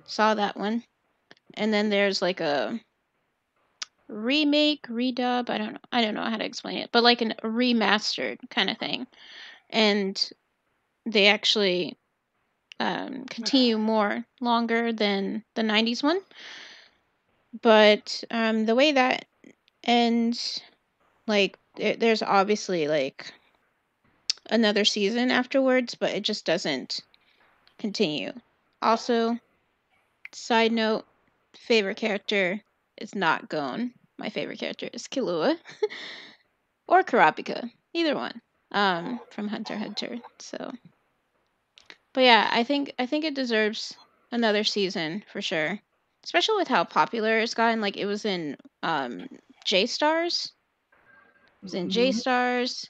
Saw 0.05 0.33
that 0.33 0.57
one. 0.57 0.83
And 1.53 1.73
then 1.73 1.89
there's 1.89 2.21
like 2.21 2.39
a 2.39 2.79
remake, 4.07 4.87
redub. 4.87 5.49
I 5.49 5.57
don't 5.57 5.73
know. 5.73 5.79
I 5.91 6.01
don't 6.01 6.15
know 6.15 6.23
how 6.23 6.37
to 6.37 6.45
explain 6.45 6.79
it, 6.79 6.89
but 6.91 7.03
like 7.03 7.21
a 7.21 7.25
remastered 7.43 8.37
kind 8.49 8.69
of 8.69 8.77
thing. 8.77 9.07
And 9.69 10.31
they 11.05 11.27
actually 11.27 11.97
um, 12.79 13.25
continue 13.25 13.77
more 13.77 14.25
longer 14.39 14.91
than 14.91 15.43
the 15.55 15.61
90s 15.61 16.03
one. 16.03 16.19
But 17.61 18.23
um, 18.31 18.65
the 18.65 18.75
way 18.75 18.93
that 18.93 19.25
ends, 19.83 20.61
like, 21.27 21.57
there's 21.75 22.21
obviously 22.21 22.87
like 22.87 23.33
another 24.49 24.85
season 24.85 25.31
afterwards, 25.31 25.95
but 25.95 26.11
it 26.11 26.23
just 26.23 26.45
doesn't 26.45 27.01
continue. 27.77 28.31
Also, 28.81 29.37
side 30.33 30.71
note, 30.71 31.05
favorite 31.55 31.97
character 31.97 32.61
is 32.97 33.15
not 33.15 33.49
Gon 33.49 33.93
my 34.21 34.29
favorite 34.29 34.59
character 34.59 34.87
is 34.93 35.07
Killua 35.07 35.57
or 36.87 37.03
Kurapika, 37.03 37.69
either 37.93 38.15
one 38.15 38.39
um, 38.71 39.19
from 39.31 39.47
Hunter 39.47 39.75
Hunter. 39.75 40.17
So, 40.37 40.71
but 42.13 42.21
yeah, 42.21 42.47
I 42.51 42.63
think 42.63 42.93
I 42.99 43.07
think 43.07 43.25
it 43.25 43.33
deserves 43.33 43.97
another 44.31 44.63
season 44.63 45.23
for 45.33 45.41
sure, 45.41 45.79
especially 46.23 46.57
with 46.57 46.67
how 46.67 46.83
popular 46.83 47.39
it's 47.39 47.55
gotten. 47.55 47.81
Like 47.81 47.97
it 47.97 48.05
was 48.05 48.23
in 48.23 48.57
um, 48.83 49.27
J 49.65 49.87
Stars. 49.87 50.53
Was 51.63 51.73
in 51.73 51.89
J 51.89 52.11
Mm-hmm. 52.11 52.13
Stars. 52.13 52.89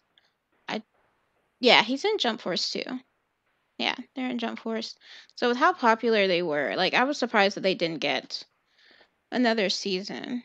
I 0.67 0.83
yeah, 1.59 1.83
he's 1.83 2.05
in 2.05 2.17
Jump 2.17 2.41
Force 2.41 2.71
too. 2.71 2.83
Yeah, 3.77 3.95
they're 4.15 4.29
in 4.29 4.39
Jump 4.39 4.59
Force. 4.59 4.95
So 5.35 5.49
with 5.49 5.57
how 5.57 5.73
popular 5.73 6.27
they 6.27 6.41
were, 6.41 6.75
like 6.75 6.93
I 6.93 7.03
was 7.03 7.17
surprised 7.17 7.55
that 7.57 7.61
they 7.61 7.75
didn't 7.75 7.99
get 7.99 8.43
another 9.31 9.69
season. 9.69 10.43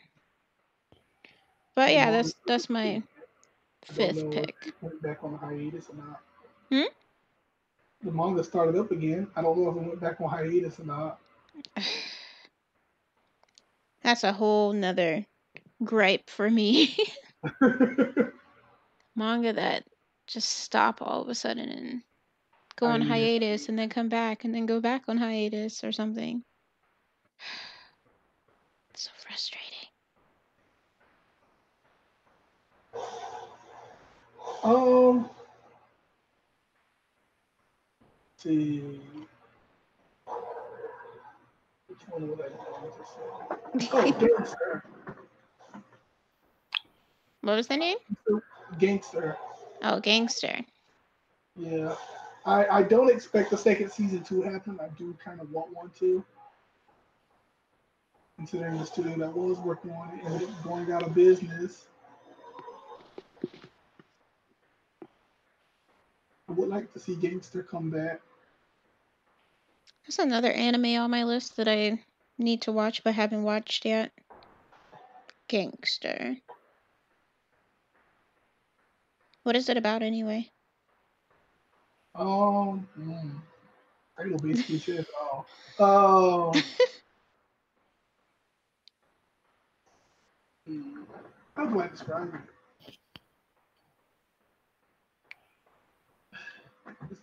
But 1.75 1.93
yeah, 1.93 2.11
that's 2.11 2.35
that's 2.45 2.69
my 2.69 3.03
fifth 3.83 4.29
pick. 4.29 4.73
Went 4.81 5.01
back 5.01 5.23
on 5.23 5.35
hiatus 5.37 5.89
or 5.89 5.95
not. 5.95 6.21
Hmm? 6.71 6.87
The 8.03 8.11
manga 8.11 8.43
started 8.43 8.75
up 8.75 8.91
again. 8.91 9.27
I 9.35 9.41
don't 9.41 9.57
know 9.57 9.69
if 9.69 9.75
it 9.77 9.87
went 9.87 9.99
back 9.99 10.19
on 10.21 10.29
hiatus 10.29 10.79
or 10.79 10.85
not. 10.85 11.19
That's 14.01 14.23
a 14.23 14.33
whole 14.33 14.73
nother 14.73 15.25
gripe 15.83 16.29
for 16.29 16.49
me. 16.49 16.95
Manga 19.15 19.53
that 19.53 19.83
just 20.27 20.49
stop 20.49 21.01
all 21.01 21.21
of 21.21 21.29
a 21.29 21.35
sudden 21.35 21.69
and 21.69 22.01
go 22.75 22.87
on 22.87 23.01
Hiatus. 23.01 23.09
hiatus 23.09 23.69
and 23.69 23.79
then 23.79 23.89
come 23.89 24.09
back 24.09 24.43
and 24.43 24.53
then 24.53 24.65
go 24.65 24.79
back 24.79 25.03
on 25.07 25.17
hiatus 25.17 25.83
or 25.83 25.91
something. 25.91 26.43
It's 28.91 29.03
so 29.03 29.11
frustrating. 29.17 29.87
Um, 34.63 35.29
let's 38.33 38.43
see. 38.43 38.99
Which 41.87 41.99
one 42.09 42.27
would 42.29 42.41
I 42.41 42.49
want 42.71 42.93
to 43.79 44.67
say? 44.67 45.13
What 47.47 47.55
was 47.55 47.67
the 47.67 47.77
name? 47.77 47.95
Gangsta. 48.77 49.37
Oh, 49.81 50.01
Gangsta. 50.01 50.65
Yeah. 51.55 51.95
I, 52.45 52.67
I 52.67 52.83
don't 52.83 53.09
expect 53.09 53.51
the 53.51 53.57
second 53.57 53.89
season 53.89 54.21
to 54.25 54.41
happen. 54.41 54.77
I 54.81 54.89
do 54.97 55.15
kind 55.23 55.39
of 55.39 55.49
want 55.53 55.73
one 55.73 55.89
to. 55.99 56.25
considering 58.35 58.77
the 58.77 58.85
studio 58.85 59.17
that 59.19 59.33
was 59.33 59.59
working 59.59 59.91
on 59.91 60.09
it 60.09 60.25
ended 60.25 60.49
up 60.49 60.61
going 60.61 60.91
out 60.91 61.03
of 61.03 61.15
business. 61.15 61.87
I 66.49 66.51
would 66.51 66.67
like 66.67 66.91
to 66.91 66.99
see 66.99 67.15
Gangsta 67.15 67.65
come 67.65 67.89
back. 67.89 68.19
There's 70.05 70.19
another 70.19 70.51
anime 70.51 70.97
on 70.97 71.11
my 71.11 71.23
list 71.23 71.55
that 71.55 71.69
I 71.69 72.03
need 72.37 72.63
to 72.63 72.73
watch 72.73 73.05
but 73.05 73.13
haven't 73.13 73.43
watched 73.43 73.85
yet. 73.85 74.11
Gangsta. 75.47 76.41
What 79.47 79.55
is 79.55 79.69
it 79.69 79.77
about 79.77 80.03
anyway? 80.03 80.49
Um, 82.15 82.85
mm, 82.99 83.31
I 84.17 84.23
think 84.23 84.35
it'll 84.35 84.45
basically 84.45 84.79
say 84.79 84.97
it 84.97 85.07
all. 85.21 85.45
Um, 85.79 86.51
hmm, 90.67 91.03
how 91.55 91.65
do 91.65 91.79
I 91.79 91.87
describe 91.87 92.33
it? 92.33 92.41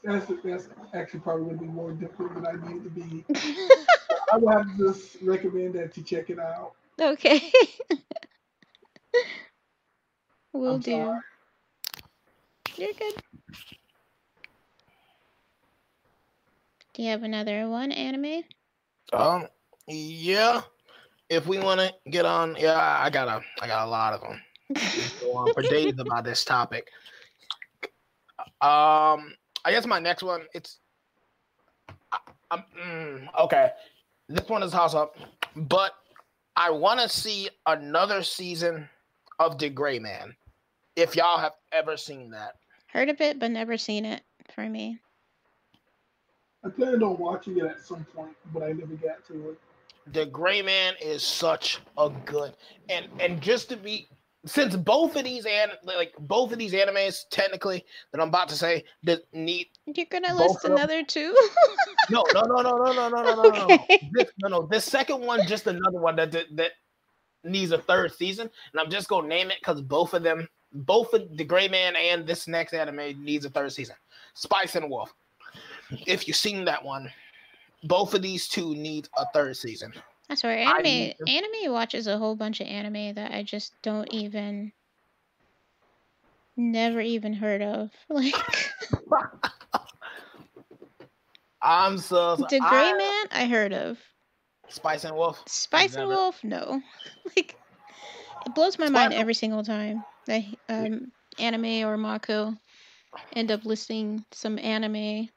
That's, 0.03 0.33
that's 0.43 0.69
actually 0.95 1.21
probably 1.21 1.45
going 1.45 1.59
to 1.59 1.65
be 1.65 1.69
more 1.69 1.93
difficult 1.93 2.37
than 2.37 2.47
I 2.47 2.53
need 2.67 2.79
it 2.79 2.85
to 2.85 2.89
be. 2.89 3.23
I 4.33 4.39
would 4.39 4.51
have 4.51 4.75
to 4.79 4.95
just 4.95 5.19
recommend 5.21 5.75
that 5.75 5.95
you 5.95 6.03
check 6.03 6.31
it 6.31 6.39
out. 6.39 6.73
okay. 6.99 7.53
we'll 10.55 10.79
do. 10.79 10.91
sorry. 10.91 11.21
You're 12.77 12.93
good. 12.93 13.15
Do 16.95 17.03
you 17.03 17.11
have 17.11 17.23
another 17.23 17.69
one 17.69 17.93
anime? 17.93 18.45
Um, 19.13 19.49
yeah. 19.87 20.63
If 21.29 21.47
we 21.47 21.59
want 21.59 21.81
to 21.81 21.93
get 22.11 22.25
on, 22.25 22.57
yeah, 22.59 22.99
I 23.01 23.11
got 23.11 23.29
a, 23.29 23.43
I 23.61 23.67
got 23.67 23.87
a 23.87 23.91
lot 23.91 24.13
of 24.13 24.21
them. 24.21 24.41
Go 25.21 25.37
on 25.37 25.53
for 25.55 25.63
days 25.63 25.95
about 25.99 26.25
this 26.25 26.45
topic. 26.45 26.91
Um, 28.61 29.35
I 29.65 29.71
guess 29.71 29.87
my 29.87 29.99
next 29.99 30.23
one, 30.23 30.43
it's, 30.55 30.79
I, 32.51 32.63
mm, 32.81 33.27
okay. 33.41 33.71
This 34.29 34.49
one 34.49 34.63
is 34.63 34.73
toss 34.73 34.95
up, 34.95 35.17
but 35.57 35.95
I 36.57 36.71
want 36.71 37.01
to 37.01 37.09
see 37.09 37.49
another 37.67 38.23
season 38.23 38.89
of 39.39 39.59
D.Gray-man. 39.59 40.35
If 40.97 41.17
y'all 41.17 41.39
have 41.39 41.55
ever 41.73 41.97
seen 41.97 42.31
that, 42.31 42.57
Heard 42.95 43.09
of 43.09 43.21
it 43.21 43.41
but 43.41 43.51
never 43.51 43.77
seen 43.77 44.05
it 44.05 44.23
for 44.55 44.69
me. 44.69 44.99
I 46.65 46.71
planned 46.71 47.03
on 47.03 47.19
watching 47.19 47.59
it 47.59 47.65
at 47.65 47.81
some 47.81 48.07
point, 48.15 48.37
but 48.53 48.63
I 48.63 48.69
never 48.73 48.95
got 48.95 49.27
to 49.27 49.51
it. 49.51 49.59
D.Gray-man 50.13 50.95
is 51.03 51.23
such 51.23 51.81
a 51.99 52.11
good 52.25 52.55
and 52.89 53.09
and 53.21 53.41
just 53.41 53.69
to 53.71 53.77
be 53.77 54.09
since 54.47 54.77
both 54.77 55.17
of 55.17 55.25
these 55.25 55.47
and 55.47 55.73
like 55.83 56.13
both 56.21 56.53
of 56.53 56.59
these 56.59 56.73
animes 56.73 57.23
technically 57.31 57.85
that 58.13 58.21
I'm 58.21 58.29
about 58.29 58.49
to 58.51 58.55
say 58.55 58.85
that 59.05 59.23
need 59.33 59.69
You're 59.87 60.07
gonna 60.11 60.35
list 60.35 60.65
another 60.65 61.03
two? 61.03 61.35
no 62.11 62.23
no 62.35 62.43
no 62.43 62.61
no 62.61 62.77
no 62.77 62.93
no 62.93 63.09
no 63.09 63.23
no 63.23 63.35
no 63.35 63.49
no 63.49 63.67
no 63.67 63.79
this, 64.13 64.31
no 64.43 64.49
no 64.49 64.67
this 64.71 64.85
second 64.85 65.23
one 65.23 65.47
just 65.47 65.67
another 65.67 65.99
one 65.99 66.17
that 66.17 66.33
that, 66.33 66.47
that 66.57 66.73
needs 67.43 67.73
a 67.73 67.79
third 67.79 68.13
season 68.13 68.51
and 68.73 68.81
I'm 68.81 68.91
just 68.91 69.09
gonna 69.09 69.27
name 69.27 69.51
it 69.51 69.57
because 69.61 69.81
both 69.81 70.13
of 70.13 70.23
them 70.23 70.47
both 70.75 71.15
of 71.15 71.37
D.Gray-man 71.37 71.95
and 71.97 72.27
this 72.27 72.49
next 72.49 72.75
anime 72.75 73.25
needs 73.25 73.45
a 73.45 73.51
third 73.51 73.73
season. 73.73 73.95
Spice 74.35 74.75
and 74.75 74.91
Wolf. 74.91 75.15
If 76.07 76.27
you've 76.27 76.37
seen 76.37 76.65
that 76.65 76.85
one, 76.85 77.11
both 77.85 78.15
of 78.15 78.23
these 78.23 78.49
two 78.49 78.75
need 78.75 79.09
a 79.17 79.27
third 79.33 79.57
season. 79.57 79.93
I 80.29 80.35
swear, 80.35 80.59
I 80.59 80.63
anime 80.79 80.83
need 80.83 81.17
anime 81.29 81.73
watches 81.73 82.07
a 82.07 82.19
whole 82.19 82.35
bunch 82.35 82.61
of 82.61 82.67
anime 82.67 83.15
that 83.15 83.33
I 83.33 83.43
just 83.43 83.75
don't 83.83 84.13
even 84.13 84.73
never 86.57 87.01
even 87.01 87.33
heard 87.33 87.63
of. 87.63 87.91
Like 88.09 88.35
I'm 91.63 91.97
so 91.99 92.37
The 92.37 92.47
Gray 92.47 92.91
I- 92.91 92.97
Man, 92.97 93.27
I 93.31 93.47
heard 93.47 93.73
of. 93.73 93.99
Spice 94.69 95.05
and 95.05 95.15
Wolf. 95.15 95.43
Spice 95.47 95.95
and 95.95 96.09
Wolf, 96.09 96.43
no. 96.43 96.81
like 97.37 97.57
it 98.47 98.55
blows 98.55 98.79
my 98.79 98.87
Spice 98.87 98.95
mind 98.95 99.15
every 99.15 99.35
single 99.35 99.63
time 99.63 100.05
that 100.27 100.45
um 100.69 101.13
anime 101.39 101.87
or 101.87 101.97
mako 101.97 102.55
end 103.35 103.51
up 103.51 103.65
listing 103.65 104.25
some 104.33 104.59
anime 104.59 105.29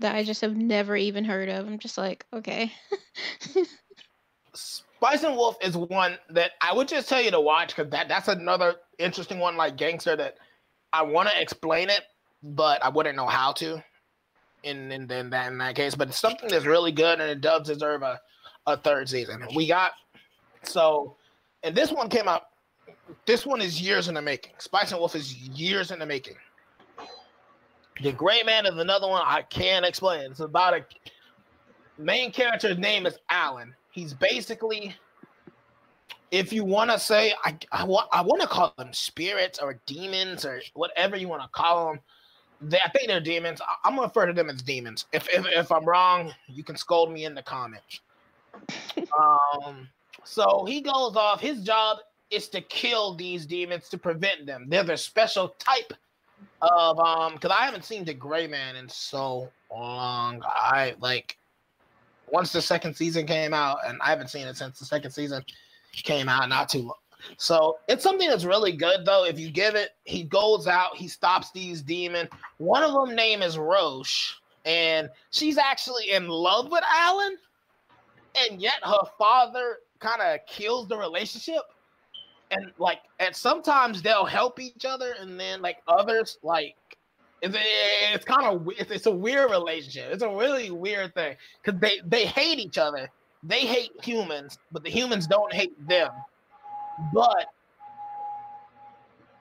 that 0.00 0.14
I 0.14 0.24
just 0.24 0.40
have 0.40 0.56
never 0.56 0.96
even 0.96 1.24
heard 1.24 1.48
of. 1.48 1.66
I'm 1.66 1.78
just 1.78 1.96
like, 1.96 2.26
okay. 2.32 2.72
Spice 4.54 5.22
and 5.22 5.36
Wolf 5.36 5.56
is 5.62 5.76
one 5.76 6.18
that 6.30 6.52
I 6.60 6.72
would 6.74 6.88
just 6.88 7.08
tell 7.08 7.20
you 7.20 7.30
to 7.30 7.40
watch 7.40 7.74
because 7.74 7.90
that 7.90 8.08
that's 8.08 8.28
another 8.28 8.76
interesting 8.98 9.38
one 9.38 9.56
like 9.56 9.76
Gangsta 9.76 10.16
that 10.16 10.36
I 10.92 11.02
want 11.02 11.28
to 11.30 11.40
explain 11.40 11.88
it, 11.88 12.02
but 12.42 12.84
I 12.84 12.88
wouldn't 12.88 13.16
know 13.16 13.26
how 13.26 13.52
to. 13.54 13.82
In 14.62 14.92
in, 14.92 15.10
in 15.10 15.30
that 15.30 15.50
in 15.50 15.58
that 15.58 15.74
case, 15.74 15.96
but 15.96 16.08
it's 16.08 16.20
something 16.20 16.48
that's 16.48 16.66
really 16.66 16.92
good 16.92 17.20
and 17.20 17.28
it 17.28 17.40
does 17.40 17.66
deserve 17.66 18.02
a, 18.02 18.20
a 18.66 18.76
third 18.76 19.08
season. 19.08 19.44
We 19.56 19.66
got 19.66 19.92
so, 20.62 21.16
and 21.64 21.74
this 21.74 21.90
one 21.90 22.08
came 22.08 22.28
out. 22.28 22.42
This 23.26 23.46
one 23.46 23.60
is 23.60 23.80
years 23.80 24.08
in 24.08 24.14
the 24.14 24.22
making. 24.22 24.54
Spice 24.58 24.90
and 24.90 25.00
Wolf 25.00 25.14
is 25.14 25.34
years 25.36 25.90
in 25.90 25.98
the 25.98 26.06
making. 26.06 26.36
D.Gray-man 28.00 28.66
is 28.66 28.76
another 28.76 29.08
one 29.08 29.22
I 29.24 29.42
can't 29.42 29.84
explain. 29.84 30.30
It's 30.30 30.40
about 30.40 30.74
a 30.74 30.84
main 31.98 32.32
character's 32.32 32.78
name 32.78 33.06
is 33.06 33.18
Allen. 33.30 33.74
He's 33.90 34.14
basically, 34.14 34.96
if 36.30 36.52
you 36.52 36.64
want 36.64 36.90
to 36.90 36.98
say, 36.98 37.34
I 37.44 37.56
I 37.70 37.84
want 37.84 38.08
I 38.12 38.22
want 38.22 38.40
to 38.40 38.48
call 38.48 38.72
them 38.78 38.92
spirits 38.92 39.58
or 39.58 39.78
demons 39.86 40.44
or 40.44 40.62
whatever 40.74 41.16
you 41.16 41.28
want 41.28 41.42
to 41.42 41.48
call 41.48 41.92
them. 41.92 42.00
They, 42.62 42.78
I 42.78 42.88
think 42.90 43.08
they're 43.08 43.20
demons. 43.20 43.60
I, 43.60 43.74
I'm 43.84 43.96
gonna 43.96 44.06
refer 44.06 44.26
to 44.26 44.32
them 44.32 44.48
as 44.48 44.62
demons. 44.62 45.06
If, 45.12 45.28
if 45.28 45.46
if 45.46 45.70
I'm 45.70 45.84
wrong, 45.84 46.32
you 46.48 46.64
can 46.64 46.76
scold 46.76 47.12
me 47.12 47.24
in 47.26 47.34
the 47.34 47.42
comments. 47.42 48.00
um. 49.18 49.88
So 50.24 50.64
he 50.66 50.80
goes 50.80 51.16
off. 51.16 51.40
His 51.40 51.62
job 51.62 51.98
is 52.32 52.48
to 52.48 52.60
kill 52.60 53.14
these 53.14 53.46
demons 53.46 53.88
to 53.90 53.98
prevent 53.98 54.46
them. 54.46 54.66
They're 54.68 54.82
the 54.82 54.96
special 54.96 55.54
type 55.58 55.92
of 56.62 56.98
um. 56.98 57.34
Because 57.34 57.50
I 57.50 57.64
haven't 57.64 57.84
seen 57.84 58.04
D.Gray-man 58.04 58.76
in 58.76 58.88
so 58.88 59.50
long. 59.70 60.42
I 60.44 60.94
like 61.00 61.36
once 62.30 62.52
the 62.52 62.62
second 62.62 62.94
season 62.96 63.26
came 63.26 63.52
out, 63.52 63.78
and 63.86 63.98
I 64.02 64.10
haven't 64.10 64.28
seen 64.28 64.46
it 64.46 64.56
since 64.56 64.78
the 64.78 64.86
second 64.86 65.10
season 65.10 65.44
came 65.92 66.28
out 66.28 66.48
not 66.48 66.68
too 66.68 66.82
long. 66.82 66.94
So 67.36 67.78
it's 67.88 68.02
something 68.02 68.28
that's 68.28 68.44
really 68.44 68.72
good 68.72 69.04
though. 69.04 69.24
If 69.24 69.38
you 69.38 69.50
give 69.50 69.74
it, 69.74 69.90
he 70.04 70.24
goes 70.24 70.66
out, 70.66 70.96
he 70.96 71.08
stops 71.08 71.50
these 71.52 71.82
demons. 71.82 72.30
One 72.58 72.82
of 72.82 72.92
them 72.92 73.14
name 73.14 73.42
is 73.42 73.58
Roche, 73.58 74.34
and 74.64 75.08
she's 75.30 75.58
actually 75.58 76.10
in 76.10 76.28
love 76.28 76.70
with 76.70 76.82
Allen, 76.90 77.36
and 78.36 78.60
yet 78.60 78.74
her 78.82 79.06
father 79.18 79.78
kind 80.00 80.20
of 80.20 80.40
kills 80.46 80.88
the 80.88 80.96
relationship. 80.96 81.62
And 82.52 82.70
like, 82.78 83.00
and 83.18 83.34
sometimes 83.34 84.02
they'll 84.02 84.24
help 84.26 84.60
each 84.60 84.84
other, 84.84 85.14
and 85.18 85.40
then 85.40 85.62
like 85.62 85.78
others 85.88 86.38
like 86.42 86.76
it's, 87.42 87.56
it's 88.14 88.24
kind 88.24 88.46
of 88.46 88.68
it's, 88.78 88.90
it's 88.90 89.06
a 89.06 89.10
weird 89.10 89.50
relationship. 89.50 90.12
It's 90.12 90.22
a 90.22 90.28
really 90.28 90.70
weird 90.70 91.14
thing 91.14 91.36
because 91.62 91.80
they 91.80 92.00
they 92.06 92.24
hate 92.24 92.58
each 92.58 92.78
other. 92.78 93.10
They 93.42 93.60
hate 93.60 93.90
humans, 94.02 94.58
but 94.70 94.84
the 94.84 94.90
humans 94.90 95.26
don't 95.26 95.52
hate 95.52 95.74
them. 95.88 96.10
But 97.12 97.46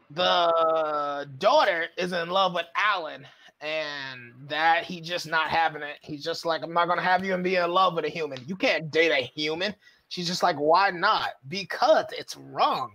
the 0.09 1.29
daughter 1.37 1.85
is 1.97 2.11
in 2.11 2.29
love 2.29 2.53
with 2.55 2.65
Allen, 2.75 3.27
and 3.61 4.33
that 4.47 4.83
he 4.83 4.99
just 4.99 5.27
not 5.27 5.49
having 5.49 5.83
it. 5.83 5.97
He's 6.01 6.23
just 6.23 6.45
like, 6.45 6.63
I'm 6.63 6.73
not 6.73 6.87
gonna 6.87 7.03
have 7.03 7.23
you 7.23 7.35
and 7.35 7.43
be 7.43 7.57
in 7.57 7.69
love 7.69 7.93
with 7.93 8.05
a 8.05 8.09
human. 8.09 8.39
You 8.47 8.55
can't 8.55 8.89
date 8.89 9.11
a 9.11 9.29
human. 9.39 9.75
She's 10.11 10.27
just 10.27 10.43
like, 10.43 10.57
why 10.57 10.89
not? 10.89 11.35
Because 11.47 12.03
it's 12.11 12.35
wrong. 12.35 12.91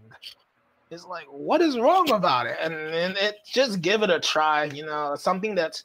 It's 0.91 1.07
like, 1.07 1.25
what 1.31 1.63
is 1.63 1.79
wrong 1.79 2.11
about 2.11 2.47
it? 2.47 2.59
And, 2.61 2.75
and 2.75 3.17
it 3.17 3.37
just 3.51 3.81
give 3.81 4.03
it 4.03 4.11
a 4.11 4.21
try. 4.21 4.65
You 4.65 4.85
know, 4.85 5.17
something 5.17 5.55
that's 5.55 5.85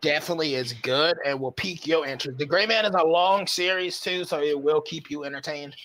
definitely 0.00 0.54
is 0.54 0.72
good 0.72 1.18
and 1.26 1.38
will 1.38 1.52
pique 1.52 1.86
your 1.86 2.06
interest. 2.06 2.38
D.Gray-man 2.38 2.86
is 2.86 2.94
a 2.94 3.04
long 3.04 3.46
series 3.46 4.00
too, 4.00 4.24
so 4.24 4.40
it 4.40 4.58
will 4.58 4.80
keep 4.80 5.10
you 5.10 5.24
entertained. 5.24 5.76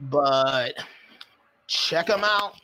But 0.00 0.72
check 1.66 2.06
them 2.06 2.24
out. 2.24 2.54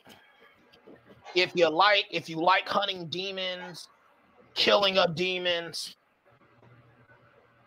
If 1.34 1.52
you 1.54 1.68
like, 1.68 2.06
if 2.10 2.30
you 2.30 2.36
like 2.36 2.66
hunting 2.66 3.06
demons, 3.08 3.86
killing 4.54 4.96
of 4.96 5.14
demons, 5.14 5.94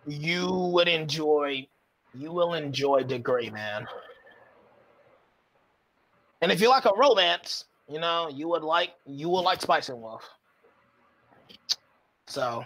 you 0.07 0.51
would 0.51 0.87
enjoy. 0.87 1.67
You 2.17 2.31
will 2.31 2.53
enjoy 2.53 3.03
D.Gray-man. 3.03 3.87
And 6.41 6.51
if 6.51 6.61
you 6.61 6.69
like 6.69 6.85
a 6.85 6.93
romance, 6.95 7.65
you 7.89 7.99
know, 7.99 8.29
you 8.29 8.47
would 8.47 8.63
like 8.63 8.93
you 9.05 9.29
will 9.29 9.43
like 9.43 9.61
Spice 9.61 9.89
and 9.89 10.01
Wolf. 10.01 10.27
So 12.27 12.65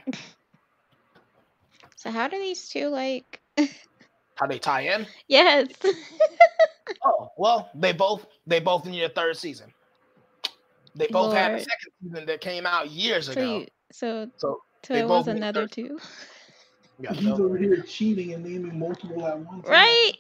So 1.96 2.12
how 2.12 2.28
do 2.28 2.38
these 2.38 2.70
two 2.70 2.88
like 2.88 3.42
How 4.36 4.48
they 4.48 4.60
tie 4.60 4.82
in? 4.82 5.06
Yes. 5.28 5.68
Oh, 7.06 7.32
well, 7.38 7.70
they 7.76 7.94
both 7.94 8.26
they 8.48 8.60
both 8.60 8.86
need 8.86 9.04
a 9.04 9.10
third 9.10 9.38
season. 9.38 9.72
They 10.96 11.08
both 11.08 11.34
had 11.34 11.54
a 11.54 11.60
second 11.60 11.92
season 12.02 12.26
that 12.26 12.42
came 12.42 12.66
out 12.66 12.90
years 12.90 13.28
so, 13.28 13.32
ago. 13.34 13.58
you, 13.60 13.68
so, 13.92 14.30
So 14.38 14.62
so 14.84 14.94
it 14.96 15.08
was 15.08 15.28
another 15.28 15.68
two, 15.68 16.00
He's 17.00 17.24
so- 17.24 17.44
over 17.46 17.58
here 17.58 17.82
cheating 17.82 18.34
and 18.34 18.44
naming 18.44 18.78
multiple 18.78 19.26
at 19.26 19.40
once. 19.40 19.68
right? 19.68 20.12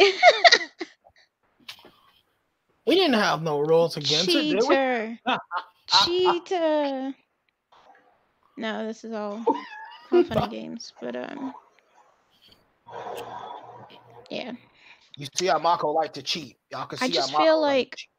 we 2.88 2.96
didn't 2.96 3.20
have 3.20 3.42
no 3.42 3.60
rules 3.60 3.98
against 3.98 4.30
it, 4.30 4.44
did 4.44 4.62
we? 4.68 4.76
Cheater. 4.76 5.20
Cheater. 6.06 7.14
No, 8.58 8.86
this 8.86 9.04
is 9.04 9.14
all, 9.14 9.44
all 10.12 10.24
funny 10.24 10.48
games, 10.50 10.94
but 11.02 11.16
um, 11.16 11.54
yeah. 14.30 14.52
You 15.16 15.28
see 15.36 15.48
how 15.48 15.60
Mako 15.60 15.92
like 15.92 16.14
to 16.14 16.22
cheat. 16.22 16.58
Y'all 16.72 16.86
can 16.86 16.98
see 16.98 17.06
I 17.06 17.08
how 17.08 17.14
just 17.14 17.32
Mako 17.32 17.44
feel 17.44 17.62
like 17.62 17.78
like. 17.78 18.10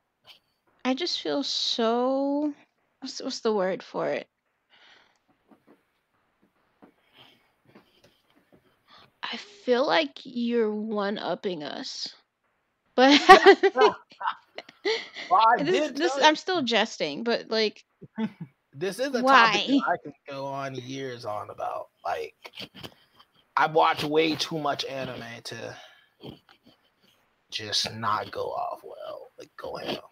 I 0.84 0.94
just 0.94 1.20
feel 1.20 1.42
so. 1.42 2.54
What's, 3.00 3.20
what's 3.22 3.40
the 3.40 3.52
word 3.52 3.82
for 3.82 4.08
it? 4.08 4.28
I 9.32 9.36
feel 9.36 9.86
like 9.86 10.18
you're 10.24 10.72
one 10.74 11.18
upping 11.18 11.62
us, 11.62 12.14
but 12.94 13.20
Well, 15.30 15.44
this, 15.58 15.92
this, 15.92 16.12
I'm 16.22 16.36
still 16.36 16.62
jesting, 16.62 17.22
but 17.22 17.50
like 17.50 17.84
This 18.74 18.98
is 18.98 19.14
a 19.14 19.22
Why? 19.22 19.52
topic 19.52 19.66
that 19.66 19.82
I 19.88 19.96
can 20.02 20.12
go 20.28 20.46
on 20.46 20.74
years 20.74 21.24
on 21.24 21.50
about. 21.50 21.88
Like, 22.04 22.52
I 23.56 23.66
watch 23.66 24.04
way 24.04 24.36
too 24.36 24.58
much 24.58 24.84
anime 24.84 25.42
to 25.44 25.76
just 27.50 27.92
not 27.94 28.30
go 28.30 28.44
off 28.44 28.80
well. 28.84 29.28
Like, 29.38 29.50
go 29.56 29.76
hell. 29.76 30.10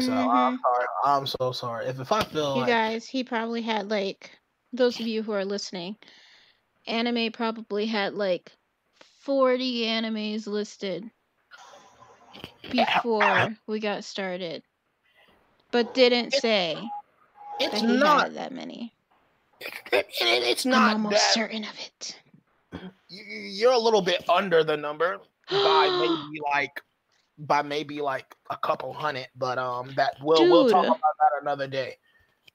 So 0.00 0.12
I'm 0.12 0.56
mhm. 0.56 0.58
sorry. 0.60 0.86
I'm 1.04 1.26
so 1.26 1.52
sorry. 1.52 1.86
If 1.86 1.98
if 2.00 2.12
I 2.12 2.22
feel 2.24 2.54
you 2.54 2.60
like 2.60 2.68
guys, 2.68 3.06
he 3.06 3.24
probably 3.24 3.62
had 3.62 3.90
like 3.90 4.30
those 4.72 5.00
of 5.00 5.06
you 5.06 5.22
who 5.22 5.32
are 5.32 5.44
listening, 5.44 5.96
anime 6.86 7.32
probably 7.32 7.86
had 7.86 8.14
like 8.14 8.52
40 9.20 9.82
animes 9.84 10.46
listed 10.46 11.10
before 12.70 13.56
we 13.66 13.80
got 13.80 14.04
started, 14.04 14.62
but 15.70 15.94
didn't 15.94 16.32
say 16.32 16.74
that 17.58 17.72
it's 17.72 17.80
he 17.80 17.86
not, 17.98 18.24
had 18.24 18.34
that 18.34 18.52
many. 18.52 18.92
it, 19.60 19.74
it- 19.92 20.06
it's 20.20 20.64
I'm 20.64 20.70
not 20.70 20.92
almost 20.92 21.12
that 21.14 21.32
certain 21.34 21.64
of 21.64 21.78
it. 21.78 22.18
you- 23.08 23.24
you're 23.24 23.72
a 23.72 23.78
little 23.78 24.02
bit 24.02 24.28
under 24.28 24.62
the 24.64 24.76
number 24.76 25.20
by 25.48 25.88
maybe 25.98 26.40
like 26.52 26.80
by 27.38 27.62
maybe 27.62 28.00
like 28.02 28.36
a 28.50 28.56
couple 28.56 28.92
hundred, 28.92 29.28
but 29.34 29.58
um, 29.58 29.92
that 29.96 30.16
we'll 30.22 30.48
we'll 30.50 30.70
talk 30.70 30.84
about 30.84 31.00
that 31.00 31.40
another 31.42 31.66
day. 31.66 31.96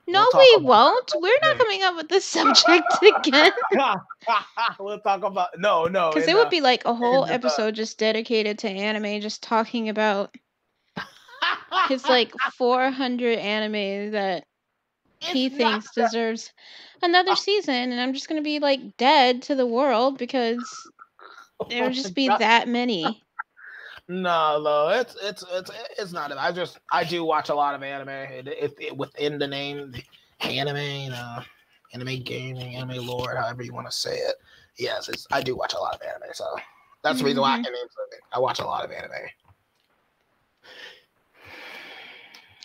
No, 0.08 0.24
talk 0.30 0.40
we 0.40 0.58
won't. 0.64 1.12
We're 1.20 1.38
not 1.44 1.58
coming 1.58 1.82
up 1.84 1.96
with 1.96 2.10
this 2.10 2.26
subject 2.38 2.86
again. 3.02 3.52
we'll 4.80 5.00
talk 5.00 5.24
about 5.24 5.50
no, 5.58 5.86
no, 5.86 6.12
Because 6.14 6.28
it 6.28 6.36
would 6.36 6.48
the- 6.48 6.52
be 6.52 6.62
like 6.62 6.86
a 6.86 6.94
whole 6.94 7.26
the- 7.26 7.34
episode 7.34 7.76
just 7.76 7.98
dedicated 7.98 8.60
to 8.60 8.70
anime, 8.70 9.20
just 9.22 9.42
talking 9.42 9.90
about 9.90 10.36
his 11.90 12.06
like 12.08 12.32
400 12.58 13.40
anime 13.40 14.12
that 14.12 14.46
he 15.20 15.48
It's 15.48 15.56
thinks 15.58 15.92
deserves 15.96 16.52
another 17.02 17.32
Uh, 17.32 17.36
season. 17.36 17.92
And 17.92 18.00
I'm 18.00 18.14
just 18.14 18.30
going 18.30 18.40
to 18.40 18.44
be 18.44 18.60
like 18.60 18.98
dead 18.98 19.42
to 19.44 19.56
the 19.56 19.66
world 19.66 20.18
because 20.18 20.64
there 21.70 21.84
would 21.84 21.94
just 21.94 22.14
be 22.14 22.28
that 22.28 22.68
many. 22.68 23.24
No, 24.08 24.62
no, 24.62 24.90
it's 24.90 25.16
it's 25.22 25.44
it's 25.52 25.72
it's 25.98 26.12
not. 26.14 26.32
I 26.38 26.52
just 26.52 26.80
I 26.92 27.04
do 27.04 27.24
watch 27.24 27.50
a 27.50 27.56
lot 27.56 27.74
of 27.74 27.82
anime. 27.82 28.10
It, 28.10 28.48
it, 28.48 28.74
it 28.80 28.98
within 28.98 29.40
the 29.40 29.48
name, 29.48 29.94
anime, 30.42 30.78
you 30.78 31.10
know, 31.10 31.40
anime 31.94 32.22
gaming, 32.24 32.76
anime 32.76 33.06
lore, 33.06 33.36
however 33.36 33.64
you 33.64 33.74
want 33.74 33.90
to 33.90 33.92
say 33.92 34.16
it. 34.16 34.36
Yes, 34.78 35.10
it's 35.10 35.28
I 35.32 35.42
do 35.42 35.56
watch 35.56 35.74
a 35.74 35.80
lot 35.80 35.96
of 35.96 36.02
anime, 36.04 36.30
so 36.34 36.46
that's 37.02 37.20
the 37.20 37.26
reason 37.26 37.42
why 37.42 37.54
I 37.56 37.58
Mhm. 37.58 37.64
can. 37.64 37.74
I 38.32 38.40
watch 38.40 38.60
a 38.60 38.66
lot 38.66 38.86
of 38.86 38.92
anime. 38.92 39.12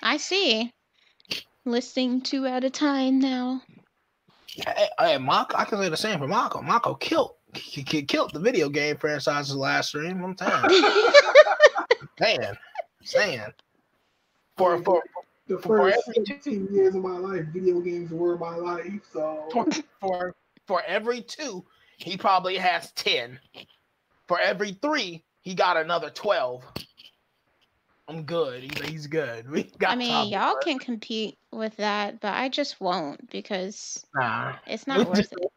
I 0.02 0.18
see. 0.18 0.72
Listing 1.64 2.20
two 2.20 2.46
at 2.46 2.64
a 2.64 2.70
time 2.70 3.18
now. 3.18 3.62
Hey, 4.66 4.88
hey 4.98 5.18
Mako, 5.18 5.56
I 5.56 5.64
can 5.64 5.78
say 5.78 5.88
the 5.88 5.96
same 5.96 6.18
for 6.18 6.26
Mako. 6.28 6.60
Mako 6.62 6.94
killed 6.94 7.36
he, 7.54 7.84
he 7.88 8.02
killed 8.02 8.32
the 8.32 8.40
video 8.40 8.68
game 8.68 8.96
franchise's 8.96 9.56
last 9.56 9.88
stream. 9.88 10.22
I'm 10.22 10.34
telling 10.36 10.70
you, 10.70 11.12
saying, 12.18 12.56
saying. 13.02 13.52
For 14.56 14.82
for 14.82 15.02
The 15.46 15.58
For 15.58 15.78
first 15.78 16.08
every 16.08 16.24
17 16.26 16.68
years 16.70 16.94
of 16.94 17.02
my 17.02 17.16
life, 17.16 17.46
video 17.52 17.80
games 17.80 18.10
were 18.10 18.36
my 18.36 18.56
life. 18.56 19.00
So 19.12 19.48
for 19.52 19.66
for 20.00 20.34
for 20.66 20.82
every 20.86 21.22
two, 21.22 21.64
he 21.96 22.16
probably 22.16 22.56
has 22.56 22.92
ten. 22.92 23.38
For 24.28 24.38
every 24.38 24.72
three, 24.72 25.24
he 25.40 25.54
got 25.54 25.76
another 25.76 26.10
twelve. 26.10 26.64
I'm 28.08 28.24
good. 28.24 28.64
He's 28.64 28.90
he's 28.90 29.06
good. 29.06 29.48
We 29.50 29.64
got 29.78 29.92
I 29.92 29.94
mean, 29.94 30.28
y'all 30.30 30.56
of 30.56 30.60
can 30.60 30.78
compete 30.78 31.38
with 31.52 31.76
that, 31.76 32.20
but 32.20 32.34
I 32.34 32.48
just 32.48 32.80
won't 32.80 33.30
because. 33.30 34.04
Nah, 34.14 34.54
it's 34.66 34.86
not 34.86 35.06
worth 35.08 35.32
it. 35.32 35.52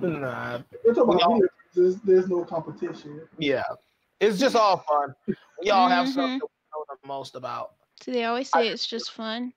Nah. 0.00 0.60
we're 0.84 0.94
talking 0.94 1.14
about 1.14 1.22
all- 1.22 1.40
There's, 1.74 1.96
there's 2.02 2.28
no 2.28 2.44
competition. 2.44 3.22
Yeah, 3.38 3.62
it's 4.20 4.38
just 4.38 4.54
all 4.56 4.78
fun. 4.88 5.14
We 5.62 5.70
all 5.70 5.88
have 5.88 6.06
Mhm. 6.06 6.12
something 6.12 6.40
we 6.40 6.48
know 6.72 6.84
the 6.88 7.06
most 7.08 7.34
about. 7.34 7.72
See, 8.02 8.12
they 8.12 8.24
always 8.24 8.50
say 8.50 8.68
it's 8.68 8.86
just 8.86 9.10
fun, 9.12 9.52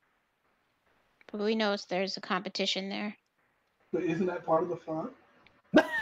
but 1.31 1.41
we 1.41 1.55
know 1.55 1.75
there's 1.89 2.15
a 2.15 2.21
competition 2.21 2.87
there. 2.89 3.17
But 3.91 4.03
isn't 4.03 4.25
that 4.27 4.45
part 4.45 4.63
of 4.63 4.69
the 4.69 4.77
fun? 4.77 5.09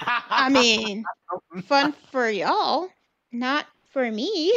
I 0.06 0.49
mean, 0.49 1.04
fun 1.66 1.93
for 2.12 2.30
y'all, 2.30 2.89
not 3.32 3.66
for 3.91 4.12
me. 4.12 4.54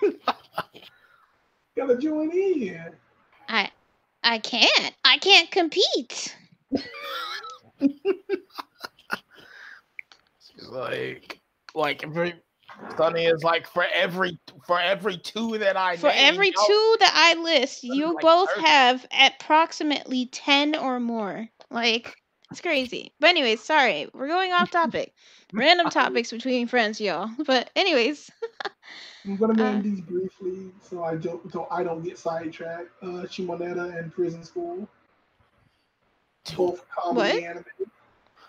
Gotta 1.76 1.96
join 1.98 2.30
in. 2.30 2.92
I 3.48 3.70
I 4.22 4.38
can't. 4.38 4.94
I 5.04 5.18
can't 5.18 5.50
compete. 5.50 6.36
It's 7.80 7.94
like 10.68 11.40
like 11.74 12.02
every 12.04 12.34
Sunny 12.96 13.26
is 13.26 13.42
like 13.42 13.66
for 13.66 13.84
every 13.92 14.38
for 14.66 14.80
every 14.80 15.18
two 15.18 15.58
that 15.58 15.76
I 15.76 15.96
For 15.96 16.08
name, 16.08 16.34
every 16.34 16.48
y'all- 16.48 16.66
two 16.66 16.96
that 17.00 17.12
I 17.14 17.40
list, 17.40 17.82
you 17.84 18.14
like 18.14 18.22
both 18.22 18.50
30. 18.54 18.66
have 18.66 19.06
approximately 19.26 20.26
10 20.26 20.76
or 20.76 21.00
more. 21.00 21.48
Like, 21.70 22.14
it's 22.50 22.60
crazy. 22.60 23.12
But, 23.20 23.30
anyways, 23.30 23.62
sorry. 23.62 24.08
We're 24.14 24.28
going 24.28 24.52
off 24.52 24.70
topic. 24.80 25.12
Random 25.52 25.90
topics 25.90 26.30
between 26.30 26.66
friends, 26.68 27.00
y'all. 27.00 27.28
But, 27.46 27.70
anyways, 27.74 28.30
I'm 29.24 29.36
gonna 29.36 29.54
name 29.54 29.78
Uh, 29.78 29.82
these 29.82 30.00
briefly 30.00 30.70
so 30.80 31.02
I 31.04 31.16
don't 31.16 31.50
so 31.52 31.66
I 31.70 31.82
don't 31.82 32.02
get 32.02 32.18
sidetracked. 32.18 32.90
Uh, 33.02 33.24
Shimoneta 33.26 33.98
and 33.98 34.12
Prison 34.12 34.44
School, 34.44 34.88
both 36.52 36.84
comedy 36.90 37.44
anime. 37.44 37.64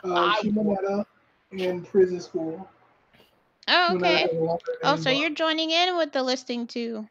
Uh, 0.03 0.13
I- 0.13 0.41
Shimoneta 0.43 1.05
and 1.51 1.85
Prison 1.87 2.21
School. 2.21 2.67
oh, 3.67 3.95
okay. 3.95 4.17
has 4.21 4.31
a 4.31 4.35
longer 4.35 4.63
Oh, 4.83 4.95
so 4.95 5.09
you're 5.09 5.29
joining 5.29 5.71
in 5.71 5.97
with 5.97 6.11
the 6.11 6.23
listing 6.23 6.67
too. 6.67 7.07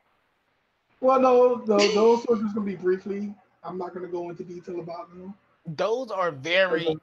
Well, 1.01 1.21
no, 1.21 1.57
those, 1.65 1.95
those 1.95 2.27
are 2.27 2.37
just 2.43 2.55
gonna 2.55 2.67
be 2.67 2.75
briefly. 2.77 3.35
I'm 3.63 3.79
not 3.79 3.95
gonna 3.95 4.09
go 4.09 4.31
into 4.31 4.43
detail 4.45 4.81
about 4.81 5.11
them. 5.11 5.35
those 5.67 6.11
are 6.11 6.31
very 6.31 6.97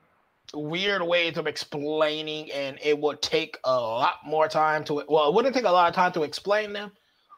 weird 0.54 1.02
ways 1.02 1.38
of 1.38 1.48
explaining 1.48 2.52
and 2.52 2.78
it 2.82 2.98
would 2.98 3.22
take 3.22 3.58
a 3.64 3.76
lot 3.76 4.16
more 4.26 4.48
time 4.48 4.84
to 4.84 5.04
well 5.10 5.28
it 5.28 5.34
wouldn't 5.34 5.54
take 5.56 5.66
a 5.66 5.72
lot 5.72 5.90
of 5.90 5.96
time 5.96 6.12
to 6.12 6.22
explain 6.24 6.72
them 6.72 6.92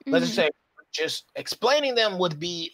let's 0.07 0.25
just 0.25 0.37
Mhm. 0.37 0.43
say 0.43 0.49
just 0.91 1.25
explaining 1.35 1.95
them 1.95 2.17
would 2.19 2.37
be 2.39 2.71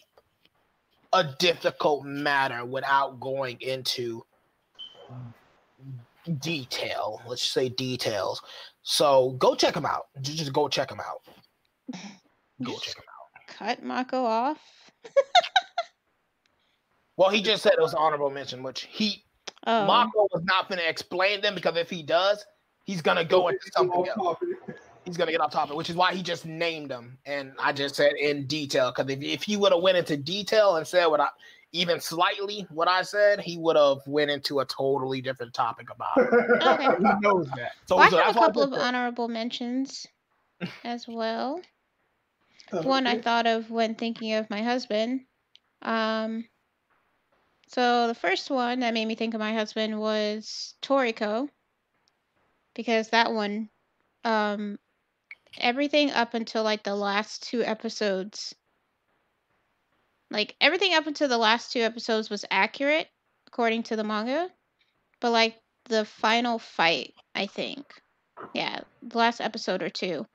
a 1.14 1.34
difficult 1.38 2.04
matter 2.04 2.64
without 2.64 3.20
going 3.20 3.56
into 3.60 4.24
detail. 6.40 7.22
Let's 7.26 7.40
just 7.40 7.54
say 7.54 7.68
details. 7.68 8.42
So 8.82 9.30
go 9.38 9.54
check 9.54 9.74
them 9.74 9.86
out. 9.86 10.08
Ju- 10.20 10.34
just 10.34 10.52
go 10.52 10.68
check 10.68 10.88
them 10.88 11.00
out. 11.00 11.22
Go 12.62 12.76
check 12.78 12.94
them 12.94 13.04
out. 13.08 13.46
Cut 13.46 13.82
Mako 13.82 14.24
off. 14.24 14.58
well 17.16 17.30
he 17.30 17.40
just 17.42 17.62
said 17.62 17.72
it 17.74 17.80
was 17.80 17.92
an 17.92 17.98
honorable 18.00 18.30
mention 18.30 18.62
which 18.62 18.88
he 18.90 19.24
Oh, 19.66 19.86
Mako 19.86 20.28
was 20.32 20.42
not 20.44 20.68
going 20.68 20.78
to 20.78 20.88
explain 20.88 21.40
them 21.40 21.54
because 21.54 21.76
if 21.76 21.88
he 21.88 22.02
does, 22.02 22.44
he's 22.84 23.00
going 23.00 23.16
to 23.16 23.24
go 23.24 23.48
into 23.48 23.70
something 23.72 24.00
Off 24.00 24.38
else. 24.38 24.38
Topic. 25.04 25.10
He's 25.10 25.16
going 25.16 25.26
to 25.26 25.32
get 25.32 25.40
off 25.40 25.52
topic, 25.52 25.76
which 25.76 25.90
is 25.90 25.96
why 25.96 26.14
he 26.14 26.22
just 26.22 26.46
named 26.46 26.90
them. 26.90 27.18
And 27.26 27.52
I 27.58 27.72
just 27.72 27.96
said 27.96 28.12
in 28.14 28.46
detail 28.46 28.92
because 28.94 29.10
if, 29.10 29.22
if 29.22 29.42
he 29.42 29.56
would 29.56 29.72
have 29.72 29.82
went 29.82 29.98
into 29.98 30.16
detail 30.16 30.76
and 30.76 30.86
said 30.86 31.06
what 31.06 31.20
I, 31.20 31.28
even 31.72 32.00
slightly 32.00 32.66
what 32.70 32.88
I 32.88 33.02
said, 33.02 33.40
he 33.40 33.58
would 33.58 33.76
have 33.76 33.98
went 34.06 34.30
into 34.30 34.60
a 34.60 34.64
totally 34.64 35.20
different 35.20 35.52
topic 35.54 35.88
about 35.90 36.16
it. 36.16 36.62
Okay. 36.62 36.86
He 36.98 37.20
knows 37.20 37.48
that. 37.56 37.72
So, 37.86 37.96
Well, 37.96 38.14
I 38.14 38.22
have 38.22 38.36
a 38.36 38.38
couple 38.38 38.62
of 38.62 38.72
honorable 38.72 39.28
mentions 39.28 40.06
as 40.84 41.06
well. 41.08 41.60
Uh, 42.72 42.82
One 42.82 43.06
I 43.06 43.20
thought 43.20 43.46
of 43.46 43.70
when 43.70 43.94
thinking 43.94 44.34
of 44.34 44.48
my 44.50 44.62
husband. 44.62 45.22
Um, 45.82 46.44
so 47.68 48.06
the 48.06 48.14
first 48.14 48.50
one 48.50 48.80
that 48.80 48.94
made 48.94 49.06
me 49.06 49.16
think 49.16 49.34
of 49.34 49.40
my 49.40 49.52
husband 49.52 49.98
was 49.98 50.74
Toriko, 50.80 51.48
because 52.74 53.10
that 53.10 53.32
one, 53.32 53.68
um, 54.24 54.78
everything 55.58 56.10
up 56.10 56.34
until 56.34 56.62
like 56.62 56.82
the 56.82 56.94
last 56.94 57.42
two 57.44 57.62
episodes, 57.62 58.54
like 60.30 60.56
everything 60.60 60.94
up 60.94 61.06
until 61.06 61.28
the 61.28 61.38
last 61.38 61.72
two 61.72 61.80
episodes 61.80 62.30
was 62.30 62.44
accurate 62.50 63.08
according 63.46 63.84
to 63.84 63.96
the 63.96 64.04
manga, 64.04 64.50
but 65.20 65.30
like 65.30 65.56
the 65.84 66.04
final 66.04 66.58
fight, 66.58 67.14
I 67.34 67.46
think, 67.46 67.86
yeah, 68.54 68.80
the 69.02 69.18
last 69.18 69.40
episode 69.40 69.82
or 69.82 69.90
two 69.90 70.26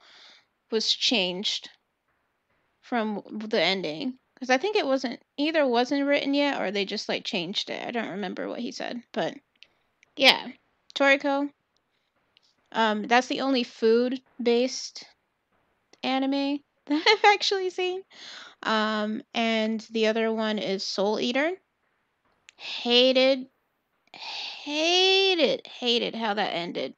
was 0.72 0.94
changed 0.94 1.70
from 2.82 3.24
the 3.32 3.62
ending 3.62 4.18
because 4.34 4.50
I 4.50 4.58
think 4.58 4.76
it 4.76 4.86
wasn't 4.86 5.22
either 5.38 5.68
wasn't 5.68 6.06
written 6.06 6.34
yet 6.34 6.62
or 6.62 6.72
they 6.72 6.86
just 6.86 7.10
like 7.10 7.24
changed 7.24 7.70
it. 7.70 7.86
I 7.86 7.92
don't 7.92 8.10
remember 8.10 8.48
what 8.48 8.60
he 8.60 8.72
said, 8.72 9.02
but 9.12 9.36
yeah, 10.16 10.48
Toriko. 10.96 11.50
Um, 12.72 13.04
that's 13.04 13.28
the 13.28 13.42
only 13.42 13.64
food 13.64 14.22
based 14.42 15.06
anime 16.04 16.60
that 16.88 17.04
I've 17.08 17.34
actually 17.34 17.70
seen. 17.70 18.04
Um, 18.64 19.22
and 19.34 19.82
the 19.92 20.08
other 20.08 20.32
one 20.32 20.60
is 20.60 20.86
Soul 20.86 21.20
Eater. 21.20 21.52
Hated, 22.58 23.48
hated, 24.14 25.66
hated 25.68 26.16
how 26.16 26.34
that 26.34 26.50
ended. 26.50 26.94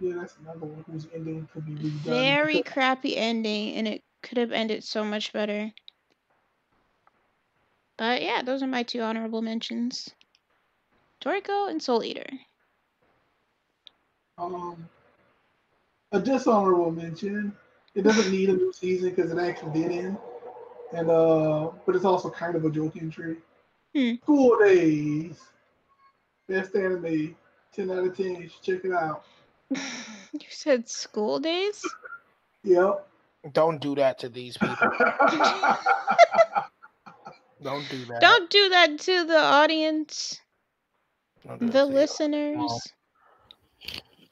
Yeah, 0.00 0.14
that's 0.20 0.36
another 0.36 0.60
one 0.60 0.84
whose 0.90 1.08
ending 1.14 1.48
could 1.52 1.66
be 1.66 1.72
redone. 1.72 2.04
Very 2.04 2.62
crappy 2.62 3.16
ending, 3.16 3.74
and 3.74 3.88
it 3.88 4.02
could 4.22 4.38
have 4.38 4.52
ended 4.52 4.84
so 4.84 5.04
much 5.04 5.32
better. 5.32 5.72
But 7.96 8.22
yeah, 8.22 8.42
those 8.42 8.62
are 8.62 8.68
my 8.68 8.84
two 8.84 9.00
honorable 9.00 9.42
mentions. 9.42 10.08
Toriko 11.20 11.68
and 11.68 11.82
Soul 11.82 12.04
Eater. 12.04 12.28
Um, 14.38 14.88
a 16.12 16.20
dishonorable 16.20 16.90
mention. 16.90 17.52
It 17.94 18.02
doesn't 18.02 18.30
need 18.30 18.50
a 18.50 18.54
new 18.54 18.72
season 18.72 19.10
because 19.10 19.32
it 19.32 19.38
actually 19.38 19.72
did 19.72 19.90
end, 19.90 20.18
and 20.92 21.10
uh, 21.10 21.70
but 21.84 21.96
it's 21.96 22.04
also 22.04 22.30
kind 22.30 22.54
of 22.54 22.64
a 22.64 22.70
joke 22.70 22.96
entry. 22.96 23.38
Hmm. 23.94 24.14
School 24.22 24.58
Days, 24.58 25.40
best 26.48 26.74
anime, 26.76 27.34
ten 27.72 27.90
out 27.90 28.06
of 28.06 28.16
ten. 28.16 28.36
You 28.36 28.48
should 28.48 28.62
check 28.62 28.84
it 28.84 28.92
out. 28.92 29.24
you 29.70 30.46
said 30.50 30.88
school 30.88 31.40
days? 31.40 31.82
Yep. 32.64 33.06
Don't 33.52 33.80
do 33.80 33.94
that 33.96 34.18
to 34.20 34.28
these 34.28 34.56
people. 34.56 34.76
Don't 37.62 37.88
do 37.88 38.04
that. 38.06 38.20
Don't 38.20 38.50
do 38.50 38.68
that 38.68 38.98
to 39.00 39.24
the 39.24 39.38
audience, 39.38 40.40
Don't 41.46 41.58
do 41.58 41.66
that 41.66 41.72
the 41.72 41.80
to 41.80 41.84
listeners, 41.86 42.92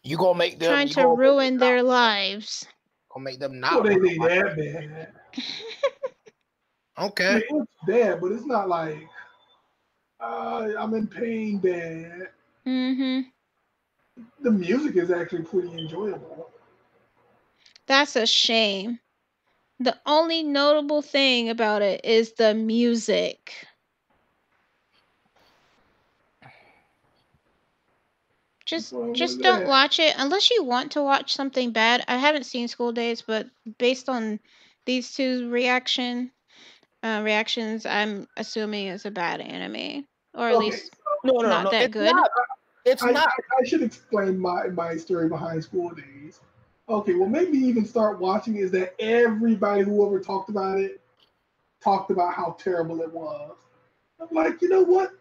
You 0.06 0.16
gonna 0.16 0.38
make 0.38 0.58
them 0.60 0.70
trying 0.70 0.88
you 0.88 0.94
to 0.94 1.02
gonna- 1.02 1.14
ruin 1.16 1.58
their 1.58 1.82
lives. 1.82 2.66
Gonna 3.10 3.24
make 3.24 3.40
them 3.40 3.60
School 3.64 3.82
not. 3.82 3.84
Days 3.84 3.96
ain't 4.08 4.22
that 4.22 4.56
bad. 4.56 5.12
I 6.96 7.04
Okay. 7.06 7.34
mean, 7.50 7.62
it's 7.62 7.86
bad, 7.86 8.20
but 8.20 8.32
it's 8.32 8.46
not 8.46 8.68
like 8.68 9.08
uh, 10.20 10.68
I'm 10.78 10.94
in 10.94 11.06
pain 11.08 11.58
bad. 11.58 12.30
Mm-hmm. 12.66 13.20
The 14.42 14.50
music 14.50 14.96
is 14.96 15.10
actually 15.10 15.42
pretty 15.44 15.72
enjoyable. 15.78 16.50
That's 17.86 18.16
a 18.16 18.26
shame. 18.26 19.00
The 19.78 19.98
only 20.06 20.42
notable 20.42 21.02
thing 21.02 21.48
about 21.50 21.82
it 21.82 22.04
is 22.04 22.32
the 22.34 22.54
music. 22.54 23.66
Just 28.66 28.94
just 29.14 29.42
don't 29.42 29.64
that? 29.64 29.66
watch 29.66 29.98
it 30.00 30.14
unless 30.18 30.50
you 30.50 30.64
want 30.64 30.92
to 30.92 31.02
watch 31.02 31.32
something 31.34 31.72
bad. 31.72 32.04
I 32.08 32.16
haven't 32.18 32.44
seen 32.46 32.68
School 32.68 32.92
Days, 32.92 33.22
but 33.22 33.46
based 33.78 34.08
on 34.08 34.40
these 34.86 35.14
two 35.14 35.50
reaction 35.50 36.32
uh, 37.02 37.22
reactions, 37.24 37.86
I'm 37.86 38.28
assuming 38.36 38.88
it's 38.88 39.06
a 39.06 39.10
bad 39.10 39.40
anime, 39.40 40.06
or 40.34 40.48
at 40.48 40.58
Okay, 40.58 40.58
least 40.58 40.92
No, 41.24 41.40
no, 41.42 41.60
Not 41.60 41.62
no. 41.62 41.70
that 41.70 41.80
it's 41.80 41.92
good? 41.92 42.16
Not, 42.16 42.30
it's 42.84 43.02
I, 43.02 43.10
not. 43.10 43.30
I, 43.30 43.62
I 43.62 43.64
should 43.66 43.82
explain 43.82 44.38
my, 44.38 44.68
my 44.68 44.96
story 44.96 45.28
behind 45.28 45.62
School 45.64 45.90
Days. 45.90 46.40
Okay, 46.88 47.14
well, 47.14 47.28
maybe 47.28 47.58
even 47.58 47.84
start 47.84 48.20
watching 48.20 48.56
is 48.56 48.70
that 48.72 48.94
everybody 49.00 49.82
who 49.82 50.06
ever 50.06 50.20
talked 50.20 50.50
about 50.50 50.78
it 50.78 51.00
talked 51.82 52.10
about 52.10 52.34
how 52.34 52.56
terrible 52.58 53.00
it 53.02 53.12
was. 53.12 53.56
I'm 54.20 54.28
like, 54.34 54.62
you 54.62 54.68
know 54.68 54.82
what? 54.82 55.12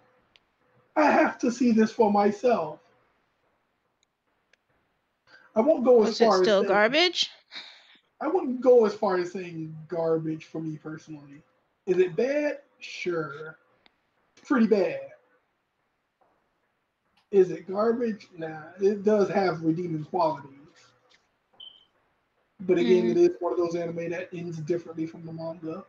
I 0.96 1.12
have 1.12 1.38
to 1.40 1.52
see 1.52 1.72
this 1.72 1.92
for 1.92 2.12
myself. 2.12 2.80
I 5.56 5.62
won't 5.62 5.84
go 5.86 6.02
as 6.02 6.08
was 6.10 6.22
it 6.22 6.26
far 6.26 6.44
still 6.44 6.60
as 6.62 6.68
saying, 6.68 6.74
garbage? 6.74 7.32
I 8.22 8.28
wouldn't 8.28 8.62
go 8.62 8.86
as 8.86 8.94
far 8.94 9.18
as 9.18 9.32
saying 9.32 9.76
garbage 9.88 10.46
for 10.46 10.60
me 10.60 10.78
personally. 10.78 11.42
Is 11.86 11.98
it 11.98 12.16
bad? 12.16 12.60
Sure. 12.80 13.58
Pretty 14.46 14.68
bad. 14.68 15.00
Is 17.32 17.52
it 17.52 17.68
garbage? 17.68 18.28
Nah, 18.38 18.64
it 18.82 19.04
does 19.04 19.30
have 19.30 19.62
redeeming 19.64 20.06
qualities. 20.06 20.52
But 22.62 22.78
again, 22.78 23.08
Mhm. 23.08 23.12
it 23.12 23.18
is 23.18 23.42
one 23.42 23.52
of 23.52 23.58
those 23.58 23.76
anime 23.76 24.10
that 24.10 24.34
ends 24.34 24.58
differently 24.60 25.06
from 25.06 25.26
the 25.26 25.34
manga. 25.34 25.86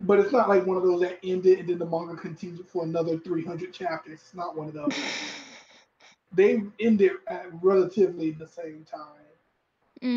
But 0.00 0.18
it's 0.18 0.32
not 0.32 0.48
like 0.48 0.66
one 0.66 0.76
of 0.76 0.82
those 0.82 1.00
that 1.02 1.20
ended 1.22 1.60
and 1.60 1.68
then 1.68 1.78
the 1.78 1.86
manga 1.86 2.16
continued 2.16 2.68
for 2.68 2.82
another 2.84 3.18
300 3.18 3.72
chapters. 3.72 4.20
It's 4.20 4.34
not 4.34 4.56
one 4.56 4.68
of 4.68 4.74
those. 4.74 4.92
they 6.34 6.62
ended 6.80 7.12
at 7.28 7.46
relatively 7.62 8.30
the 8.32 8.46
same 8.46 8.84
time. 8.84 9.00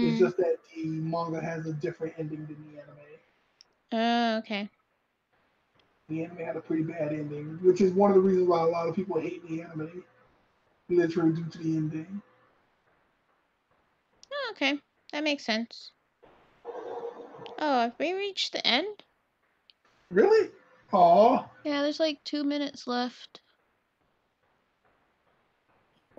It's 0.02 0.18
Mm. 0.18 0.20
just 0.20 0.38
that 0.38 0.58
the 0.76 0.86
manga 0.86 1.42
has 1.42 1.66
a 1.66 1.74
different 1.74 2.14
ending 2.18 2.46
than 2.46 2.64
the 2.72 2.80
anime. 2.82 2.98
Oh, 3.92 4.38
okay. 4.40 4.70
The 6.10 6.24
anime 6.24 6.38
had 6.38 6.56
a 6.58 6.62
pretty 6.62 6.84
bad 6.84 7.14
ending, 7.14 7.60
which 7.64 7.82
is 7.82 7.92
one 7.94 8.12
of 8.12 8.16
the 8.16 8.22
reasons 8.22 8.48
why 8.48 8.62
a 8.62 8.66
lot 8.68 8.88
of 8.88 8.96
people 8.96 9.20
hate 9.20 9.46
the 9.48 9.62
anime. 9.62 10.04
Literally 10.90 11.34
due 11.34 11.50
to 11.50 11.58
the 11.58 11.76
ending. 11.78 12.22
Oh, 14.32 14.48
okay. 14.52 14.80
That 15.12 15.24
makes 15.24 15.44
sense. 15.46 15.92
Oh, 17.60 17.80
have 17.82 17.96
we 18.00 18.14
reached 18.14 18.52
the 18.54 18.66
end? 18.66 19.04
Really? 20.12 20.52
Aw. 20.94 21.46
Yeah, 21.64 21.82
there's 21.82 22.00
like 22.00 22.24
two 22.24 22.44
minutes 22.44 22.88
left. 22.88 23.42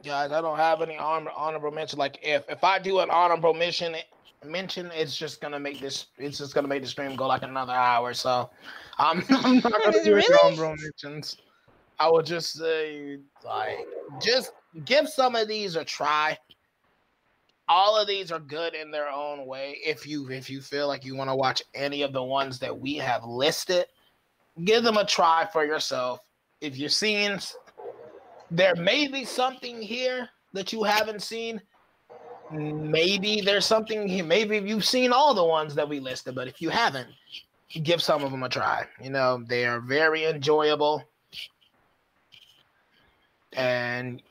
Guys, 0.04 0.30
I 0.30 0.40
don't 0.40 0.58
have 0.58 0.82
any 0.82 0.96
honor, 0.96 1.30
honorable 1.34 1.70
mention. 1.70 1.98
Like 1.98 2.18
if 2.22 2.48
if 2.48 2.62
I 2.62 2.78
do 2.78 3.00
an 3.00 3.10
honorable 3.10 3.54
mention 3.54 3.96
mention, 4.44 4.90
it's 4.94 5.16
just 5.16 5.40
gonna 5.40 5.58
make 5.58 5.80
this 5.80 6.06
it's 6.18 6.38
just 6.38 6.54
gonna 6.54 6.68
make 6.68 6.82
the 6.82 6.88
stream 6.88 7.16
go 7.16 7.26
like 7.26 7.42
another 7.42 7.72
hour. 7.72 8.14
So 8.14 8.50
I'm, 8.98 9.24
I'm 9.30 9.56
not 9.56 9.72
gonna 9.84 10.04
do 10.04 10.14
Really? 10.14 10.38
honorable 10.44 10.76
mentions. 10.82 11.38
I 11.98 12.10
would 12.10 12.26
just 12.26 12.52
say 12.52 13.18
like 13.44 13.86
just 14.20 14.52
give 14.84 15.08
some 15.08 15.34
of 15.34 15.48
these 15.48 15.76
a 15.76 15.84
try. 15.84 16.38
All 17.68 17.96
of 18.00 18.06
these 18.06 18.30
are 18.30 18.38
good 18.38 18.74
in 18.74 18.90
their 18.92 19.08
own 19.08 19.46
way. 19.46 19.78
If 19.84 20.06
you 20.06 20.30
if 20.30 20.48
you 20.50 20.60
feel 20.60 20.86
like 20.88 21.04
you 21.04 21.16
want 21.16 21.30
to 21.30 21.34
watch 21.36 21.62
any 21.74 22.02
of 22.02 22.12
the 22.12 22.22
ones 22.22 22.58
that 22.60 22.78
we 22.78 22.94
have 22.96 23.24
listed, 23.24 23.86
give 24.64 24.84
them 24.84 24.98
a 24.98 25.04
try 25.04 25.48
for 25.52 25.64
yourself. 25.64 26.20
If 26.60 26.76
you're 26.76 26.88
seeing 26.88 27.38
there 28.50 28.74
may 28.76 29.08
be 29.08 29.24
something 29.24 29.80
here 29.80 30.28
that 30.52 30.72
you 30.72 30.82
haven't 30.82 31.22
seen. 31.22 31.60
Maybe 32.50 33.40
there's 33.40 33.66
something 33.66 34.06
here. 34.06 34.24
Maybe 34.24 34.58
you've 34.58 34.84
seen 34.84 35.12
all 35.12 35.34
the 35.34 35.44
ones 35.44 35.74
that 35.74 35.88
we 35.88 35.98
listed, 36.00 36.34
but 36.34 36.46
if 36.46 36.62
you 36.62 36.70
haven't, 36.70 37.08
give 37.82 38.00
some 38.00 38.22
of 38.22 38.30
them 38.30 38.42
a 38.44 38.48
try. 38.48 38.86
You 39.02 39.10
know, 39.10 39.42
they 39.46 39.64
are 39.66 39.80
very 39.80 40.24
enjoyable. 40.26 41.02
And 43.52 44.22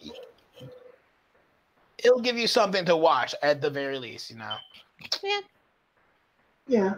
it'll 1.98 2.22
give 2.22 2.38
you 2.38 2.48
something 2.48 2.86
to 2.86 2.96
watch 2.96 3.36
at 3.42 3.60
the 3.62 3.70
very 3.70 4.00
least, 4.00 4.30
you 4.30 4.38
know. 4.38 4.56
Yeah. 5.24 5.40
Yeah. 6.68 6.94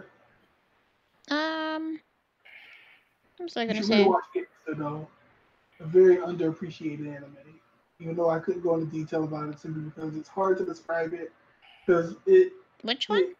Um. 1.30 2.00
What 3.36 3.44
was 3.44 3.56
I 3.56 3.62
You 3.62 3.68
gonna 3.68 3.80
should 3.80 3.90
really 3.90 4.02
say? 4.04 4.08
watch 4.08 4.24
Gangsta 4.36 4.78
though. 4.78 5.08
A 5.80 5.86
very 5.86 6.16
underappreciated 6.16 7.06
anime. 7.06 7.36
Even 8.00 8.16
though 8.16 8.30
I 8.30 8.38
couldn't 8.38 8.62
go 8.62 8.74
into 8.74 8.86
detail 8.86 9.24
about 9.24 9.48
it 9.48 9.58
simply 9.58 9.82
because 9.82 10.16
it's 10.16 10.28
hard 10.28 10.58
to 10.58 10.64
describe 10.64 11.12
it. 11.14 11.32
Because 11.86 12.14
it, 12.26 12.52
Which 12.82 13.08
one? 13.08 13.22
it 13.22 13.36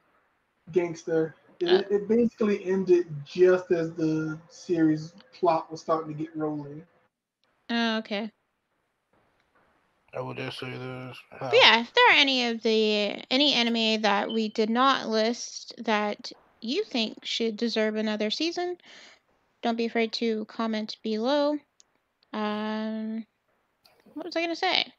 Gangsta. 0.72 1.32
It, 1.60 1.68
uh. 1.68 1.82
it 1.90 2.08
basically 2.08 2.64
ended 2.64 3.06
just 3.24 3.70
as 3.70 3.92
the 3.92 4.38
series 4.48 5.12
plot 5.38 5.70
was 5.70 5.80
starting 5.80 6.16
to 6.16 6.22
get 6.22 6.36
rolling. 6.36 6.82
Oh, 7.70 7.98
okay. 7.98 8.30
I 10.14 10.20
would 10.20 10.36
just 10.36 10.58
say 10.58 10.70
this. 10.70 11.16
But 11.38 11.52
yeah, 11.52 11.80
if 11.80 11.92
there 11.92 12.10
are 12.10 12.16
any 12.16 12.48
of 12.48 12.62
the 12.62 13.22
any 13.30 13.52
anime 13.52 14.02
that 14.02 14.30
we 14.30 14.48
did 14.48 14.70
not 14.70 15.08
list 15.08 15.74
that 15.78 16.32
you 16.60 16.82
think 16.84 17.24
should 17.24 17.56
deserve 17.56 17.96
another 17.96 18.30
season, 18.30 18.78
don't 19.62 19.76
be 19.76 19.84
afraid 19.84 20.12
to 20.14 20.44
comment 20.46 20.96
below. 21.02 21.58
Um, 22.32 23.24
what 24.14 24.26
was 24.26 24.36
I 24.36 24.40
gonna 24.40 24.56
say? 24.56 24.92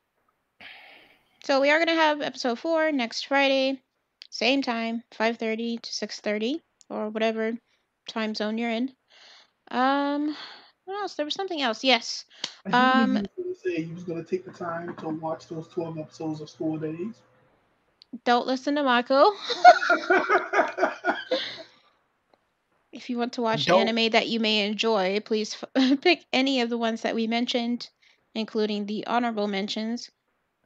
So 1.44 1.62
we 1.62 1.70
are 1.70 1.80
gonna 1.80 1.96
have 1.96 2.22
episode 2.22 2.60
four 2.60 2.92
next 2.92 3.28
Friday, 3.28 3.82
same 4.30 4.62
time, 4.62 5.04
five 5.14 5.38
thirty 5.38 5.78
to 5.78 5.94
six 5.94 6.20
thirty, 6.20 6.62
or 6.90 7.10
whatever 7.10 7.54
time 8.08 8.36
zone 8.36 8.58
you're 8.58 8.72
in. 8.72 8.92
Um, 9.72 10.36
what 10.86 11.02
else? 11.02 11.16
There 11.16 11.26
was 11.26 11.36
something 11.36 11.62
else. 11.62 11.84
Yes. 11.84 12.26
Um, 12.66 13.14
gonna 13.14 13.56
say 13.56 13.84
he 13.84 13.94
was 13.94 14.04
going 14.04 14.24
to 14.24 14.30
take 14.30 14.46
the 14.46 14.52
time 14.52 14.96
to 14.96 15.10
watch 15.10 15.48
those 15.48 15.68
12 15.68 16.00
episodes 16.00 16.42
of 16.42 16.50
School 16.50 16.78
Days. 16.78 17.22
Don't 18.26 18.48
listen 18.48 18.76
to 18.76 18.84
Mako. 18.84 19.32
If 22.92 23.10
you 23.10 23.18
want 23.18 23.34
to 23.34 23.42
watch 23.42 23.66
Don't- 23.66 23.88
anime 23.88 24.12
that 24.12 24.28
you 24.28 24.40
may 24.40 24.66
enjoy, 24.68 25.20
please 25.20 25.56
f- 25.76 26.02
pick 26.02 26.26
any 26.34 26.62
of 26.62 26.70
the 26.70 26.78
ones 26.78 27.02
that 27.04 27.16
we 27.16 27.28
mentioned, 27.28 27.90
including 28.34 28.86
the 28.86 29.06
honorable 29.08 29.48
mentions, 29.48 30.10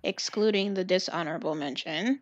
excluding 0.03 0.73
the 0.73 0.83
dishonorable 0.85 1.55
mention. 1.55 2.21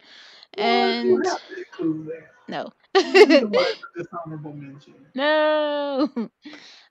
Well, 0.57 0.65
And 0.67 1.25
have 1.25 1.47
to 1.47 1.57
include 1.57 2.07
that. 2.07 2.31
no. 2.47 2.73
You 2.95 3.25
need 3.27 3.39
to 3.41 3.45
watch 3.47 3.67
the 3.95 4.03
dishonorable 4.03 4.53
mention. 4.53 4.93
no. 5.15 6.09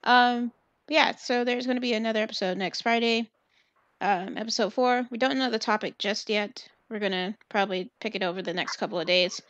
Um 0.04 0.50
yeah, 0.88 1.14
so 1.16 1.44
there's 1.44 1.66
going 1.66 1.76
to 1.76 1.80
be 1.82 1.92
another 1.92 2.22
episode 2.22 2.56
next 2.56 2.80
Friday. 2.82 3.30
Um 4.00 4.36
episode 4.38 4.72
4. 4.72 5.06
We 5.10 5.18
don't 5.18 5.38
know 5.38 5.50
the 5.50 5.58
topic 5.58 5.98
just 5.98 6.30
yet. 6.30 6.66
We're 6.88 7.00
going 7.00 7.12
to 7.12 7.34
probably 7.50 7.90
pick 8.00 8.14
it 8.14 8.22
over 8.22 8.40
the 8.42 8.54
next 8.54 8.76
couple 8.76 8.98
of 8.98 9.06
days. 9.06 9.42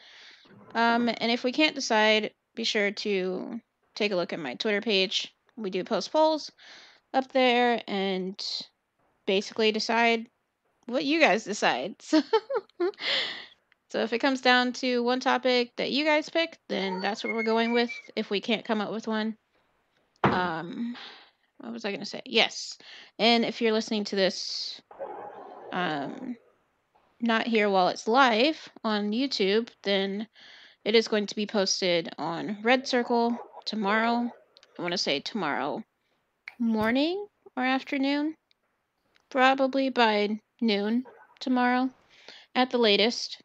Um 0.74 1.08
and 1.08 1.30
if 1.30 1.44
we 1.44 1.52
can't 1.52 1.74
decide, 1.76 2.32
be 2.60 2.64
sure 2.64 2.90
to 2.90 3.58
take 3.94 4.12
a 4.12 4.16
look 4.16 4.34
at 4.34 4.38
my 4.38 4.54
Twitter 4.54 4.82
page. 4.82 5.34
We 5.56 5.70
do 5.70 5.82
post 5.82 6.12
polls 6.12 6.52
up 7.14 7.32
there 7.32 7.82
and 7.88 8.38
basically 9.26 9.72
decide 9.72 10.26
what 10.84 11.04
you 11.04 11.20
guys 11.20 11.44
decide. 11.44 11.96
So 12.02 12.22
So 13.90 14.00
if 14.02 14.12
it 14.12 14.18
comes 14.18 14.42
down 14.42 14.74
to 14.74 15.02
one 15.02 15.20
topic 15.20 15.72
that 15.76 15.90
you 15.90 16.04
guys 16.04 16.28
pick, 16.28 16.58
then 16.68 17.00
that's 17.00 17.24
what 17.24 17.32
we're 17.32 17.42
going 17.42 17.72
with. 17.72 17.90
If 18.14 18.28
we 18.28 18.42
can't 18.42 18.64
come 18.64 18.82
up 18.82 18.92
with 18.92 19.08
one, 19.08 19.36
um, 20.22 20.94
what 21.58 21.72
was 21.72 21.86
I 21.86 21.92
gonna 21.92 22.04
say? 22.04 22.20
Yes, 22.26 22.76
and 23.18 23.44
if 23.44 23.60
you're 23.60 23.72
listening 23.72 24.04
to 24.04 24.16
this, 24.16 24.80
um, 25.72 26.36
not 27.20 27.46
here 27.46 27.70
while 27.70 27.88
it's 27.88 28.06
live 28.06 28.68
on 28.84 29.12
YouTube, 29.12 29.70
then 29.82 30.28
it 30.84 30.94
is 30.94 31.08
going 31.08 31.26
to 31.26 31.36
be 31.36 31.46
posted 31.46 32.08
on 32.18 32.58
Red 32.62 32.88
Circle 32.88 33.38
tomorrow. 33.64 34.30
I 34.78 34.82
want 34.82 34.92
to 34.92 34.98
say 34.98 35.20
tomorrow 35.20 35.82
morning 36.58 37.26
or 37.56 37.64
afternoon, 37.64 38.34
probably 39.30 39.90
by 39.90 40.40
noon 40.60 41.04
tomorrow 41.38 41.90
at 42.54 42.70
the 42.70 42.78
latest. 42.78 43.42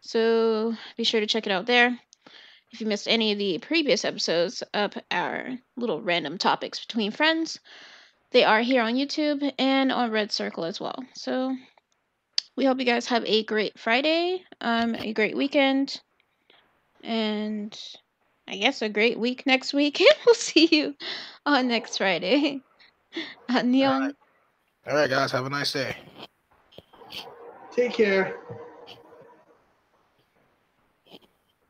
So 0.00 0.74
be 0.96 1.04
sure 1.04 1.20
to 1.20 1.26
check 1.26 1.46
it 1.46 1.52
out 1.52 1.66
there. 1.66 1.98
If 2.70 2.80
you 2.80 2.86
missed 2.86 3.08
any 3.08 3.32
of 3.32 3.38
the 3.38 3.58
previous 3.58 4.04
episodes 4.04 4.62
of 4.74 4.92
our 5.10 5.58
little 5.76 6.02
random 6.02 6.36
topics 6.36 6.84
between 6.84 7.12
friends, 7.12 7.58
they 8.30 8.44
are 8.44 8.60
here 8.60 8.82
on 8.82 8.94
YouTube 8.94 9.52
and 9.58 9.90
on 9.90 10.10
Red 10.10 10.32
Circle 10.32 10.64
as 10.64 10.78
well. 10.78 11.02
So 11.14 11.56
we 12.56 12.66
hope 12.66 12.78
you 12.78 12.84
guys 12.84 13.06
have 13.06 13.24
a 13.24 13.44
great 13.44 13.78
Friday, 13.78 14.44
um, 14.60 14.94
a 14.94 15.14
great 15.14 15.36
weekend, 15.36 16.00
and 17.02 17.78
I 18.46 18.56
guess 18.56 18.82
a 18.82 18.88
great 18.88 19.18
week 19.18 19.46
next 19.46 19.74
week. 19.74 20.00
And 20.00 20.18
we'll 20.26 20.34
see 20.34 20.68
you 20.70 20.94
on 21.46 21.68
next 21.68 21.98
Friday. 21.98 22.60
Annyeong. 23.50 24.14
All 24.86 24.94
right, 24.94 25.10
guys. 25.10 25.32
Have 25.32 25.46
a 25.46 25.50
nice 25.50 25.72
day. 25.72 25.96
Take 27.72 27.92
care. 27.92 28.36